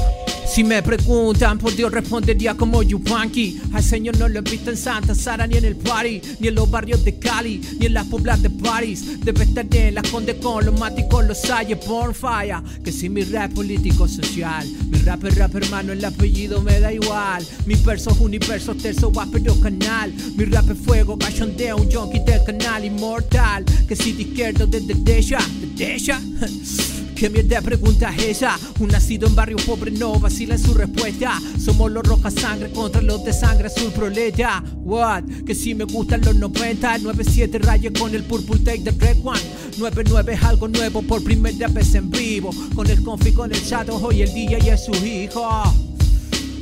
Si 0.56 0.64
me 0.64 0.82
preguntan, 0.82 1.58
por 1.58 1.76
Dios 1.76 1.92
respondería 1.92 2.56
como 2.56 2.82
Yupanqui. 2.82 3.60
Al 3.74 3.84
Señor 3.84 4.18
no 4.18 4.30
lo 4.30 4.40
he 4.40 4.42
visto 4.42 4.72
en 4.72 4.78
Santa 4.78 5.14
Sara 5.14 5.46
ni 5.46 5.58
en 5.58 5.66
el 5.66 5.76
party, 5.76 6.22
ni 6.40 6.48
en 6.48 6.56
los 6.56 6.72
barrios 6.72 7.04
de 7.04 7.20
Cali, 7.20 7.60
ni 7.78 7.88
en 7.88 7.94
las 7.94 8.06
poblas 8.06 8.42
de 8.42 8.50
París. 8.50 9.20
Debe 9.20 9.44
estar 9.44 9.66
en 9.70 9.96
las 9.96 10.10
condes 10.10 10.38
con 10.38 10.66
los 10.66 10.80
máticos, 10.80 11.26
los 11.26 11.42
sayes, 11.42 11.78
por 11.80 12.14
fire. 12.14 12.56
Que 12.86 12.94
si 12.94 13.10
mi 13.10 13.26
rap 13.26 13.52
político 13.52 14.08
social, 14.08 14.66
mi 14.90 14.98
rap 15.00 15.26
es 15.26 15.36
rap 15.36 15.54
hermano, 15.56 15.92
el 15.92 16.06
apellido 16.06 16.62
me 16.62 16.80
da 16.80 16.94
igual. 16.94 17.46
Mi 17.66 17.76
verso 17.76 18.12
es 18.12 18.20
universo, 18.22 18.76
terzo 18.76 19.12
pero 19.34 19.60
canal. 19.60 20.14
Mi 20.38 20.46
rap 20.46 20.70
es 20.72 20.78
fuego, 20.78 21.18
cachondeo, 21.18 21.76
un 21.76 21.92
junkie 21.92 22.22
del 22.22 22.42
canal 22.46 22.86
inmortal. 22.86 23.66
Que 23.90 23.98
si 23.98 24.14
de 24.14 24.22
izquierdo 24.22 24.66
desde 24.66 25.18
ella, 25.18 25.40
desde 25.60 25.96
ella. 25.96 26.22
¿Qué 27.16 27.30
mierda 27.30 27.62
pregunta 27.62 28.14
esa? 28.18 28.60
Un 28.78 28.90
nacido 28.90 29.26
en 29.26 29.36
barrio 29.36 29.56
pobre 29.66 29.90
no 29.90 30.20
vacila 30.20 30.56
en 30.56 30.62
su 30.62 30.74
respuesta. 30.74 31.42
Somos 31.58 31.90
los 31.90 32.04
rojas 32.04 32.34
sangre 32.34 32.70
contra 32.72 33.02
los 33.02 33.24
de 33.24 33.32
sangre 33.32 33.68
azul 33.68 33.90
proleta. 33.94 34.62
What? 34.84 35.24
Que 35.46 35.56
si 35.56 35.74
me 35.74 35.86
gustan 35.86 36.22
los 36.26 36.36
90, 36.36 36.98
97 36.98 37.60
rayos 37.60 37.94
con 37.98 38.14
el 38.14 38.26
purple 38.26 38.60
take 38.60 38.84
de 38.84 38.92
Red 38.92 39.20
One. 39.24 39.40
99 39.78 40.34
es 40.34 40.44
algo 40.44 40.68
nuevo 40.68 41.02
por 41.04 41.24
primera 41.24 41.70
vez 41.70 41.96
en 41.96 42.12
vivo. 42.12 42.50
Con 42.76 42.88
el 42.90 43.02
confi, 43.02 43.32
con 43.32 43.50
el 43.50 43.62
shadow, 43.62 43.98
hoy 44.06 44.22
el 44.22 44.34
día 44.34 44.60
y 44.60 44.68
es 44.68 44.84
su 44.84 44.94
hijo. 45.06 45.48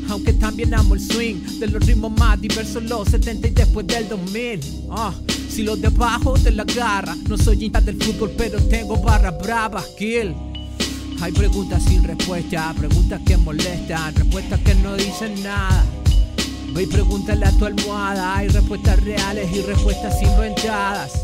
Aunque 0.10 0.34
también 0.34 0.72
amo 0.76 0.93
el 0.93 1.01
swing 1.01 1.60
de 1.60 1.66
los 1.66 1.84
ritmos 1.84 2.12
más 2.12 2.39
diversos, 2.39 2.84
los 2.84 3.10
70 3.10 3.47
y 3.47 3.51
después 3.51 3.88
del 3.88 4.08
2000. 4.08 4.60
Ah, 4.91 5.16
si 5.54 5.62
los 5.62 5.80
de 5.80 5.88
abajo 5.88 6.34
te 6.34 6.49
la 6.49 6.64
garra, 6.64 7.16
no 7.30 7.38
soy 7.38 7.64
hincha 7.64 7.80
del 7.80 8.01
fútbol, 8.01 8.32
pero 8.36 8.60
tengo 8.70 8.97
barra 8.97 9.30
brava, 9.30 9.84
kill. 9.99 10.34
Hay 11.22 11.32
preguntas 11.32 11.84
sin 11.84 12.04
respuesta, 12.04 12.74
preguntas 12.76 13.22
que 13.24 13.38
molestan, 13.38 14.16
respuestas 14.16 14.60
que 14.62 14.74
no 14.74 14.95
dicen 14.95 15.43
nada. 15.43 15.86
Ve 16.74 16.84
y 16.84 16.88
pregúntale 16.88 17.45
a 17.45 17.51
tu 17.51 17.66
almohada, 17.66 18.38
hay 18.38 18.47
respuestas 18.47 18.99
reales 19.04 19.56
y 19.56 19.62
respuestas 19.62 20.20
inventadas. 20.24 21.24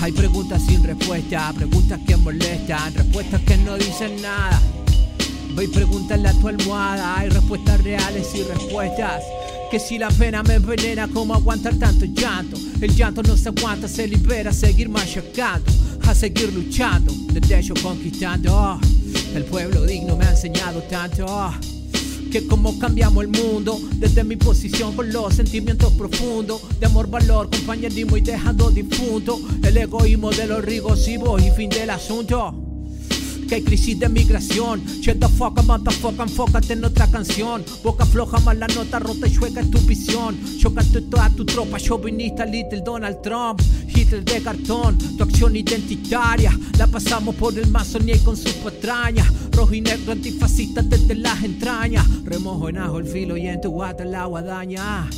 Hay 0.00 0.12
preguntas 0.12 0.62
sin 0.64 0.84
respuesta, 0.84 1.52
preguntas 1.56 1.98
que 2.06 2.16
molestan, 2.16 2.94
respuestas 2.94 3.40
que 3.40 3.56
no 3.56 3.76
dicen 3.76 4.22
nada. 4.22 4.62
Ve 5.56 5.64
y 5.64 5.68
pregúntale 5.68 6.28
a 6.28 6.32
tu 6.34 6.46
almohada, 6.46 7.18
hay 7.18 7.30
respuestas 7.30 7.82
reales 7.82 8.32
y 8.36 8.44
respuestas. 8.44 9.24
Que 9.70 9.78
si 9.78 9.98
la 9.98 10.08
pena 10.08 10.42
me 10.42 10.54
envenena, 10.54 11.08
¿cómo 11.08 11.34
aguantar 11.34 11.74
tanto 11.74 12.06
llanto? 12.06 12.56
El 12.80 12.94
llanto 12.94 13.22
no 13.22 13.36
se 13.36 13.50
aguanta, 13.50 13.86
se 13.86 14.08
libera, 14.08 14.48
a 14.48 14.52
seguir 14.54 14.88
machacando, 14.88 15.70
a 16.06 16.14
seguir 16.14 16.50
luchando, 16.54 17.12
desde 17.32 17.62
yo 17.62 17.74
conquistando. 17.82 18.80
El 19.34 19.44
pueblo 19.44 19.84
digno 19.84 20.16
me 20.16 20.24
ha 20.24 20.30
enseñado 20.30 20.80
tanto. 20.84 21.26
oh, 21.28 21.52
que 22.30 22.46
como 22.46 22.78
cambiamos 22.78 23.24
el 23.24 23.28
mundo 23.28 23.78
desde 23.96 24.24
mi 24.24 24.36
posición 24.36 24.96
con 24.96 25.12
los 25.12 25.34
sentimientos 25.34 25.92
profundos 25.94 26.62
de 26.78 26.86
amor, 26.86 27.08
valor, 27.08 27.50
compañerismo 27.50 28.16
y 28.16 28.22
dejando 28.22 28.70
difunto 28.70 29.38
el 29.62 29.76
egoísmo 29.76 30.30
de 30.30 30.46
los 30.46 30.64
rigosivos 30.64 31.42
y 31.42 31.50
fin 31.50 31.68
del 31.68 31.90
asunto. 31.90 32.67
Que 33.48 33.56
hay 33.56 33.62
crisis 33.62 33.98
de 33.98 34.08
migración. 34.08 34.84
Shut 35.00 35.20
the 35.20 35.28
fuck 35.28 35.62
motherfucker, 35.64 36.20
enfócate 36.20 36.74
en 36.74 36.84
otra 36.84 37.06
canción. 37.06 37.64
Boca 37.82 38.04
floja, 38.04 38.38
más 38.40 38.56
la 38.56 38.66
nota 38.68 38.98
rota 38.98 39.26
y 39.26 39.32
chueca 39.32 39.60
es 39.60 39.70
tu 39.70 39.78
visión. 39.80 40.38
Chocaste 40.58 41.02
toda 41.02 41.30
tu 41.30 41.44
tropa, 41.44 41.78
chauvinista, 41.78 42.44
Little 42.44 42.82
Donald 42.82 43.22
Trump. 43.22 43.60
Hitler 43.88 44.24
de 44.24 44.42
cartón, 44.42 44.98
tu 45.16 45.24
acción 45.24 45.56
identitaria. 45.56 46.58
La 46.78 46.86
pasamos 46.86 47.34
por 47.36 47.58
el 47.58 47.68
Masonia 47.68 48.16
y 48.16 48.18
con 48.18 48.36
sus 48.36 48.52
patrañas. 48.52 49.26
Rojo 49.52 49.74
y 49.74 49.80
negro, 49.80 50.12
antifascista 50.12 50.82
desde 50.82 51.14
las 51.14 51.42
entrañas. 51.42 52.06
Remojo 52.24 52.68
en 52.68 52.78
ajo 52.78 52.98
el 52.98 53.06
filo 53.06 53.36
y 53.36 53.46
en 53.48 53.60
tu 53.60 53.70
guata 53.70 54.02
el 54.02 54.14
agua 54.14 54.42
daña. 54.42 55.08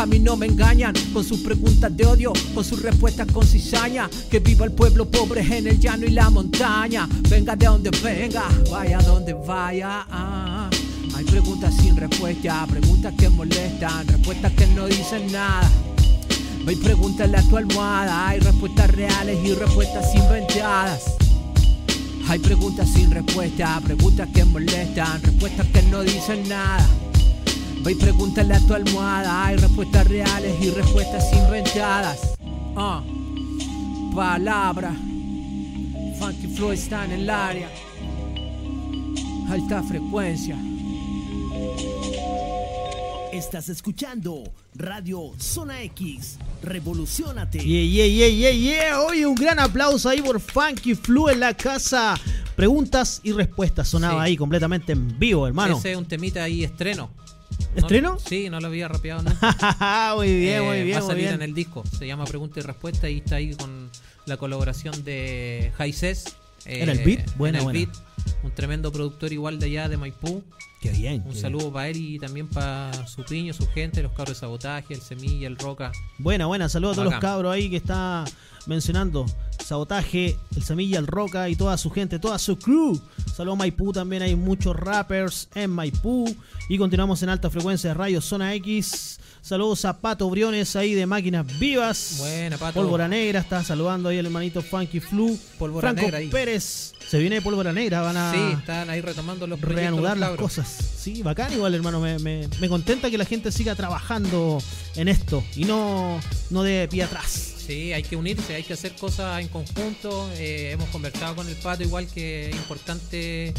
A 0.00 0.06
mí 0.06 0.18
no 0.18 0.34
me 0.34 0.46
engañan 0.46 0.94
con 1.12 1.22
sus 1.22 1.40
preguntas 1.40 1.94
de 1.94 2.06
odio, 2.06 2.32
con 2.54 2.64
sus 2.64 2.80
respuestas 2.80 3.30
con 3.30 3.46
cizaña. 3.46 4.08
Que 4.30 4.40
viva 4.40 4.64
el 4.64 4.72
pueblo 4.72 5.04
pobre 5.04 5.42
en 5.42 5.66
el 5.66 5.78
llano 5.78 6.06
y 6.06 6.10
la 6.10 6.30
montaña. 6.30 7.06
Venga 7.28 7.54
de 7.54 7.66
donde 7.66 7.90
venga, 8.02 8.44
vaya 8.70 8.98
donde 9.02 9.34
vaya. 9.34 10.06
Hay 11.14 11.24
preguntas 11.26 11.74
sin 11.76 11.98
respuesta, 11.98 12.66
preguntas 12.66 13.12
que 13.18 13.28
molestan, 13.28 14.08
respuestas 14.08 14.52
que 14.52 14.66
no 14.68 14.86
dicen 14.86 15.30
nada. 15.30 15.70
Ve 16.64 16.72
y 16.72 16.76
pregúntale 16.76 17.36
a 17.36 17.42
tu 17.42 17.58
almohada, 17.58 18.28
hay 18.28 18.40
respuestas 18.40 18.90
reales 18.92 19.38
y 19.44 19.52
respuestas 19.52 20.14
inventadas. 20.14 21.14
Hay 22.26 22.38
preguntas 22.38 22.88
sin 22.90 23.10
respuesta, 23.10 23.78
preguntas 23.84 24.30
que 24.32 24.46
molestan, 24.46 25.22
respuestas 25.22 25.66
que 25.66 25.82
no 25.82 26.02
dicen 26.02 26.48
nada. 26.48 26.88
Ve 27.82 27.92
y 27.92 27.94
pregúntale 27.94 28.54
a 28.54 28.60
tu 28.66 28.74
almohada, 28.74 29.46
hay 29.46 29.56
respuestas 29.56 30.06
reales 30.06 30.54
y 30.62 30.70
respuestas 30.70 31.24
inventadas. 31.32 32.18
Ah, 32.76 33.02
palabra, 34.14 34.92
Funky 36.18 36.46
Flow 36.56 36.72
está 36.72 37.04
en 37.06 37.12
el 37.12 37.30
área. 37.30 37.68
Alta 39.48 39.82
frecuencia, 39.82 40.56
Estás 43.32 43.68
escuchando 43.68 44.42
Radio 44.74 45.32
Zona 45.38 45.82
X. 45.82 46.36
Revolucionate. 46.62 47.58
Yeah, 47.60 47.84
yeah, 47.84 48.06
yeah, 48.06 48.28
yeah, 48.28 48.50
yeah. 48.50 49.00
Oye, 49.02 49.24
un 49.24 49.34
gran 49.36 49.58
aplauso 49.60 50.08
ahí 50.08 50.20
por 50.20 50.40
Funky 50.40 50.94
Flu 50.94 51.28
en 51.30 51.40
la 51.40 51.54
casa. 51.54 52.16
Preguntas 52.56 53.20
y 53.22 53.32
respuestas 53.32 53.88
sonaba 53.88 54.22
Sí. 54.24 54.30
ahí 54.30 54.36
completamente 54.36 54.92
en 54.92 55.18
vivo, 55.18 55.46
hermano. 55.46 55.78
Ese 55.78 55.92
es 55.92 55.96
un 55.96 56.06
temita 56.06 56.42
ahí 56.42 56.64
estreno. 56.64 57.10
¿Estreno? 57.76 58.10
No- 58.14 58.18
sí, 58.18 58.50
no 58.50 58.60
lo 58.60 58.66
había 58.66 58.88
rapeado 58.88 59.22
nunca. 59.22 60.12
muy 60.16 60.34
bien, 60.40 60.62
Eh, 60.62 60.66
muy 60.66 60.82
bien, 60.82 60.96
Va 60.96 61.00
a 61.02 61.06
salir 61.06 61.24
bien. 61.24 61.34
en 61.34 61.42
el 61.42 61.54
disco. 61.54 61.84
Se 61.98 62.06
llama 62.06 62.24
Pregunta 62.24 62.60
y 62.60 62.62
Respuesta 62.62 63.08
y 63.08 63.18
está 63.18 63.36
ahí 63.36 63.54
con 63.54 63.90
la 64.26 64.36
colaboración 64.36 65.04
de 65.04 65.72
Jaices. 65.76 66.36
¿En 66.66 66.88
el 66.88 66.98
beat? 66.98 67.34
Buena, 67.36 67.58
en 67.58 67.68
el 67.68 67.72
buena. 67.72 67.78
beat. 67.78 67.96
Un 68.42 68.50
tremendo 68.54 68.92
productor 68.92 69.32
igual 69.32 69.58
de 69.58 69.66
allá 69.66 69.88
de 69.88 69.96
Maipú. 69.96 70.42
Qué 70.80 70.90
bien. 70.90 71.22
Un 71.26 71.32
qué 71.34 71.40
saludo 71.40 71.72
para 71.72 71.88
él 71.88 71.96
y 71.98 72.18
también 72.18 72.48
para 72.48 73.06
su 73.06 73.22
piño, 73.24 73.52
su 73.52 73.66
gente, 73.68 74.02
los 74.02 74.12
cabros 74.12 74.36
de 74.36 74.40
sabotaje, 74.40 74.94
el 74.94 75.00
semilla, 75.02 75.46
el 75.46 75.56
roca. 75.56 75.92
Buena, 76.18 76.46
buena. 76.46 76.68
Saludos 76.68 76.94
a 76.98 77.02
todos 77.02 77.12
los 77.12 77.20
cabros 77.20 77.52
ahí 77.52 77.68
que 77.70 77.76
está 77.76 78.24
mencionando. 78.66 79.26
Sabotaje, 79.64 80.36
el 80.56 80.62
Semilla, 80.64 80.98
el 80.98 81.06
Roca 81.06 81.48
y 81.48 81.54
toda 81.54 81.76
su 81.78 81.90
gente, 81.90 82.18
toda 82.18 82.38
su 82.38 82.58
crew. 82.58 83.00
Saludos 83.36 83.58
Maipú 83.58 83.92
también. 83.92 84.22
Hay 84.22 84.34
muchos 84.34 84.74
rappers 84.74 85.48
en 85.54 85.70
Maipú. 85.70 86.34
Y 86.68 86.78
continuamos 86.78 87.22
en 87.22 87.28
alta 87.28 87.50
frecuencia 87.50 87.90
de 87.90 87.94
radio 87.94 88.20
Zona 88.20 88.54
X. 88.54 89.18
Saludos 89.42 89.84
a 89.84 89.98
Pato 90.00 90.28
Briones 90.28 90.76
ahí 90.76 90.94
de 90.94 91.06
Máquinas 91.06 91.46
Vivas. 91.58 92.16
Buena, 92.18 92.58
Pato. 92.58 92.74
Pólvora 92.80 93.06
Negra 93.08 93.40
está 93.40 93.62
saludando 93.64 94.08
ahí 94.08 94.18
el 94.18 94.26
hermanito 94.26 94.60
Funky 94.60 95.00
Flu. 95.00 95.38
Pólvora 95.58 95.88
Franco 95.88 96.02
Negra 96.02 96.18
ahí. 96.18 96.28
Pérez. 96.28 96.92
Se 97.08 97.18
viene 97.18 97.40
Pólvora 97.40 97.72
Negra. 97.72 98.02
Van 98.02 98.16
a 98.16 98.32
Sí, 98.32 98.38
están 98.58 98.90
ahí 98.90 99.00
retomando 99.00 99.46
los 99.46 99.60
reanudar 99.60 100.16
los 100.18 100.30
las 100.30 100.38
cosas. 100.38 100.68
Sí, 100.68 101.22
bacán 101.22 101.52
igual, 101.52 101.74
hermano. 101.74 102.00
Me, 102.00 102.18
me- 102.18 102.48
me 102.60 102.68
contenta 102.68 103.10
que 103.10 103.16
la 103.18 103.24
gente 103.24 103.50
siga 103.52 103.74
trabajando 103.74 104.58
en 104.96 105.08
esto 105.08 105.42
y 105.56 105.64
no, 105.64 106.18
no 106.50 106.62
de 106.62 106.88
pie 106.88 107.04
atrás. 107.04 107.54
Sí, 107.70 107.92
hay 107.92 108.02
que 108.02 108.16
unirse, 108.16 108.54
hay 108.56 108.64
que 108.64 108.72
hacer 108.72 108.92
cosas 108.96 109.40
en 109.40 109.46
conjunto. 109.48 110.28
Eh, 110.34 110.70
hemos 110.72 110.88
conversado 110.88 111.36
con 111.36 111.48
el 111.48 111.54
Pato, 111.54 111.84
igual 111.84 112.06
que 112.08 112.50
es 112.50 112.56
importante 112.56 113.54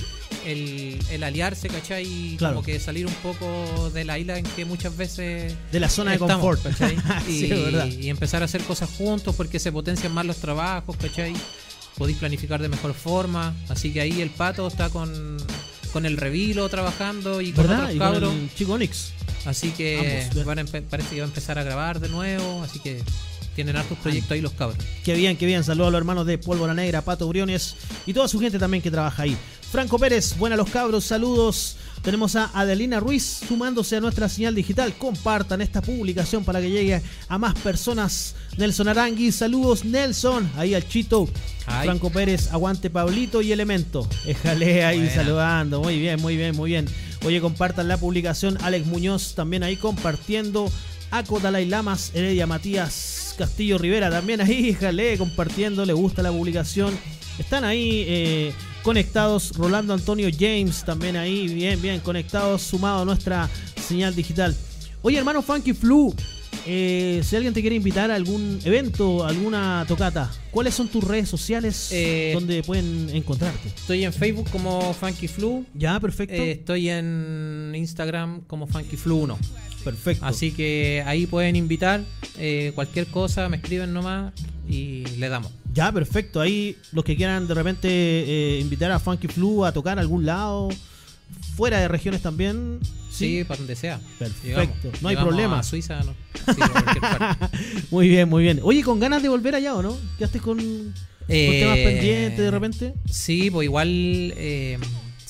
el, 0.45 0.99
el 1.11 1.23
aliarse, 1.23 1.69
¿cachai? 1.69 2.05
Y 2.05 2.35
Claro. 2.37 2.55
como 2.55 2.65
que 2.65 2.77
salir 2.81 3.05
un 3.07 3.13
poco 3.15 3.89
de 3.93 4.03
la 4.03 4.19
isla 4.19 4.37
en 4.37 4.43
que 4.45 4.65
muchas 4.65 4.97
veces 4.97 5.53
De 5.71 5.79
la 5.79 5.87
zona 5.89 6.11
de 6.11 6.17
estamos, 6.17 6.57
confort. 6.57 6.61
¿cachai? 6.63 6.97
Y, 7.29 7.39
sí, 7.41 7.47
verdad. 7.47 7.85
y 7.85 8.09
empezar 8.09 8.41
a 8.41 8.45
hacer 8.45 8.61
cosas 8.63 8.89
juntos 8.89 9.33
porque 9.35 9.59
se 9.59 9.71
potencian 9.71 10.13
más 10.13 10.25
los 10.25 10.37
trabajos, 10.37 10.97
¿cachai? 10.97 11.33
Podéis 11.97 12.17
planificar 12.17 12.61
de 12.61 12.67
mejor 12.67 12.93
forma. 12.93 13.55
Así 13.69 13.93
que 13.93 14.01
ahí 14.01 14.21
el 14.21 14.29
Pato 14.29 14.67
está 14.67 14.89
con, 14.89 15.37
con 15.93 16.05
el 16.05 16.17
Revilo 16.17 16.67
trabajando 16.67 17.39
y 17.39 17.53
con 17.53 17.65
¿Verdad? 17.67 17.83
otros 17.83 17.95
Y 17.95 17.97
con 17.99 18.11
cabros. 18.11 18.33
el 18.33 18.53
chico 18.55 18.73
Onyx. 18.73 19.13
Así 19.45 19.71
que 19.71 20.27
Ambos. 20.31 20.45
van 20.45 20.59
a 20.59 20.65
parece 20.65 21.09
que 21.15 21.21
va 21.21 21.25
a 21.25 21.29
empezar 21.29 21.57
a 21.59 21.63
grabar 21.63 21.99
de 22.01 22.09
nuevo. 22.09 22.61
Así 22.63 22.79
que 22.79 23.01
tienen 23.55 23.75
hartos 23.75 23.97
proyectos 23.97 24.31
ahí 24.31 24.41
los 24.41 24.53
cabros. 24.53 24.77
Qué 25.03 25.13
bien, 25.13 25.37
qué 25.37 25.45
bien. 25.45 25.63
Saludos 25.63 25.87
a 25.89 25.91
los 25.91 25.97
hermanos 25.99 26.25
de 26.25 26.37
Pólvora 26.37 26.73
Negra, 26.73 27.01
Pato 27.01 27.27
Briones 27.27 27.75
y 28.05 28.13
toda 28.13 28.27
su 28.27 28.39
gente 28.39 28.59
también 28.59 28.81
que 28.81 28.91
trabaja 28.91 29.23
ahí. 29.23 29.37
Franco 29.71 29.97
Pérez, 29.97 30.37
buenas 30.37 30.57
los 30.57 30.69
cabros, 30.69 31.05
saludos. 31.05 31.77
Tenemos 32.01 32.35
a 32.35 32.49
Adelina 32.53 32.99
Ruiz 32.99 33.41
sumándose 33.47 33.95
a 33.95 34.01
nuestra 34.01 34.27
señal 34.27 34.55
digital. 34.55 34.93
Compartan 34.97 35.61
esta 35.61 35.81
publicación 35.81 36.43
para 36.43 36.59
que 36.59 36.69
llegue 36.69 37.01
a 37.29 37.37
más 37.37 37.53
personas. 37.55 38.35
Nelson 38.57 38.87
Arangui, 38.87 39.31
saludos 39.31 39.85
Nelson. 39.85 40.49
Ahí 40.57 40.73
al 40.73 40.87
Chito. 40.87 41.29
Ay. 41.67 41.87
Franco 41.87 42.09
Pérez, 42.09 42.51
aguante 42.51 42.89
Pablito 42.89 43.41
y 43.41 43.51
Elemento. 43.51 44.09
Éjale 44.25 44.83
ahí 44.83 44.97
Buena. 44.97 45.13
saludando. 45.13 45.81
Muy 45.81 45.99
bien, 45.99 46.19
muy 46.19 46.35
bien, 46.35 46.55
muy 46.55 46.71
bien. 46.71 46.87
Oye, 47.23 47.39
compartan 47.39 47.87
la 47.87 47.97
publicación. 47.97 48.57
Alex 48.61 48.87
Muñoz 48.87 49.35
también 49.35 49.61
ahí 49.63 49.77
compartiendo. 49.77 50.71
Aco 51.11 51.39
Dalai 51.39 51.65
Lamas, 51.65 52.11
Heredia 52.15 52.47
Matías 52.47 53.20
Castillo 53.41 53.79
Rivera 53.79 54.11
también 54.11 54.39
ahí, 54.39 54.73
jale, 54.79 55.17
compartiendo, 55.17 55.83
le 55.83 55.93
gusta 55.93 56.21
la 56.21 56.31
publicación. 56.31 56.95
Están 57.39 57.63
ahí 57.63 58.05
eh, 58.07 58.51
conectados. 58.83 59.53
Rolando 59.55 59.95
Antonio 59.95 60.29
James 60.37 60.83
también 60.85 61.15
ahí, 61.17 61.47
bien, 61.47 61.81
bien, 61.81 61.99
conectados, 62.01 62.61
sumado 62.61 63.01
a 63.01 63.05
nuestra 63.05 63.49
señal 63.75 64.15
digital. 64.15 64.55
Oye, 65.01 65.17
hermano 65.17 65.41
Funky 65.41 65.73
Flu, 65.73 66.13
eh, 66.67 67.21
si 67.23 67.35
alguien 67.35 67.51
te 67.55 67.61
quiere 67.61 67.75
invitar 67.75 68.11
a 68.11 68.15
algún 68.15 68.59
evento, 68.63 69.25
alguna 69.25 69.83
tocata, 69.87 70.29
¿cuáles 70.51 70.75
son 70.75 70.87
tus 70.87 71.03
redes 71.03 71.27
sociales 71.27 71.89
Eh, 71.91 72.29
donde 72.35 72.61
pueden 72.61 73.09
encontrarte? 73.09 73.69
Estoy 73.69 74.03
en 74.05 74.13
Facebook 74.13 74.51
como 74.51 74.93
Funky 74.93 75.27
Flu. 75.27 75.65
Ya, 75.73 75.99
perfecto. 75.99 76.35
eh, 76.35 76.51
estoy 76.51 76.89
en 76.89 77.73
Instagram 77.75 78.41
como 78.45 78.67
Funky 78.67 78.97
Flu 78.97 79.17
1. 79.23 79.39
Perfecto. 79.81 80.25
Así 80.25 80.51
que 80.51 81.03
ahí 81.05 81.25
pueden 81.27 81.55
invitar 81.55 82.01
eh, 82.37 82.71
cualquier 82.75 83.07
cosa, 83.07 83.49
me 83.49 83.57
escriben 83.57 83.93
nomás 83.93 84.33
y 84.69 85.03
le 85.17 85.29
damos. 85.29 85.51
Ya, 85.73 85.91
perfecto. 85.91 86.41
Ahí 86.41 86.77
los 86.91 87.03
que 87.05 87.15
quieran 87.15 87.47
de 87.47 87.53
repente 87.53 87.87
eh, 87.89 88.59
invitar 88.59 88.91
a 88.91 88.99
Funky 88.99 89.27
Flu 89.27 89.65
a 89.65 89.71
tocar 89.71 89.97
a 89.97 90.01
algún 90.01 90.25
lado, 90.25 90.69
fuera 91.55 91.79
de 91.79 91.87
regiones 91.87 92.21
también. 92.21 92.79
Sí, 93.09 93.43
para 93.43 93.57
donde 93.57 93.75
sea. 93.75 93.99
Perfecto, 94.17 94.47
Llegamos. 94.47 95.01
no 95.01 95.09
hay 95.09 95.15
problema. 95.17 95.59
A 95.59 95.63
Suiza, 95.63 95.99
no. 96.03 96.13
Sí. 96.53 96.61
Muy 97.91 98.07
bien, 98.09 98.27
muy 98.29 98.41
bien. 98.43 98.59
Oye, 98.63 98.81
¿con 98.83 98.99
ganas 98.99 99.21
de 99.21 99.29
volver 99.29 99.53
allá 99.55 99.75
o 99.75 99.81
no? 99.83 99.95
¿Quedaste 100.17 100.39
con, 100.39 100.57
con 100.57 100.93
Eh, 101.27 101.59
temas 101.61 101.77
pendientes 101.77 102.37
de 102.39 102.51
repente? 102.51 102.93
Sí, 103.09 103.51
pues 103.51 103.65
igual 103.65 103.87
eh, 103.89 104.79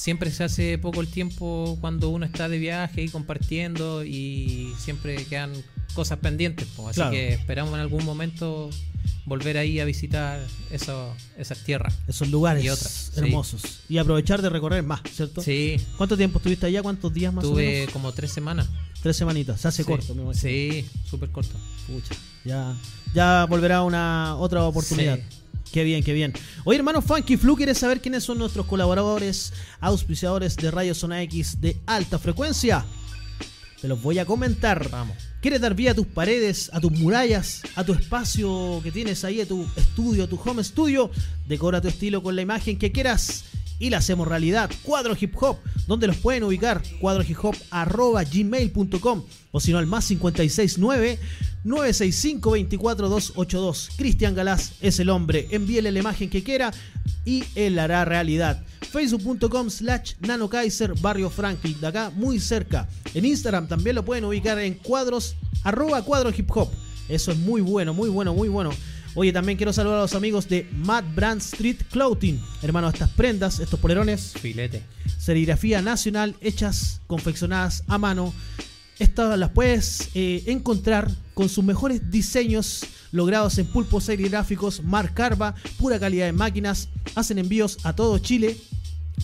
siempre 0.01 0.31
se 0.31 0.43
hace 0.43 0.79
poco 0.79 0.99
el 1.01 1.07
tiempo 1.07 1.77
cuando 1.79 2.09
uno 2.09 2.25
está 2.25 2.49
de 2.49 2.57
viaje 2.57 3.03
y 3.03 3.09
compartiendo 3.09 4.03
y 4.03 4.73
siempre 4.79 5.25
quedan 5.25 5.51
cosas 5.93 6.17
pendientes. 6.17 6.67
pues. 6.75 6.87
Así 6.89 6.95
Claro. 6.95 7.11
que 7.11 7.33
esperamos 7.33 7.75
en 7.75 7.81
algún 7.81 8.03
momento 8.03 8.71
volver 9.25 9.57
ahí 9.57 9.79
a 9.79 9.85
visitar 9.85 10.39
eso, 10.71 11.13
esas 11.37 11.63
tierras. 11.63 11.93
Esos 12.07 12.29
lugares 12.29 12.63
Y 12.63 12.69
otras, 12.69 13.11
sí. 13.13 13.19
hermosos. 13.19 13.61
Y 13.89 13.97
aprovechar 13.97 14.41
de 14.41 14.49
recorrer 14.49 14.83
más, 14.83 15.01
¿cierto? 15.13 15.41
Sí, 15.41 15.77
¿Cuánto 15.97 16.17
tiempo 16.17 16.39
estuviste 16.39 16.65
allá? 16.65 16.81
¿Cuántos 16.81 17.13
días 17.13 17.33
más 17.33 17.45
o 17.45 17.49
tuve 17.51 17.79
menos? 17.81 17.93
como 17.93 18.11
tres 18.13 18.31
semanas. 18.31 18.67
Tres 19.01 19.17
semanitas. 19.17 19.59
Se 19.61 19.67
hace 19.67 19.83
Sí. 19.83 19.87
corto, 19.89 20.13
me 20.15 20.21
imagino. 20.23 20.41
Sí, 20.41 20.85
súper 21.09 21.29
corto. 21.29 21.55
Pucha, 21.87 22.15
ya, 22.45 22.75
ya 23.13 23.45
volverá 23.49 23.83
una 23.83 24.35
otra 24.37 24.63
oportunidad. 24.63 25.17
Sí. 25.17 25.37
Qué 25.71 25.83
bien, 25.85 26.03
qué 26.03 26.11
bien. 26.13 26.33
Oye, 26.65 26.77
hermano 26.79 27.01
Funky 27.01 27.37
Flu, 27.37 27.55
¿quieres 27.55 27.77
saber 27.77 28.01
quiénes 28.01 28.23
son 28.25 28.37
nuestros 28.37 28.65
colaboradores, 28.65 29.53
auspiciadores 29.79 30.57
de 30.57 30.69
Radio 30.69 30.93
Zona 30.93 31.21
X 31.23 31.61
de 31.61 31.77
alta 31.85 32.19
frecuencia? 32.19 32.85
Te 33.82 33.88
los 33.88 34.01
voy 34.01 34.19
a 34.19 34.25
comentar. 34.25 34.89
Vamos. 34.91 35.17
¿Quieres 35.41 35.59
dar 35.59 35.73
vida 35.73 35.91
a 35.91 35.95
tus 35.95 36.05
paredes, 36.05 36.69
a 36.71 36.79
tus 36.79 36.91
murallas, 36.91 37.63
a 37.75 37.84
tu 37.84 37.93
espacio 37.93 38.79
que 38.84 38.91
tienes 38.91 39.23
ahí, 39.23 39.41
a 39.41 39.47
tu 39.47 39.65
estudio, 39.75 40.25
a 40.25 40.27
tu 40.27 40.39
home 40.39 40.63
studio? 40.63 41.09
Decora 41.47 41.82
tu 41.82 41.88
estilo 41.88 42.21
con 42.21 42.36
la 42.36 42.43
imagen 42.43 42.77
que 42.77 42.91
quieras 42.91 43.43
y 43.82 43.89
la 43.89 43.97
hacemos 43.97 44.25
realidad. 44.27 44.69
Cuadro 44.84 45.17
Hip 45.19 45.36
Hop, 45.41 45.57
donde 45.88 46.05
los 46.07 46.15
pueden 46.17 46.43
ubicar? 46.43 46.84
cuadrohiphop.gmail.com 47.01 49.23
o 49.51 49.59
si 49.59 49.71
no 49.73 49.79
al 49.79 49.88
más 49.88 50.07
569 50.07 51.19
965 51.63 52.51
24282. 52.51 53.89
Cristian 53.97 54.36
Galás 54.36 54.73
es 54.82 54.99
el 54.99 55.09
hombre. 55.09 55.47
Envíele 55.51 55.91
la 55.91 55.99
imagen 55.99 56.29
que 56.29 56.43
quiera 56.43 56.71
y 57.25 57.43
él 57.55 57.79
hará 57.79 58.05
realidad. 58.05 58.63
Facebook.com 58.91 59.71
slash 59.71 60.13
Nano 60.19 60.47
Kaiser 60.47 60.93
Barrio 60.99 61.32
Franklin, 61.32 61.82
de 61.82 61.88
acá 61.88 62.11
muy 62.11 62.39
cerca. 62.39 62.88
En 63.15 63.25
Instagram 63.25 63.67
también 63.67 63.95
lo 63.95 64.05
pueden 64.05 64.25
ubicar 64.25 64.59
en 64.59 64.75
cuadros, 64.75 65.36
arroba 65.63 66.03
cuadro 66.03 66.32
hip 66.36 66.51
hop. 66.55 66.69
Eso 67.09 67.32
es 67.32 67.39
muy 67.39 67.61
bueno, 67.61 67.95
muy 67.95 68.09
bueno, 68.09 68.32
muy 68.34 68.47
bueno. 68.47 68.69
Oye, 69.14 69.34
también 69.34 69.57
quiero 69.57 69.74
saludar 69.74 69.97
a 69.99 70.01
los 70.03 70.16
amigos 70.16 70.47
de 70.47 70.68
Mad 70.72 71.03
Brand 71.14 71.41
Street 71.41 71.78
Clothing. 71.91 72.39
Hermano, 72.62 72.88
estas 72.89 73.09
prendas, 73.09 73.59
estos 73.59 73.80
polerones, 73.80 74.34
Filete. 74.39 74.84
serigrafía 75.18 75.82
nacional, 75.82 76.36
hechas, 76.39 77.01
confeccionadas 77.07 77.84
a 77.88 77.97
mano. 77.97 78.34
Estas 78.99 79.38
las 79.38 79.49
puedes 79.49 80.09
eh, 80.14 80.43
encontrar 80.45 81.12
con 81.34 81.49
sus 81.49 81.64
mejores 81.64 82.09
diseños 82.12 82.86
logrados 83.12 83.57
en 83.57 83.66
pulpos 83.68 84.05
serigráficos, 84.05 84.82
Mar 84.84 85.14
Carva, 85.14 85.55
pura 85.78 85.99
calidad 85.99 86.28
de 86.28 86.34
máquinas. 86.34 86.88
Hacen 87.16 87.38
envíos 87.38 87.80
a 87.84 87.93
todo 87.93 88.18
Chile. 88.20 88.57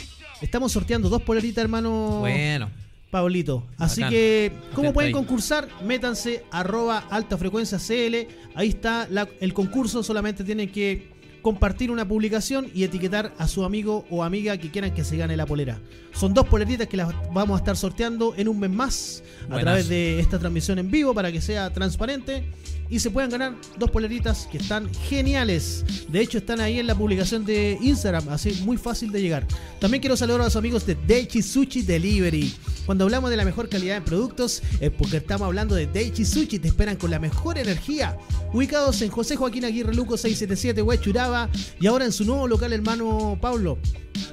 Estamos 0.42 0.72
sorteando 0.72 1.10
dos 1.10 1.22
poleritas, 1.24 1.64
hermano. 1.64 2.20
Bueno. 2.20 2.70
Pablito. 3.10 3.64
Así 3.78 4.02
Bacán. 4.02 4.12
que, 4.14 4.52
¿cómo 4.74 4.92
pueden 4.92 5.10
ahí. 5.10 5.14
concursar? 5.14 5.70
Métanse 5.86 6.44
arroba 6.52 7.06
alta 7.12 7.38
frecuencia 7.38 7.78
CL. 7.78 8.28
Ahí 8.56 8.70
está 8.70 9.08
la- 9.10 9.30
el 9.40 9.54
concurso. 9.54 10.02
Solamente 10.02 10.44
tienen 10.44 10.72
que 10.72 11.13
compartir 11.44 11.92
una 11.92 12.08
publicación 12.08 12.72
y 12.74 12.84
etiquetar 12.86 13.34
a 13.38 13.48
su 13.48 13.64
amigo 13.64 14.06
o 14.10 14.24
amiga 14.24 14.58
que 14.58 14.72
quieran 14.72 14.96
que 14.96 15.04
se 15.04 15.18
gane 15.18 15.38
la 15.38 15.46
polera. 15.46 15.78
Son 16.14 16.34
dos 16.34 16.48
poleritas 16.48 16.88
que 16.88 16.98
las 16.98 17.14
vamos 17.32 17.56
a 17.56 17.60
estar 17.60 17.78
sorteando 17.78 18.34
en 18.36 18.48
un 18.48 18.60
mes 18.60 18.72
más 18.72 19.24
a 19.52 19.60
través 19.60 19.88
de 19.90 20.20
esta 20.20 20.40
transmisión 20.40 20.80
en 20.80 20.90
vivo 20.90 21.14
para 21.14 21.32
que 21.32 21.42
sea 21.42 21.72
transparente 21.72 22.46
y 22.90 23.00
se 23.00 23.10
puedan 23.10 23.30
ganar 23.30 23.56
dos 23.78 23.90
poleritas 23.92 24.48
que 24.52 24.58
están 24.58 24.94
geniales. 24.94 25.84
De 26.10 26.22
hecho, 26.22 26.38
están 26.38 26.62
ahí 26.62 26.80
en 26.80 26.88
la 26.88 26.96
publicación 26.96 27.46
de 27.46 27.78
Instagram, 27.82 28.30
así 28.30 28.62
muy 28.64 28.78
fácil 28.78 29.12
de 29.12 29.22
llegar. 29.22 29.48
También 29.80 30.02
quiero 30.02 30.16
saludar 30.16 30.42
a 30.42 30.46
los 30.46 30.56
amigos 30.56 30.86
de 30.86 30.96
Deichi 30.96 31.42
Sushi 31.42 31.82
Delivery. 31.82 32.54
Cuando 32.86 33.06
hablamos 33.06 33.30
de 33.30 33.38
la 33.38 33.46
mejor 33.46 33.70
calidad 33.70 33.98
en 33.98 34.04
productos, 34.04 34.62
es 34.80 34.92
porque 34.92 35.18
estamos 35.18 35.46
hablando 35.46 35.76
de 35.76 35.88
Deichi 35.88 36.26
Sushi. 36.26 36.60
Te 36.60 36.68
esperan 36.68 36.98
con 36.98 37.12
la 37.12 37.20
mejor 37.20 37.58
energía. 37.58 38.18
Ubicados 38.52 39.02
en 39.02 39.10
José 39.10 39.36
Joaquín 39.36 39.66
Aguirre 39.66 39.94
Luco 39.94 40.18
677, 40.18 40.82
Huechuraba. 40.82 41.50
Y 41.80 41.88
ahora 41.88 42.06
en 42.06 42.12
su 42.12 42.26
nuevo 42.26 42.48
local, 42.48 42.74
hermano 42.74 43.38
Pablo. 43.42 43.80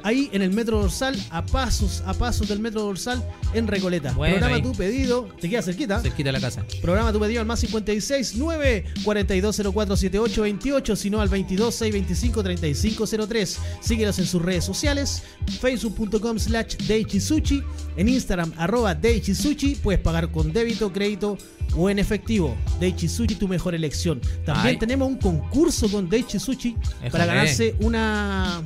Ahí 0.03 0.28
en 0.33 0.43
el 0.43 0.51
Metro 0.51 0.81
Dorsal, 0.81 1.16
a 1.31 1.45
pasos, 1.45 2.03
a 2.07 2.14
pasos 2.14 2.49
del 2.49 2.59
Metro 2.59 2.83
Dorsal, 2.83 3.22
en 3.55 3.66
Recoleta. 3.66 4.12
Bueno, 4.12 4.35
Programa 4.37 4.57
ahí. 4.57 4.62
tu 4.62 4.72
pedido. 4.72 5.28
Te 5.41 5.49
queda 5.49 5.62
cerquita. 5.62 6.01
Cerquita 6.01 6.33
la 6.33 6.41
casa. 6.41 6.64
Programa 6.81 7.12
tu 7.12 7.20
pedido 7.20 7.41
al 7.41 7.47
más 7.47 7.61
56 7.61 8.35
9 8.37 8.85
4204 9.05 9.97
78 9.97 10.43
28, 10.43 10.97
sino 10.97 11.20
al 11.20 11.28
22 11.28 11.74
625 11.74 12.43
3503. 12.43 13.59
Síguenos 13.81 14.18
en 14.18 14.26
sus 14.26 14.43
redes 14.43 14.64
sociales, 14.64 15.22
facebook.com 15.61 16.39
slash 16.39 16.76
Deichisuchi, 16.87 17.62
en 17.97 18.09
Instagram 18.09 18.53
arroba 18.57 18.95
Deichisuchi, 18.95 19.76
puedes 19.76 20.01
pagar 20.01 20.31
con 20.31 20.53
débito, 20.53 20.93
crédito 20.93 21.37
o 21.76 21.89
en 21.91 21.99
efectivo. 21.99 22.57
Deichisuchi, 22.81 23.35
tu 23.37 23.47
mejor 23.49 23.74
elección. 23.74 24.20
También 24.45 24.74
Ay. 24.74 24.78
tenemos 24.78 25.09
un 25.09 25.16
concurso 25.18 25.89
con 25.91 26.09
Deichisuchi 26.09 26.74
Déjame. 26.74 27.11
para 27.11 27.26
ganarse 27.26 27.74
una, 27.81 28.62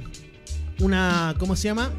una, 0.80 1.34
¿cómo 1.38 1.56
se 1.56 1.68
llama? 1.68 1.90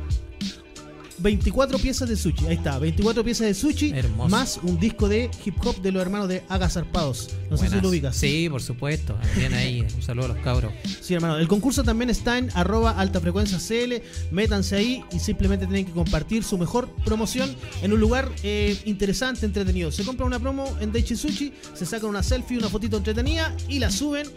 24 1.18 1.78
piezas 1.80 2.10
de 2.10 2.16
sushi, 2.16 2.46
ahí 2.48 2.56
está, 2.56 2.78
24 2.80 3.24
piezas 3.24 3.48
de 3.48 3.54
sushi 3.54 3.92
Hermoso. 3.92 4.30
más 4.30 4.60
un 4.64 4.80
disco 4.80 5.08
de 5.08 5.30
hip 5.46 5.56
hop 5.64 5.82
de 5.82 5.92
los 5.92 6.02
hermanos 6.02 6.28
de 6.28 6.44
Agasarpados. 6.50 7.30
No 7.50 7.58
sé 7.58 7.70
si 7.70 7.80
lo 7.80 7.90
ubicas. 7.90 8.16
Sí, 8.16 8.48
por 8.50 8.62
supuesto. 8.62 9.18
Bien 9.36 9.54
ahí. 9.54 9.82
Un 9.96 10.02
saludo 10.02 10.26
a 10.26 10.28
los 10.30 10.38
cabros. 10.40 10.74
Sí, 11.02 11.14
hermano. 11.14 11.38
El 11.38 11.48
concurso 11.48 11.84
también 11.84 12.10
está 12.10 12.38
en 12.38 12.50
arroba 12.54 12.92
alta 12.92 13.20
frecuencia 13.22 13.58
CL. 13.60 14.02
Métanse 14.32 14.76
ahí 14.76 15.04
y 15.12 15.20
simplemente 15.20 15.66
tienen 15.66 15.86
que 15.86 15.92
compartir 15.92 16.44
su 16.44 16.58
mejor 16.58 16.90
promoción 17.06 17.56
en 17.82 17.94
un 17.94 18.00
lugar 18.00 18.30
eh, 18.44 18.78
interesante, 18.86 19.46
entretenido. 19.46 19.92
Se 19.92 20.04
compra 20.04 20.26
una 20.26 20.40
promo 20.40 20.76
en 20.82 20.92
Daichi 20.92 21.16
Sushi, 21.16 21.54
se 21.74 21.86
sacan 21.86 22.10
una 22.10 22.24
selfie, 22.24 22.58
una 22.58 22.70
fotito 22.70 22.98
entretenida 22.98 23.56
y 23.68 23.80
la 23.80 23.92
suben 23.92 24.28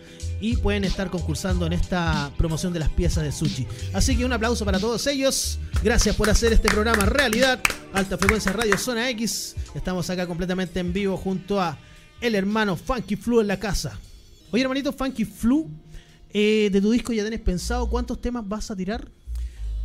y 0.41 0.57
pueden 0.57 0.85
estar 0.85 1.11
concursando 1.11 1.67
en 1.67 1.73
esta 1.73 2.31
promoción 2.37 2.73
de 2.73 2.79
las 2.79 2.91
piezas 2.91 3.25
de 3.25 3.33
sushi. 3.33 3.67
Así 3.93 4.17
que 4.17 4.25
un 4.25 4.33
aplauso 4.33 4.65
para 4.65 4.79
todos 4.79 5.07
ellos. 5.07 5.59
Gracias 5.83 6.17
por 6.17 6.29
hacer 6.29 6.53
este 6.53 6.68
programa 6.71 7.07
realidad. 7.07 7.61
Alta 7.93 8.19
frecuencia 8.19 8.53
Radio 8.53 8.77
Zona 8.77 9.09
X. 9.11 9.57
Estamos 9.75 10.09
acá 10.11 10.27
completamente 10.27 10.81
en 10.81 10.93
vivo 10.93 11.17
junto 11.17 11.61
a 11.61 11.79
el 12.21 12.35
hermano 12.35 12.77
Funky 12.77 13.17
Flu 13.17 13.41
en 13.41 13.47
la 13.47 13.59
casa. 13.59 13.99
Oye, 14.51 14.63
hermanito 14.63 14.93
Funky 14.93 15.25
Flu, 15.25 15.69
eh, 16.33 16.69
de 16.71 16.81
tu 16.81 16.91
disco 16.91 17.13
ya 17.13 17.25
tenés 17.25 17.41
pensado 17.41 17.89
cuántos 17.89 18.21
temas 18.21 18.47
vas 18.47 18.71
a 18.71 18.77
tirar. 18.77 19.09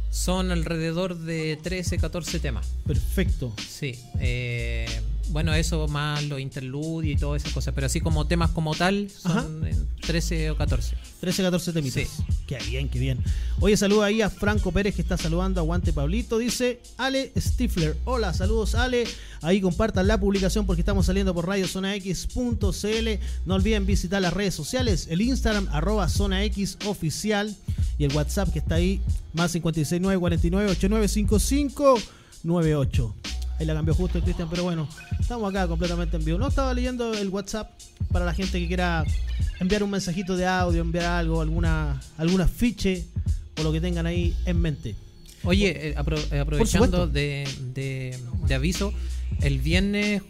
Son 0.10 0.52
alrededor 0.52 1.18
de 1.18 1.58
13, 1.62 1.98
14 1.98 2.40
temas. 2.40 2.74
Perfecto. 2.86 3.54
Sí. 3.68 4.00
eh, 4.20 4.86
bueno, 5.30 5.54
eso 5.54 5.88
más 5.88 6.24
los 6.26 6.40
interludios 6.40 7.18
y 7.18 7.20
todas 7.20 7.42
esas 7.42 7.54
cosas. 7.54 7.74
Pero 7.74 7.88
así 7.88 8.02
como 8.02 8.28
temas 8.28 8.52
como 8.52 8.76
tal, 8.76 9.10
son 9.10 9.66
eh, 9.66 9.76
13 10.06 10.52
o 10.52 10.58
14. 10.58 10.96
13, 11.20 11.44
14 11.44 11.74
temitas. 11.74 12.04
Sí. 12.04 12.24
Qué 12.46 12.58
bien, 12.70 12.90
qué 12.90 13.00
bien. 13.00 13.24
Oye, 13.60 13.78
saluda 13.78 14.06
ahí 14.08 14.22
a 14.22 14.30
Franco 14.30 14.72
Pérez 14.72 14.96
que 14.96 15.02
está 15.02 15.18
saludando. 15.18 15.62
Aguante 15.62 15.94
Pablito. 15.94 16.38
Dice 16.38 16.82
Ale 16.98 17.32
Stifler. 17.38 17.98
Hola, 18.06 18.34
saludos 18.34 18.76
Ale. 18.76 19.06
Ahí 19.42 19.62
compartan 19.62 20.08
la 20.08 20.20
publicación 20.20 20.66
porque 20.66 20.82
estamos 20.82 21.06
saliendo 21.06 21.34
por 21.34 21.48
radiozonax.cl. 21.48 23.08
No 23.46 23.56
olviden 23.56 23.86
visitar 23.86 24.22
las 24.22 24.34
redes 24.34 24.54
sociales. 24.54 25.08
El 25.10 25.22
Instagram, 25.22 25.68
arroba 25.72 26.10
Zona 26.10 26.44
X 26.46 26.78
oficial. 26.86 27.56
Y 27.98 28.06
el 28.06 28.14
WhatsApp 28.14 28.52
que 28.52 28.60
está 28.60 28.76
ahí, 28.76 29.02
más 29.34 29.52
569 29.52 30.20
49 30.20 30.72
8955 30.72 31.96
98. 32.44 33.16
Ahí 33.64 33.68
la 33.68 33.76
cambió 33.76 33.93
justo 33.93 34.20
Cristian, 34.20 34.49
pero 34.49 34.64
bueno, 34.64 34.89
estamos 35.22 35.49
acá 35.49 35.70
completamente 35.70 36.18
en 36.18 36.26
vivo. 36.26 36.38
No 36.38 36.49
estaba 36.49 36.74
leyendo 36.74 37.14
el 37.14 37.30
WhatsApp 37.30 37.72
para 38.11 38.26
la 38.26 38.34
gente 38.34 38.59
que 38.59 38.68
quiera 38.68 39.05
enviar 39.61 39.84
un 39.84 39.89
mensajito 39.89 40.36
de 40.36 40.45
audio, 40.45 40.82
enviar 40.82 41.05
algo, 41.05 41.39
alguna, 41.41 42.01
alguna 42.18 42.45
fiche 42.49 43.05
o 43.57 43.64
lo 43.64 43.72
que 43.72 43.80
tengan 43.80 44.05
ahí 44.05 44.36
en 44.45 44.59
mente. 44.59 44.95
Oye, 45.45 45.91
eh, 45.91 45.95
apro- 45.95 46.20
eh, 46.34 46.39
aprovechando 46.39 47.07
de, 47.07 47.47
de- 47.74 48.20
de 48.47 48.53
aviso, 48.53 48.91
el 49.41 49.59
viernes 49.59 50.22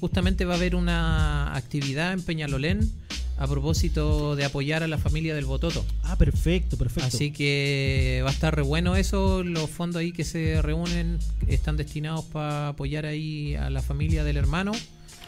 justamente 0.00 0.44
va 0.44 0.52
a 0.52 0.56
haber 0.58 0.74
una 0.76 1.56
actividad 1.56 2.12
en 2.12 2.20
Peñalolén 2.22 2.92
a 3.36 3.46
propósito 3.48 4.36
de 4.36 4.44
apoyar 4.44 4.82
a 4.82 4.88
la 4.88 4.98
familia 4.98 5.34
del 5.34 5.44
Bototo. 5.44 5.84
Ah, 6.04 6.16
perfecto, 6.16 6.76
perfecto. 6.76 7.08
Así 7.08 7.32
que 7.32 8.20
va 8.24 8.30
a 8.30 8.32
estar 8.32 8.54
re 8.54 8.62
bueno 8.62 8.94
eso. 8.96 9.42
Los 9.42 9.68
fondos 9.70 10.00
ahí 10.00 10.12
que 10.12 10.24
se 10.24 10.62
reúnen 10.62 11.18
están 11.48 11.76
destinados 11.76 12.24
para 12.26 12.68
apoyar 12.68 13.06
ahí 13.06 13.54
a 13.56 13.70
la 13.70 13.82
familia 13.82 14.22
del 14.24 14.36
hermano. 14.36 14.72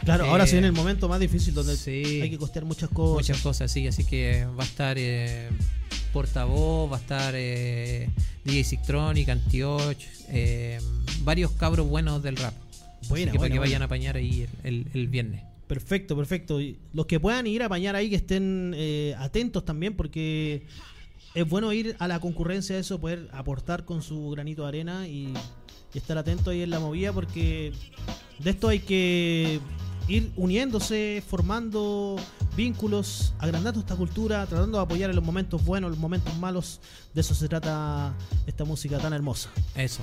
claro, 0.05 0.25
eh, 0.25 0.29
ahora 0.29 0.45
se 0.47 0.53
viene 0.53 0.67
el 0.67 0.73
momento 0.73 1.09
más 1.09 1.19
difícil 1.19 1.53
donde 1.53 1.75
sí. 1.75 2.21
hay 2.21 2.29
que 2.29 2.37
costear 2.37 2.63
muchas 2.65 2.89
cosas. 2.89 3.27
Muchas 3.27 3.41
cosas, 3.41 3.71
sí. 3.71 3.87
Así 3.87 4.05
que 4.05 4.45
va 4.57 4.63
a 4.63 4.67
estar 4.67 4.95
eh, 4.97 5.49
Portavoz, 6.13 6.91
va 6.91 6.97
a 6.97 6.99
estar 6.99 7.33
eh, 7.35 8.09
DJ 8.45 8.63
Sictronic, 8.63 9.27
Antioch, 9.29 9.97
eh, 10.29 10.79
varios 11.23 11.51
cabros 11.51 11.87
buenos 11.87 12.23
del 12.23 12.37
rap. 12.37 12.53
Buena, 13.09 13.31
Así 13.31 13.31
que 13.33 13.37
para 13.39 13.49
que 13.49 13.57
buena. 13.59 13.59
vayan 13.61 13.81
a 13.81 13.85
apañar 13.85 14.15
ahí 14.15 14.47
el, 14.63 14.85
el- 14.85 14.87
el 14.93 15.07
viernes. 15.07 15.43
Perfecto, 15.67 16.15
perfecto. 16.15 16.61
Y 16.61 16.79
los 16.93 17.05
que 17.05 17.19
puedan 17.19 17.45
ir 17.45 17.61
a 17.61 17.65
apañar 17.65 17.95
ahí, 17.95 18.09
que 18.09 18.15
estén 18.15 18.73
eh, 18.75 19.15
atentos 19.17 19.65
también, 19.65 19.95
porque 19.95 20.65
es 21.35 21.47
bueno 21.47 21.73
ir 21.73 21.95
a 21.99 22.07
la 22.07 22.19
concurrencia 22.19 22.75
de 22.75 22.81
eso, 22.81 22.99
poder 22.99 23.29
aportar 23.33 23.83
con 23.83 24.01
su 24.01 24.29
granito 24.29 24.63
de 24.63 24.67
arena 24.69 25.07
y, 25.07 25.33
y 25.93 25.97
estar 25.97 26.17
atento 26.17 26.51
ahí 26.51 26.61
en 26.61 26.69
la 26.69 26.79
movida, 26.79 27.11
porque 27.11 27.73
de 28.39 28.49
esto 28.49 28.69
hay 28.69 28.79
que 28.79 29.59
ir 30.07 30.31
uniéndose, 30.37 31.21
formando 31.27 32.15
vínculos, 32.55 33.33
agrandando 33.39 33.79
esta 33.79 33.95
cultura, 33.95 34.45
tratando 34.45 34.77
de 34.77 34.83
apoyar 34.83 35.09
en 35.09 35.15
los 35.15 35.25
momentos 35.25 35.63
buenos, 35.65 35.91
los 35.91 35.99
momentos 35.99 36.35
malos. 36.37 36.79
De 37.13 37.21
eso 37.21 37.35
se 37.35 37.47
trata 37.47 38.15
esta 38.45 38.63
música 38.63 38.97
tan 38.99 39.13
hermosa. 39.13 39.49
Eso. 39.75 40.01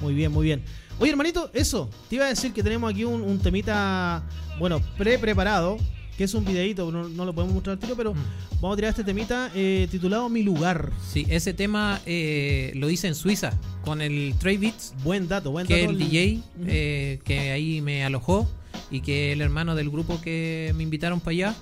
Muy 0.00 0.14
bien, 0.14 0.32
muy 0.32 0.44
bien. 0.46 0.62
Oye, 0.98 1.10
hermanito, 1.10 1.50
eso. 1.52 1.90
Te 2.08 2.16
iba 2.16 2.24
a 2.24 2.28
decir 2.28 2.52
que 2.52 2.62
tenemos 2.62 2.90
aquí 2.90 3.04
un, 3.04 3.20
un 3.22 3.38
temita, 3.38 4.24
bueno, 4.58 4.80
pre-preparado, 4.96 5.76
que 6.16 6.24
es 6.24 6.32
un 6.34 6.44
videíto, 6.44 6.90
no, 6.90 7.08
no 7.08 7.24
lo 7.26 7.34
podemos 7.34 7.54
mostrar 7.54 7.74
al 7.74 7.78
tiro, 7.78 7.94
pero 7.96 8.14
Mm. 8.14 8.18
vamos 8.62 8.72
a 8.72 8.76
tirar 8.76 8.90
este 8.90 9.04
temita 9.04 9.50
eh, 9.54 9.86
titulado 9.90 10.28
Mi 10.30 10.42
Lugar. 10.42 10.90
Sí, 11.12 11.26
ese 11.28 11.52
tema 11.52 12.00
eh, 12.06 12.72
lo 12.76 12.88
hice 12.88 13.06
en 13.08 13.14
Suiza 13.14 13.52
con 13.84 14.00
el 14.00 14.34
Trey 14.38 14.56
Beats, 14.56 14.94
Buen 15.04 15.28
dato, 15.28 15.50
buen 15.50 15.66
que 15.66 15.80
dato. 15.82 15.90
el 15.92 15.98
DJ 15.98 16.40
eh, 16.66 17.18
que 17.24 17.50
ahí 17.50 17.82
me 17.82 18.02
alojó 18.04 18.48
y 18.90 19.00
que 19.02 19.32
el 19.32 19.42
hermano 19.42 19.74
del 19.74 19.90
grupo 19.90 20.18
que 20.22 20.72
me 20.76 20.82
invitaron 20.84 21.20
para 21.20 21.32
allá. 21.32 21.54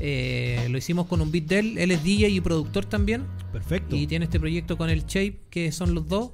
Eh, 0.00 0.66
lo 0.70 0.78
hicimos 0.78 1.06
con 1.06 1.20
un 1.20 1.30
beat 1.30 1.44
de 1.44 1.58
él. 1.60 1.78
Él 1.78 1.90
es 1.90 2.02
DJ 2.02 2.28
y 2.30 2.40
productor 2.40 2.86
también. 2.86 3.24
Perfecto. 3.52 3.94
Y 3.96 4.06
tiene 4.06 4.24
este 4.24 4.38
proyecto 4.40 4.76
con 4.78 4.88
el 4.90 5.04
Shape, 5.06 5.40
que 5.50 5.70
son 5.72 5.94
los 5.94 6.08
dos. 6.08 6.30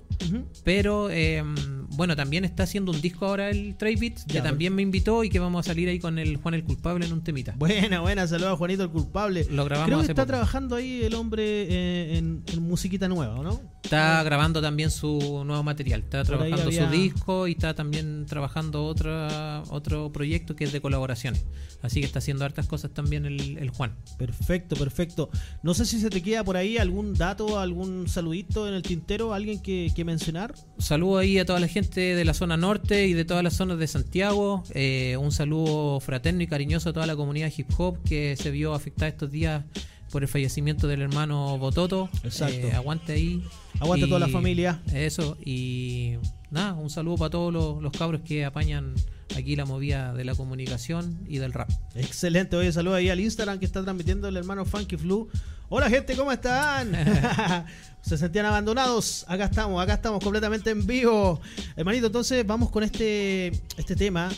Pero 0.64 1.08
eh, 1.10 1.42
bueno, 1.90 2.14
también 2.16 2.44
está 2.44 2.64
haciendo 2.64 2.92
un 2.92 3.00
disco 3.00 3.26
ahora 3.26 3.50
el 3.50 3.76
Trey 3.76 3.96
Beats, 3.96 4.24
que 4.24 4.40
también 4.40 4.74
me 4.74 4.82
invitó 4.82 5.24
y 5.24 5.28
que 5.30 5.38
vamos 5.38 5.66
a 5.66 5.70
salir 5.70 5.88
ahí 5.88 5.98
con 5.98 6.18
el 6.18 6.36
Juan 6.36 6.54
el 6.54 6.64
Culpable 6.64 7.06
en 7.06 7.12
un 7.12 7.22
temita. 7.22 7.54
Buena, 7.56 8.00
buena, 8.00 8.26
saludos 8.26 8.52
a 8.52 8.56
Juanito 8.56 8.82
el 8.84 8.90
culpable. 8.90 9.46
Lo 9.50 9.64
grabamos 9.64 9.86
Creo 9.86 9.98
que 9.98 10.02
hace 10.04 10.12
está 10.12 10.22
poco. 10.22 10.32
trabajando 10.32 10.76
ahí 10.76 11.02
el 11.02 11.14
hombre 11.14 11.42
eh, 11.44 12.18
en, 12.18 12.42
en 12.52 12.62
musiquita 12.62 13.08
nueva, 13.08 13.36
¿o 13.38 13.42
¿no? 13.42 13.60
Está 13.82 14.22
grabando 14.24 14.60
también 14.60 14.90
su 14.90 15.42
nuevo 15.46 15.62
material. 15.62 16.00
Está 16.00 16.18
Por 16.18 16.38
trabajando 16.38 16.62
había- 16.64 16.86
su 16.86 16.90
disco 16.92 17.46
y 17.46 17.52
está 17.52 17.74
también 17.74 18.26
trabajando 18.26 18.84
otra, 18.84 19.62
otro 19.70 20.10
proyecto 20.12 20.56
que 20.56 20.64
es 20.64 20.72
de 20.72 20.80
colaboraciones. 20.80 21.44
Así 21.82 22.00
que 22.00 22.06
está 22.06 22.18
haciendo 22.18 22.44
hartas 22.44 22.66
cosas 22.66 22.90
también 22.92 23.26
el, 23.26 23.55
el 23.58 23.70
Juan. 23.70 23.94
Perfecto, 24.18 24.76
perfecto. 24.76 25.30
No 25.62 25.74
sé 25.74 25.84
si 25.84 26.00
se 26.00 26.10
te 26.10 26.22
queda 26.22 26.44
por 26.44 26.56
ahí 26.56 26.78
algún 26.78 27.14
dato, 27.14 27.58
algún 27.58 28.08
saludito 28.08 28.68
en 28.68 28.74
el 28.74 28.82
tintero, 28.82 29.34
alguien 29.34 29.60
que, 29.60 29.92
que 29.94 30.04
mencionar. 30.04 30.54
Saludo 30.78 31.18
ahí 31.18 31.38
a 31.38 31.44
toda 31.44 31.60
la 31.60 31.68
gente 31.68 32.00
de 32.00 32.24
la 32.24 32.34
zona 32.34 32.56
norte 32.56 33.06
y 33.06 33.12
de 33.12 33.24
todas 33.24 33.42
las 33.42 33.54
zonas 33.54 33.78
de 33.78 33.86
Santiago. 33.86 34.62
Eh, 34.74 35.16
un 35.20 35.32
saludo 35.32 36.00
fraterno 36.00 36.42
y 36.42 36.46
cariñoso 36.46 36.90
a 36.90 36.92
toda 36.92 37.06
la 37.06 37.16
comunidad 37.16 37.52
hip 37.56 37.68
hop 37.76 38.02
que 38.04 38.36
se 38.36 38.50
vio 38.50 38.74
afectada 38.74 39.08
estos 39.08 39.30
días 39.30 39.64
por 40.10 40.22
el 40.22 40.28
fallecimiento 40.28 40.86
del 40.88 41.02
hermano 41.02 41.58
Bototo. 41.58 42.08
Exacto. 42.22 42.68
Eh, 42.68 42.72
aguante 42.72 43.12
ahí. 43.12 43.42
Aguante 43.80 44.06
Y 44.06 44.08
toda 44.08 44.20
la 44.20 44.28
familia. 44.28 44.80
Eso. 44.94 45.36
Y 45.44 46.14
nada, 46.50 46.74
un 46.74 46.90
saludo 46.90 47.16
para 47.16 47.30
todos 47.30 47.52
los, 47.52 47.82
los 47.82 47.92
cabros 47.92 48.20
que 48.22 48.44
apañan 48.44 48.94
aquí 49.36 49.56
la 49.56 49.64
movida 49.64 50.14
de 50.14 50.24
la 50.24 50.34
comunicación 50.34 51.18
y 51.26 51.38
del 51.38 51.52
rap. 51.52 51.70
Excelente, 51.94 52.56
oye, 52.56 52.72
saludos 52.72 52.98
ahí 52.98 53.10
al 53.10 53.20
Instagram 53.20 53.58
que 53.58 53.64
está 53.64 53.82
transmitiendo 53.82 54.28
el 54.28 54.36
hermano 54.36 54.64
Funky 54.64 54.96
Flu. 54.96 55.28
Hola 55.68 55.90
gente, 55.90 56.16
¿cómo 56.16 56.30
están? 56.30 56.92
Se 58.00 58.16
sentían 58.16 58.46
abandonados. 58.46 59.24
Acá 59.28 59.46
estamos, 59.46 59.82
acá 59.82 59.94
estamos 59.94 60.22
completamente 60.22 60.70
en 60.70 60.86
vivo. 60.86 61.40
Hermanito, 61.76 62.06
entonces 62.06 62.46
vamos 62.46 62.70
con 62.70 62.84
este, 62.84 63.48
este 63.76 63.96
tema 63.96 64.30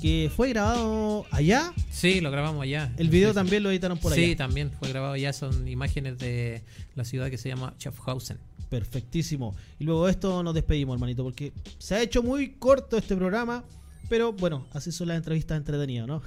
que 0.00 0.30
fue 0.34 0.50
grabado 0.50 1.24
allá. 1.30 1.72
Sí, 1.90 2.20
lo 2.20 2.30
grabamos 2.30 2.62
allá. 2.62 2.92
El 2.98 3.08
video 3.08 3.30
Sí, 3.30 3.34
también 3.34 3.62
lo 3.62 3.70
editaron 3.70 3.98
por 3.98 4.12
Sí, 4.12 4.24
allá. 4.24 4.36
también 4.36 4.70
fue 4.70 4.88
grabado 4.88 5.14
allá. 5.14 5.32
Son 5.32 5.66
imágenes 5.68 6.18
de 6.18 6.62
la 6.94 7.04
ciudad 7.04 7.30
que 7.30 7.38
se 7.38 7.48
llama 7.48 7.74
Schaffhausen. 7.78 8.38
Perfectísimo. 8.68 9.54
Y 9.78 9.84
luego 9.84 10.06
de 10.06 10.10
esto 10.12 10.42
nos 10.42 10.54
despedimos, 10.54 10.94
hermanito, 10.96 11.22
porque 11.22 11.52
se 11.78 11.94
ha 11.94 12.02
hecho 12.02 12.22
muy 12.22 12.50
corto 12.54 12.96
este 12.96 13.16
programa. 13.16 13.64
Pero 14.08 14.32
bueno, 14.34 14.66
así 14.72 14.92
son 14.92 15.08
las 15.08 15.16
entrevistas 15.16 15.56
entretenidas, 15.56 16.06
¿no? 16.06 16.20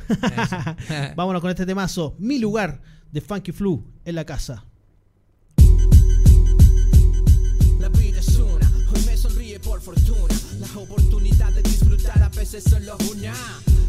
Vámonos 1.16 1.42
con 1.42 1.52
este 1.52 1.66
temazo. 1.66 2.16
Mi 2.18 2.40
lugar 2.40 2.82
de 3.12 3.22
Funky 3.22 3.52
Flu 3.52 3.84
en 4.04 4.16
la 4.16 4.26
casa. 4.26 4.66
La 7.80 7.90
vida 7.90 8.20
es 8.20 8.38
una, 8.40 8.72
hoy 8.94 9.02
me 9.06 9.16
sonríe 9.16 9.60
por 9.60 9.80
fortuna. 9.82 10.34
La 10.60 10.80
oportunidad 10.82 11.52
de 11.54 11.62
disfrutar 11.62 11.67
a 11.67 11.67
veces 12.38 12.64
solo 12.70 12.96
una. 13.12 13.34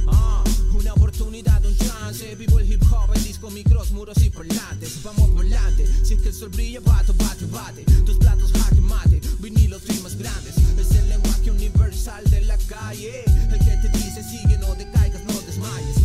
Ah, 0.07 0.43
una 0.73 0.95
oportunidad, 0.95 1.65
un 1.67 1.77
chance. 1.77 2.35
Vivo 2.35 2.59
el 2.59 2.73
hip 2.73 2.83
hop, 2.91 3.15
el 3.15 3.23
disco, 3.23 3.51
micros, 3.51 3.93
muros 3.93 4.17
y 4.23 4.31
parlantes. 4.31 5.03
Vamos 5.03 5.31
volante, 5.35 5.87
si 6.03 6.15
es 6.15 6.23
que 6.23 6.29
el 6.29 6.35
sol 6.35 6.49
brilla, 6.49 6.81
bate, 6.81 7.13
bate, 7.13 7.45
bate. 7.47 7.85
Tus 8.07 8.17
platos 8.17 8.51
jaque 8.53 8.81
mate, 8.81 9.21
vinilos 9.41 9.87
rimas 9.87 10.17
grandes. 10.17 10.57
Es 10.79 10.91
el 10.93 11.09
lenguaje 11.11 11.51
universal 11.51 12.25
de 12.31 12.41
la 12.43 12.57
calle. 12.57 13.25
El 13.27 13.59
que 13.59 13.77
te 13.83 13.99
dice 13.99 14.23
sigue, 14.23 14.57
no 14.57 14.75
te 14.75 14.91
caigas, 14.93 15.23
no 15.25 15.35
desmayes. 15.43 15.99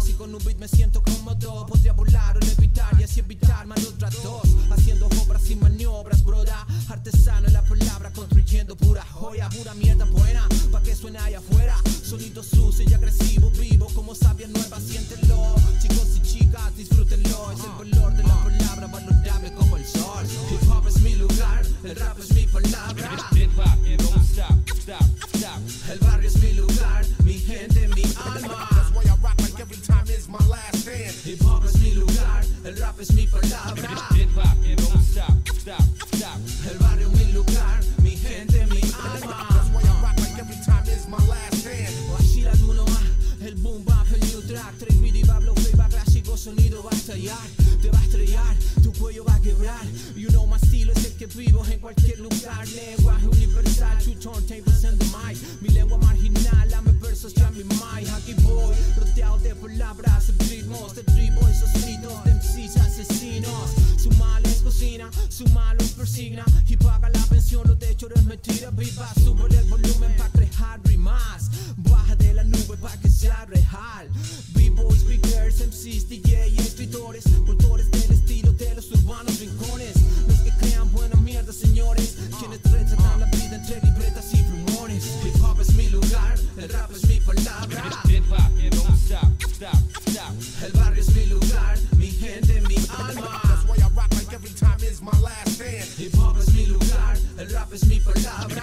Si 0.00 0.12
con 0.14 0.34
un 0.34 0.44
beat 0.44 0.58
me 0.58 0.68
siento 0.68 1.02
cómodo, 1.02 1.66
podría 1.66 1.92
volar 1.92 2.36
o 2.36 2.40
levitar 2.40 2.98
y 2.98 3.04
así 3.04 3.20
evitar 3.20 3.66
malos 3.66 3.96
tratos. 3.98 4.42
Haciendo 4.70 5.06
obras 5.22 5.48
y 5.50 5.56
maniobras, 5.56 6.24
broda. 6.24 6.66
Artesano 6.88 7.46
en 7.46 7.52
la 7.52 7.62
palabra, 7.62 8.12
construyendo 8.12 8.76
pura 8.76 9.04
joya, 9.12 9.48
pura 9.48 9.74
mierda 9.74 10.04
buena. 10.06 10.46
Pa' 10.70 10.82
que 10.82 10.94
suene 10.94 11.18
allá 11.18 11.38
afuera. 11.38 11.76
Sonido 12.02 12.42
sucio 12.42 12.84
y 12.88 12.92
agresivo, 12.92 13.50
vivo 13.50 13.86
como 13.94 14.14
sabia 14.14 14.46
nueva, 14.48 14.78
siéntelo. 14.80 15.54
Chicos 15.80 16.16
y 16.16 16.22
chicas, 16.22 16.76
disfrútenlo. 16.76 17.52
Es 17.52 17.60
el 17.60 17.70
valor 17.70 18.14
de 18.14 18.22
la 18.22 18.44
palabra, 18.44 18.86
valorable 18.86 19.52
como 19.54 19.76
el 19.76 19.86
sol. 19.86 20.26
Hip 20.50 20.70
hop 20.70 20.86
es 20.88 21.00
mi 21.00 21.14
lugar, 21.14 21.62
el 21.84 21.96
rap 21.96 22.18
es 22.18 22.32
mi 22.32 22.46
palabra. 22.46 23.16
El 32.66 32.76
rap 32.78 33.00
es 33.00 33.12
mi 33.12 33.26
palabra. 33.26 34.08
El 36.68 36.78
barrio 36.78 37.10
mi 37.10 37.32
lugar, 37.32 37.80
mi 38.02 38.10
gente, 38.10 38.66
mi 38.66 38.80
alma. 39.14 39.46
Así 42.18 42.40
la 42.42 42.52
uno 42.66 42.84
el 43.40 43.54
boom 43.56 43.84
bap, 43.84 44.06
el 44.12 44.20
new 44.20 44.42
track, 44.42 44.78
tres 44.78 44.96
y 45.00 45.22
bablo, 45.22 45.54
playback, 45.54 45.90
clásico 45.90 46.36
sonido 46.36 46.82
va 46.82 46.90
a 46.90 46.96
estallar, 46.96 47.46
te 47.80 47.90
va 47.90 47.98
a 48.00 48.02
estrellar, 48.02 48.56
tu 48.82 48.92
cuello 48.94 49.24
va 49.24 49.34
a 49.36 49.40
quebrar. 49.40 49.86
You 50.16 50.28
know 50.30 50.46
my 50.46 50.56
estilo 50.56 50.92
es 50.92 51.04
el 51.04 51.12
que 51.12 51.26
vivo 51.26 51.64
en 51.66 51.78
cualquier 51.78 52.18
lugar, 52.18 52.66
lenguaje 52.68 53.28
universal, 53.28 53.98
two 54.02 54.14
turntables 54.14 54.84
and 54.84 54.98
the 54.98 55.04
mic. 55.16 55.38
Mi 55.60 55.68
lengua 55.68 55.98
marginal, 55.98 56.68
lame 56.70 56.92
versos 57.00 57.34
ya 57.34 57.50
mi 57.50 57.62
mic. 57.62 58.08
Aquí 58.16 58.34
voy, 58.42 58.74
rodeado 58.98 59.38
de 59.38 59.54
palabras, 59.54 60.32
ritmos, 60.48 60.94
de 60.96 61.04
tribo, 61.04 61.46
esos 61.48 61.85
MCs 62.56 62.76
asesinos. 62.78 63.70
Su 63.96 64.10
mal 64.12 64.42
es 64.46 64.62
cocina, 64.62 65.10
su 65.28 65.46
mal 65.48 65.76
los 65.78 65.90
persigna 65.90 66.44
y 66.66 66.76
paga 66.76 67.10
la 67.10 67.20
pensión, 67.26 67.66
lo 67.66 67.74
de 67.74 67.90
hecho 67.90 68.08
es 68.14 68.24
mentira, 68.24 68.70
viva, 68.70 69.12
sube 69.22 69.46
el 69.58 69.64
volumen 69.68 70.16
pa' 70.16 70.28
crear 70.30 70.80
rimas. 70.84 71.50
Baja 71.76 72.16
de 72.16 72.32
la 72.32 72.44
nube 72.44 72.76
pa' 72.78 72.96
que 72.98 73.10
sea 73.10 73.44
real. 73.46 74.08
B-boys, 74.54 75.00
speakers, 75.00 75.60
MCs, 75.60 76.08
DJ 76.08 76.48
y 76.48 76.58
escritores, 76.58 77.24
cultores 77.44 77.90
del 77.90 78.12
estilo 78.12 78.52
de 78.52 78.74
los 78.74 78.90
urbanos 78.90 79.38
rincones. 79.38 79.96
Los 80.26 80.40
que 80.40 80.50
crean 80.58 80.90
buena 80.92 81.16
mierda, 81.16 81.52
señores, 81.52 82.16
quienes 82.38 82.62
retratan 82.62 83.20
la 83.20 83.26
vida 83.26 83.56
entre 83.56 83.80
libretas 83.82 84.32
y 84.32 84.42
rumores. 84.44 85.04
Hip 85.24 85.42
hop 85.42 85.60
es 85.60 85.74
mi 85.74 85.90
lugar, 85.90 86.38
el 86.56 86.68
rap 86.70 86.90
es 86.92 87.06
mi 87.06 87.20
palabra. 87.20 88.06
El 90.62 90.72
barrio 90.72 91.02
es 91.02 91.14
mi 91.14 91.26
lugar, 91.26 91.45
el 97.76 97.82
rap 97.90 98.00
es 98.00 98.48
mi 98.48 98.55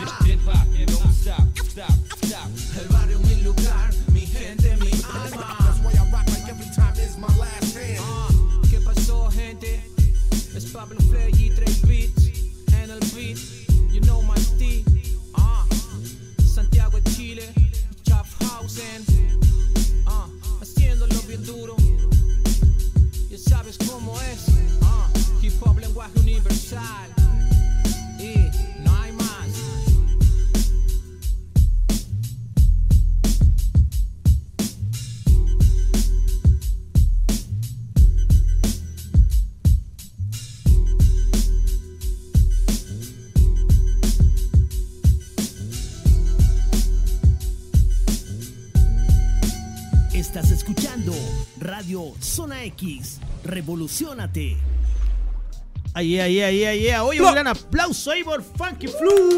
Revolucionate. 53.74 54.56
Ahí, 55.96 56.20
ahí, 56.20 56.42
ahí, 56.42 56.64
ahí. 56.64 56.90
Oye, 57.02 57.20
un 57.20 57.32
gran 57.32 57.48
aplauso 57.48 58.12
ahí 58.12 58.24
por 58.24 58.44
Funky 58.44 58.86
Flu. 58.86 59.36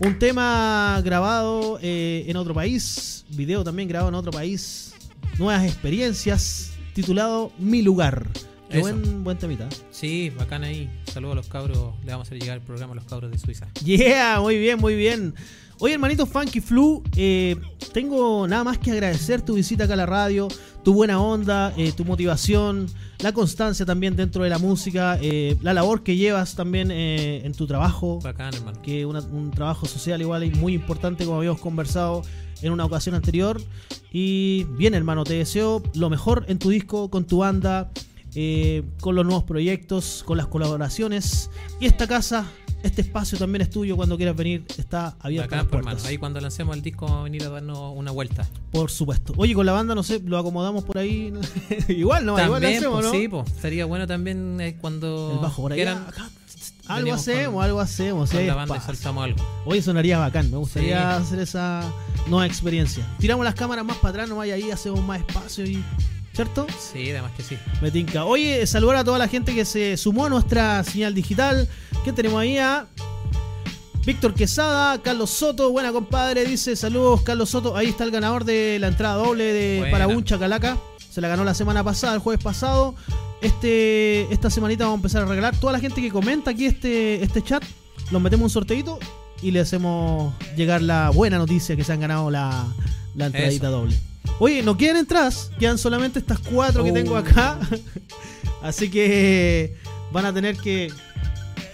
Un 0.00 0.18
tema 0.18 1.00
grabado 1.04 1.78
eh, 1.80 2.24
en 2.26 2.36
otro 2.36 2.52
país, 2.52 3.24
video 3.28 3.62
también 3.62 3.88
grabado 3.88 4.08
en 4.08 4.16
otro 4.16 4.32
país, 4.32 4.92
nuevas 5.38 5.64
experiencias, 5.64 6.72
titulado 6.94 7.52
Mi 7.60 7.80
Lugar. 7.80 8.26
Qué 8.68 8.80
buen, 8.80 9.22
buen 9.22 9.38
temita. 9.38 9.68
Sí, 9.92 10.30
bacán 10.30 10.64
ahí. 10.64 10.90
Saludos 11.04 11.34
a 11.34 11.36
los 11.36 11.46
cabros. 11.46 11.94
Le 12.04 12.10
vamos 12.10 12.26
a 12.26 12.28
hacer 12.28 12.40
llegar 12.40 12.56
el 12.56 12.64
programa 12.64 12.94
a 12.94 12.96
los 12.96 13.04
cabros 13.04 13.30
de 13.30 13.38
Suiza. 13.38 13.68
Yeah, 13.84 14.40
muy 14.40 14.58
bien, 14.58 14.80
muy 14.80 14.96
bien. 14.96 15.32
Oye, 15.78 15.94
hermanito 15.94 16.26
Funky 16.26 16.60
Flu, 16.60 17.02
eh, 17.16 17.56
tengo 17.92 18.46
nada 18.46 18.62
más 18.62 18.78
que 18.78 18.92
agradecer 18.92 19.42
tu 19.42 19.54
visita 19.54 19.82
acá 19.82 19.94
a 19.94 19.96
la 19.96 20.06
radio, 20.06 20.46
tu 20.84 20.92
buena 20.94 21.20
onda, 21.20 21.72
eh, 21.76 21.92
tu 21.92 22.04
motivación, 22.04 22.86
la 23.20 23.32
constancia 23.32 23.86
también 23.86 24.16
dentro 24.16 24.42
de 24.42 24.50
la 24.50 24.58
música, 24.58 25.16
eh, 25.22 25.56
la 25.62 25.72
labor 25.74 26.02
que 26.02 26.16
llevas 26.16 26.54
también 26.56 26.90
eh, 26.90 27.42
en 27.44 27.52
tu 27.54 27.66
trabajo, 27.68 28.18
Bacán, 28.20 28.52
hermano. 28.54 28.82
que 28.82 29.00
es 29.00 29.06
una- 29.06 29.20
un 29.20 29.50
trabajo 29.52 29.86
social 29.86 30.20
igual 30.20 30.42
y 30.44 30.50
muy 30.50 30.74
importante 30.74 31.24
como 31.24 31.38
habíamos 31.38 31.60
conversado 31.60 32.22
en 32.62 32.72
una 32.72 32.84
ocasión 32.84 33.14
anterior. 33.14 33.60
Y 34.12 34.64
bien, 34.76 34.94
hermano, 34.94 35.22
te 35.24 35.34
deseo 35.34 35.82
lo 35.94 36.10
mejor 36.10 36.44
en 36.48 36.58
tu 36.58 36.70
disco, 36.70 37.10
con 37.10 37.24
tu 37.26 37.38
banda, 37.38 37.90
con 39.00 39.14
los 39.14 39.24
nuevos 39.26 39.44
proyectos, 39.44 40.22
con 40.24 40.36
las 40.38 40.46
colaboraciones. 40.46 41.50
Y 41.80 41.86
esta 41.86 42.06
casa, 42.06 42.46
este 42.82 43.02
espacio 43.02 43.38
también 43.38 43.62
es 43.62 43.70
tuyo 43.70 43.96
cuando 43.96 44.16
quieras 44.16 44.36
venir, 44.36 44.64
está 44.78 45.16
abierto 45.20 45.46
Bacán, 45.48 45.58
las 45.58 45.66
pues, 45.68 45.82
puertas. 45.82 46.04
Ahí 46.06 46.18
cuando 46.18 46.40
lancemos 46.40 46.76
el 46.76 46.82
disco 46.82 47.06
vamos 47.06 47.20
a 47.20 47.24
venir 47.24 47.44
a 47.44 47.48
darnos 47.50 47.92
una 47.94 48.10
vuelta. 48.10 48.48
Por 48.70 48.90
supuesto. 48.90 49.32
Oye, 49.36 49.54
con 49.54 49.66
la 49.66 49.72
banda, 49.72 49.94
no 49.94 50.02
sé, 50.02 50.20
lo 50.24 50.38
acomodamos 50.38 50.84
por 50.84 50.98
ahí. 50.98 51.32
igual, 51.88 52.24
no, 52.26 52.32
igual 52.32 52.46
lo 52.48 52.52
también, 52.54 52.76
hacemos, 52.78 53.00
pues, 53.00 53.06
¿no? 53.06 53.12
sí, 53.12 53.28
pues. 53.28 53.48
Estaría 53.48 53.84
bueno 53.84 54.06
también 54.06 54.60
eh, 54.60 54.76
cuando 54.80 55.32
El 55.34 55.38
bajo 55.38 55.62
por 55.62 55.72
quieran, 55.74 56.04
acá. 56.08 56.30
Algo 56.88 57.14
hacemos, 57.14 57.54
con- 57.54 57.64
algo 57.64 57.80
hacemos. 57.80 58.30
con 58.30 58.38
hay 58.40 58.46
la 58.46 58.54
banda 58.54 58.74
y 58.74 58.78
espacio. 58.78 58.94
soltamos 58.96 59.24
algo. 59.24 59.44
Oye, 59.66 59.80
sonaría 59.82 60.18
bacán, 60.18 60.50
me 60.50 60.56
gustaría 60.56 61.16
Sí. 61.18 61.22
hacer 61.22 61.38
esa 61.38 61.92
nueva 62.26 62.44
experiencia. 62.46 63.06
Tiramos 63.18 63.44
las 63.44 63.54
cámaras 63.54 63.84
más 63.84 63.96
para 63.98 64.10
atrás, 64.10 64.28
nomás 64.28 64.48
y 64.48 64.50
ahí 64.50 64.70
hacemos 64.70 65.00
más 65.04 65.20
espacio 65.20 65.64
y. 65.64 65.82
¿Cierto? 66.34 66.66
Sí, 66.78 67.10
además 67.10 67.32
que 67.36 67.42
sí. 67.42 67.58
Me 67.82 67.90
tinca. 67.90 68.24
Oye, 68.24 68.66
saludar 68.66 68.96
a 68.96 69.04
toda 69.04 69.18
la 69.18 69.28
gente 69.28 69.54
que 69.54 69.64
se 69.64 69.96
sumó 69.98 70.26
a 70.26 70.28
nuestra 70.30 70.82
señal 70.82 71.14
digital. 71.14 71.68
¿Qué 72.04 72.12
tenemos 72.12 72.40
ahí? 72.40 72.56
A 72.56 72.86
Víctor 74.06 74.34
Quesada, 74.34 75.00
Carlos 75.02 75.30
Soto, 75.30 75.70
buena 75.70 75.92
compadre, 75.92 76.44
dice 76.44 76.74
saludos 76.74 77.22
Carlos 77.22 77.50
Soto, 77.50 77.76
ahí 77.76 77.86
está 77.88 78.02
el 78.02 78.10
ganador 78.10 78.44
de 78.44 78.78
la 78.80 78.88
entrada 78.88 79.14
doble 79.14 79.44
de 79.52 79.78
Buena. 79.78 79.92
para 79.92 80.08
un 80.08 80.24
Chacalaca, 80.24 80.76
se 81.08 81.20
la 81.20 81.28
ganó 81.28 81.44
la 81.44 81.54
semana 81.54 81.84
pasada, 81.84 82.14
el 82.14 82.18
jueves 82.18 82.42
pasado, 82.42 82.96
este 83.42 84.22
esta 84.32 84.50
semanita 84.50 84.84
vamos 84.84 84.96
a 84.96 84.98
empezar 84.98 85.22
a 85.22 85.26
regalar. 85.26 85.56
Toda 85.56 85.72
la 85.74 85.78
gente 85.78 86.00
que 86.00 86.10
comenta 86.10 86.50
aquí 86.50 86.66
este, 86.66 87.22
este 87.22 87.42
chat, 87.42 87.62
los 88.10 88.20
metemos 88.20 88.44
un 88.46 88.50
sorteito 88.50 88.98
y 89.40 89.52
le 89.52 89.60
hacemos 89.60 90.34
llegar 90.56 90.82
la 90.82 91.10
buena 91.10 91.38
noticia 91.38 91.76
que 91.76 91.84
se 91.84 91.92
han 91.92 92.00
ganado 92.00 92.28
la, 92.28 92.66
la 93.14 93.26
entradita 93.26 93.68
Eso. 93.68 93.76
doble. 93.78 93.96
Oye, 94.44 94.60
no 94.60 94.76
quedan 94.76 94.96
entradas, 94.96 95.52
quedan 95.56 95.78
solamente 95.78 96.18
estas 96.18 96.40
cuatro 96.40 96.82
que 96.82 96.90
Oh. 96.90 96.94
tengo 96.94 97.16
acá. 97.16 97.60
Así 98.60 98.90
que 98.90 99.76
van 100.10 100.26
a 100.26 100.34
tener 100.34 100.56
que 100.56 100.90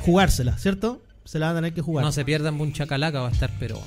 jugársela, 0.01 0.59
¿cierto? 0.59 1.01
Se 1.25 1.39
la 1.39 1.47
van 1.47 1.57
a 1.57 1.59
tener 1.61 1.73
que 1.73 1.81
jugar. 1.81 2.05
No 2.05 2.13
se 2.13 2.27
pierdan 2.27 2.61
un 2.61 2.75
chacalaca, 2.75 3.21
va 3.23 3.29
a 3.29 3.33
estar, 3.33 3.51
pero. 3.59 3.81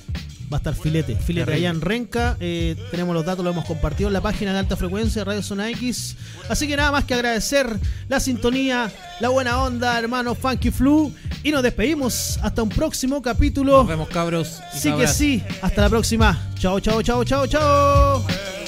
Va 0.52 0.58
a 0.58 0.62
estar 0.62 0.74
filete. 0.74 1.16
Filete 1.16 1.46
Terrible. 1.46 1.56
allá 1.56 1.70
en 1.70 1.82
Renca. 1.82 2.38
Eh, 2.40 2.76
tenemos 2.90 3.14
los 3.14 3.24
datos, 3.24 3.46
lo 3.46 3.52
hemos 3.52 3.66
compartido 3.66 4.10
en 4.10 4.14
la 4.14 4.22
página 4.22 4.52
de 4.52 4.58
alta 4.60 4.76
frecuencia 4.76 5.24
Radio 5.24 5.44
Zona 5.44 5.70
X. 5.70 6.18
Así 6.50 6.68
que 6.68 6.76
nada 6.76 6.92
más 6.92 7.06
que 7.06 7.14
agradecer 7.14 7.68
la 8.10 8.20
sintonía, 8.20 8.92
la 9.20 9.30
buena 9.30 9.62
onda, 9.64 9.98
hermano 10.00 10.34
Funky 10.34 10.72
Flu. 10.72 11.14
Y 11.44 11.52
nos 11.52 11.62
despedimos 11.62 12.40
hasta 12.42 12.64
un 12.64 12.70
próximo 12.70 13.22
capítulo. 13.22 13.78
Nos 13.78 13.88
vemos, 13.88 14.10
cabros. 14.10 14.60
Sí 14.74 14.92
que 14.92 15.08
sí. 15.08 15.44
Hasta 15.62 15.84
la 15.84 15.90
próxima. 15.90 16.50
Chao, 16.58 16.80
chao, 16.80 17.02
chao, 17.04 17.24
chao, 17.24 17.46
chao. 17.46 18.61